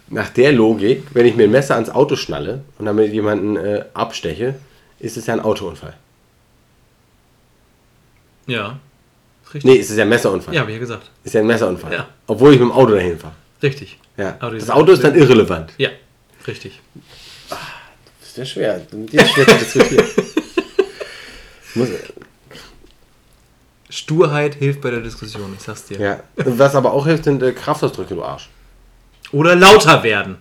[0.09, 3.85] Nach der Logik, wenn ich mir ein Messer ans Auto schnalle und damit jemanden äh,
[3.93, 4.55] absteche,
[4.99, 5.95] ist es ja ein Autounfall.
[8.45, 8.79] ja.
[9.53, 9.63] Richtig.
[9.63, 10.53] Nee, es ist ja ein Messerunfall.
[10.53, 11.09] Ja, ich ja gesagt.
[11.23, 11.91] Ist ja ein Messerunfall.
[11.91, 12.07] Ja.
[12.27, 13.33] Obwohl ich mit dem Auto dahin fahre.
[13.63, 13.97] Richtig.
[14.15, 14.35] Ja.
[14.39, 15.73] Aber das Auto ist dann irrelevant.
[15.77, 15.89] Ja,
[16.47, 16.79] richtig.
[17.49, 17.59] Das
[18.29, 18.81] ist ja schwer.
[18.91, 20.05] Mit dir ist schwer zu diskutieren.
[21.75, 21.89] Muss,
[23.89, 25.99] Sturheit hilft bei der Diskussion, ich sag's dir.
[25.99, 26.19] ja.
[26.35, 28.49] Was aber auch hilft, sind äh, Kraftausdrücke, du Arsch.
[29.31, 30.37] Oder lauter werden.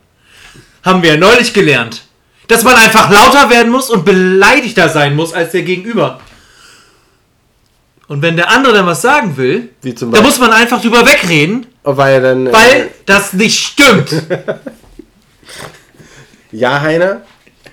[0.82, 2.04] Haben wir ja neulich gelernt.
[2.46, 6.20] Dass man einfach lauter werden muss und beleidigter sein muss als der Gegenüber.
[8.09, 12.14] Und wenn der andere dann was sagen will, da muss man einfach drüber wegreden, weil
[12.14, 12.46] er dann.
[12.46, 14.11] äh, weil das nicht stimmt.
[16.52, 17.22] ja, Heiner,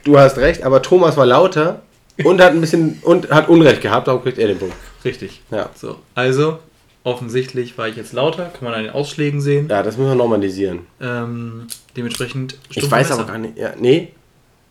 [0.03, 1.81] du hast recht, aber Thomas war lauter
[2.23, 4.75] und hat ein bisschen und hat Unrecht gehabt, darum kriegt er den Punkt.
[5.03, 5.41] Richtig.
[5.51, 5.69] Ja.
[5.75, 6.59] So, also,
[7.03, 9.67] offensichtlich war ich jetzt lauter, kann man an den Ausschlägen sehen.
[9.69, 10.79] Ja, das müssen wir normalisieren.
[10.99, 13.21] Ähm, dementsprechend Ich weiß Messer.
[13.21, 13.57] aber gar nicht.
[13.57, 14.11] Ja, nee.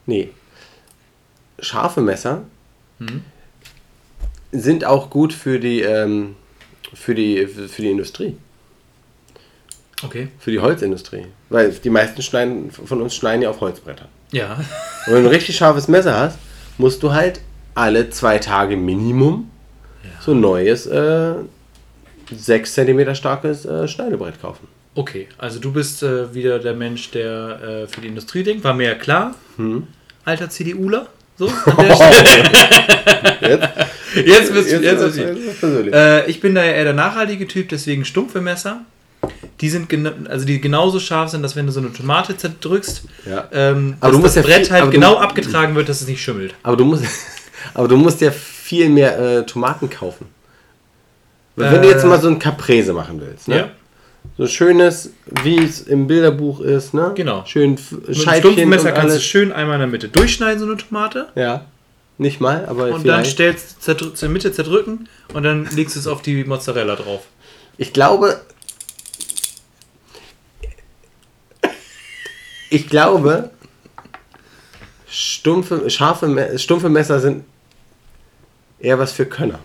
[0.07, 0.31] Nee.
[1.59, 2.43] Scharfe Messer
[2.99, 3.23] Mhm.
[4.61, 6.37] Sind auch gut für die, ähm,
[6.93, 8.37] für die, für die Industrie.
[10.03, 10.29] Okay.
[10.39, 11.27] Für die Holzindustrie.
[11.49, 14.09] Weil die meisten schneiden, von uns schneiden ja auf Holzbretter.
[14.33, 14.55] Ja.
[15.07, 16.39] Und wenn du ein richtig scharfes Messer hast,
[16.79, 17.41] musst du halt
[17.75, 19.51] alle zwei Tage Minimum
[20.25, 21.35] so ein neues, äh,
[22.35, 24.69] 6 cm starkes äh, Schneidebrett kaufen.
[24.95, 28.75] Okay, also du bist äh, wieder der Mensch, der äh, für die Industrie denkt, war
[28.75, 29.35] mir ja klar.
[29.57, 29.87] Hm.
[30.25, 31.09] Alter CDUler.
[31.37, 32.51] So, an der Stelle.
[34.27, 34.77] Jetzt, bist du.
[34.81, 35.95] jetzt, Jetzt persönlich.
[35.95, 38.81] Äh, ich bin da eher der nachhaltige Typ, deswegen stumpfe Messer.
[39.61, 39.89] Die sind
[40.29, 43.49] also die genauso scharf sind, dass wenn du so eine Tomate zerdrückst, Ja.
[43.53, 46.03] ähm, Aber dass du musst das ja Brett viel- halt du- genau abgetragen wird, dass
[46.03, 46.55] es nicht schimmelt.
[46.63, 47.05] Aber du musst,
[47.75, 50.27] aber du musst ja viel mehr äh, Tomaten kaufen.
[51.57, 53.57] Weil Wenn du Äh, jetzt mal so ein Caprese machen willst, ne?
[53.57, 53.69] Ja.
[54.37, 55.11] So schönes,
[55.43, 57.13] wie es im Bilderbuch ist, ne?
[57.15, 57.45] Genau.
[57.47, 60.67] Schön f- Mit Scheibchen stumpfen Messer kannst du schön einmal in der Mitte durchschneiden, so
[60.67, 61.29] eine Tomate.
[61.37, 61.67] Ja.
[62.17, 63.33] Nicht mal, aber Und dann vielleicht.
[63.33, 67.23] stellst zerdrü- zur Mitte zerdrücken und dann legst du es auf die Mozzarella drauf.
[67.77, 68.41] Ich glaube.
[72.71, 73.51] Ich glaube,
[75.09, 77.45] stumpfe, scharfe, stumpfe Messer sind
[78.81, 79.61] eher was für Könner.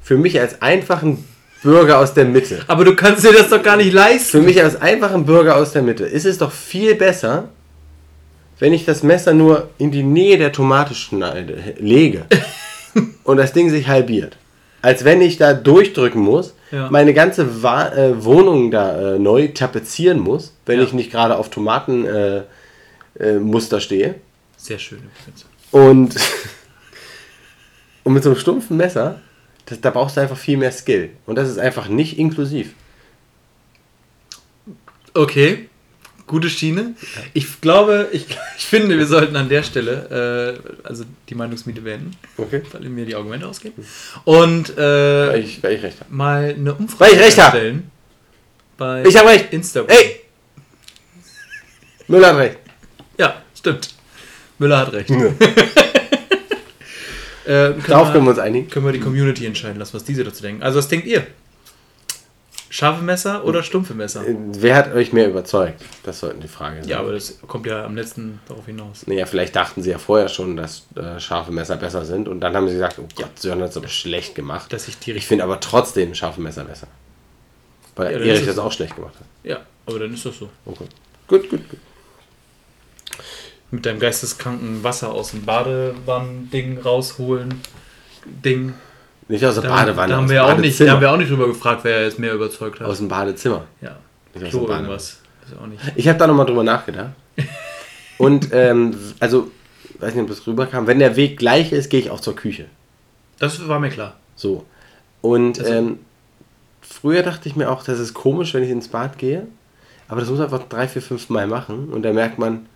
[0.00, 1.24] Für mich als einfachen
[1.62, 2.62] Bürger aus der Mitte.
[2.68, 4.30] Aber du kannst dir das doch gar nicht leisten.
[4.30, 7.48] Für mich als einfachen Bürger aus der Mitte ist es doch viel besser,
[8.58, 12.24] wenn ich das Messer nur in die Nähe der Tomate schneide, lege
[13.24, 14.36] und das Ding sich halbiert.
[14.82, 16.88] Als wenn ich da durchdrücken muss, Ja.
[16.90, 20.84] meine ganze Wa äh, Wohnung da äh, neu tapezieren muss, wenn Ja.
[20.84, 22.46] ich nicht gerade auf Tomatenmuster
[23.20, 24.14] äh, äh, stehe.
[24.56, 25.00] Sehr schön.
[25.70, 26.14] Und,
[28.04, 29.20] und mit so einem stumpfen Messer,
[29.66, 31.10] das, da brauchst du einfach viel mehr Skill.
[31.26, 32.72] Und das ist einfach nicht inklusiv.
[35.14, 35.68] Okay,
[36.26, 36.94] gute Schiene.
[37.34, 38.26] Ich glaube, ich,
[38.58, 42.62] ich finde, wir sollten an der Stelle äh, also die Meinungsmiete beenden, Okay.
[42.72, 43.74] weil mir die Argumente ausgehen.
[44.24, 46.12] Und äh, Weil ich, weil ich recht habe.
[46.14, 47.90] mal eine Umfrage Weil ich recht stellen.
[48.76, 49.52] Bei Ich habe recht.
[49.52, 49.88] Instagram.
[49.96, 50.20] Ey!
[52.08, 52.58] Müller hat recht.
[53.18, 53.88] Ja, stimmt.
[54.58, 55.10] Müller hat recht.
[55.10, 55.16] Ja.
[57.44, 58.68] Äh, können, Darauf können wir wir, uns einigen.
[58.68, 60.64] können wir die Community entscheiden lassen, was diese dazu denken.
[60.64, 61.28] Also, was denkt ihr?
[62.76, 64.22] Scharfe Messer oder stumpfe Messer?
[64.26, 65.82] Wer hat euch mehr überzeugt?
[66.02, 66.90] Das sollten die Fragen sein.
[66.90, 69.06] Ja, aber das kommt ja am letzten darauf hinaus.
[69.06, 72.54] Naja, vielleicht dachten sie ja vorher schon, dass äh, scharfe Messer besser sind und dann
[72.54, 74.70] haben sie gesagt, oh Gott, Sören hat es aber schlecht gemacht.
[74.74, 76.86] Dass ich die Ich finde aber trotzdem scharfe Messer besser.
[77.94, 79.26] Weil Ja, Erich das auch schlecht gemacht hat.
[79.42, 80.50] Ja, aber dann ist das so.
[80.66, 80.84] Okay.
[81.28, 81.78] Gut, gut, gut.
[83.70, 87.62] Mit deinem geisteskranken Wasser aus dem Badewann-Ding rausholen.
[88.26, 88.74] Ding.
[89.28, 91.10] Nicht aus der Da, Badewanne, da, haben aus wir dem auch nicht, da haben wir
[91.12, 92.86] auch nicht drüber gefragt, wer jetzt mehr überzeugt hat.
[92.86, 93.64] aus dem Badezimmer.
[93.80, 93.96] ja.
[94.34, 94.82] Nicht aus Klo der Badewanne.
[94.88, 95.20] irgendwas.
[95.50, 95.80] Ist auch nicht.
[95.96, 97.10] Ich habe da nochmal drüber nachgedacht.
[98.18, 99.50] Und, ähm, also,
[100.00, 100.86] weiß nicht, ob das rüberkam.
[100.86, 102.66] Wenn der Weg gleich ist, gehe ich auch zur Küche.
[103.38, 104.14] Das war mir klar.
[104.36, 104.64] So.
[105.22, 105.98] Und Also- ähm,
[106.82, 109.46] früher dachte ich mir auch, das ist komisch, wenn ich ins Bad gehe.
[110.08, 111.88] Aber das muss man einfach drei, vier, fünf Mal machen.
[111.90, 112.66] Und da merkt man,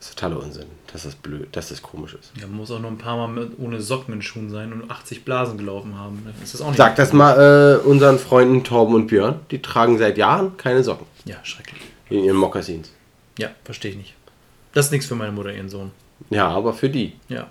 [0.00, 2.32] das ist totaler Unsinn, dass das blöd, dass das komisch ist.
[2.40, 4.90] Ja, man muss auch noch ein paar Mal mit, ohne Socken in Schuhen sein und
[4.90, 6.22] 80 Blasen gelaufen haben.
[6.24, 6.78] Dann ist das auch nicht.
[6.78, 9.40] Sag das mal äh, unseren Freunden Torben und Björn.
[9.50, 11.80] Die tragen seit Jahren keine Socken Ja, schrecklich.
[12.08, 12.90] in ihren Mokassins.
[13.38, 14.14] Ja, verstehe ich nicht.
[14.72, 15.90] Das ist nichts für meine Mutter, ihren Sohn.
[16.30, 17.12] Ja, aber für die.
[17.28, 17.48] Ja,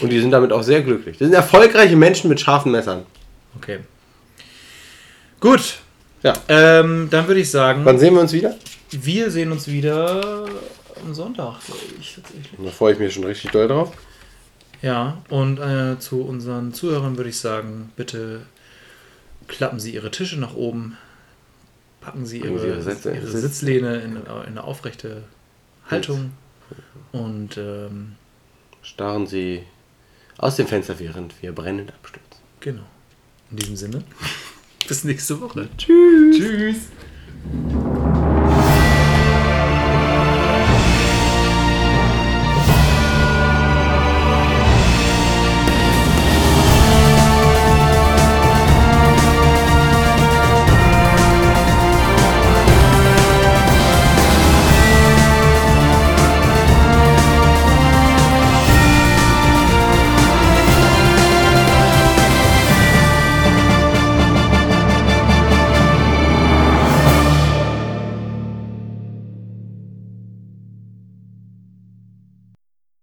[0.00, 1.18] Und die sind damit auch sehr glücklich.
[1.18, 3.04] Das sind erfolgreiche Menschen mit scharfen Messern.
[3.56, 3.80] okay.
[5.40, 5.78] Gut.
[6.22, 6.32] Ja.
[6.48, 8.54] Ähm, dann würde ich sagen, Wann sehen wir uns wieder?
[8.90, 10.46] wir sehen uns wieder
[11.04, 12.50] am Sonntag, glaube ich, tatsächlich.
[12.62, 13.92] Da freue ich mich schon richtig doll drauf.
[14.82, 18.42] Ja, und äh, zu unseren Zuhörern würde ich sagen, bitte
[19.48, 20.96] klappen Sie Ihre Tische nach oben,
[22.00, 22.76] packen Sie Ihre, Sie Ihre
[23.16, 25.24] ihre Sitz- Sitzlehne in, in eine aufrechte
[25.90, 26.32] Haltung
[27.12, 28.12] und ähm,
[28.82, 29.62] Starren Sie
[30.38, 32.40] aus dem Fenster, während wir brennend abstürzen.
[32.60, 32.82] genau.
[33.50, 34.04] In diesem Sinne,
[34.88, 35.68] bis nächste Woche.
[35.78, 36.36] Tschüss.
[36.36, 36.76] Tschüss.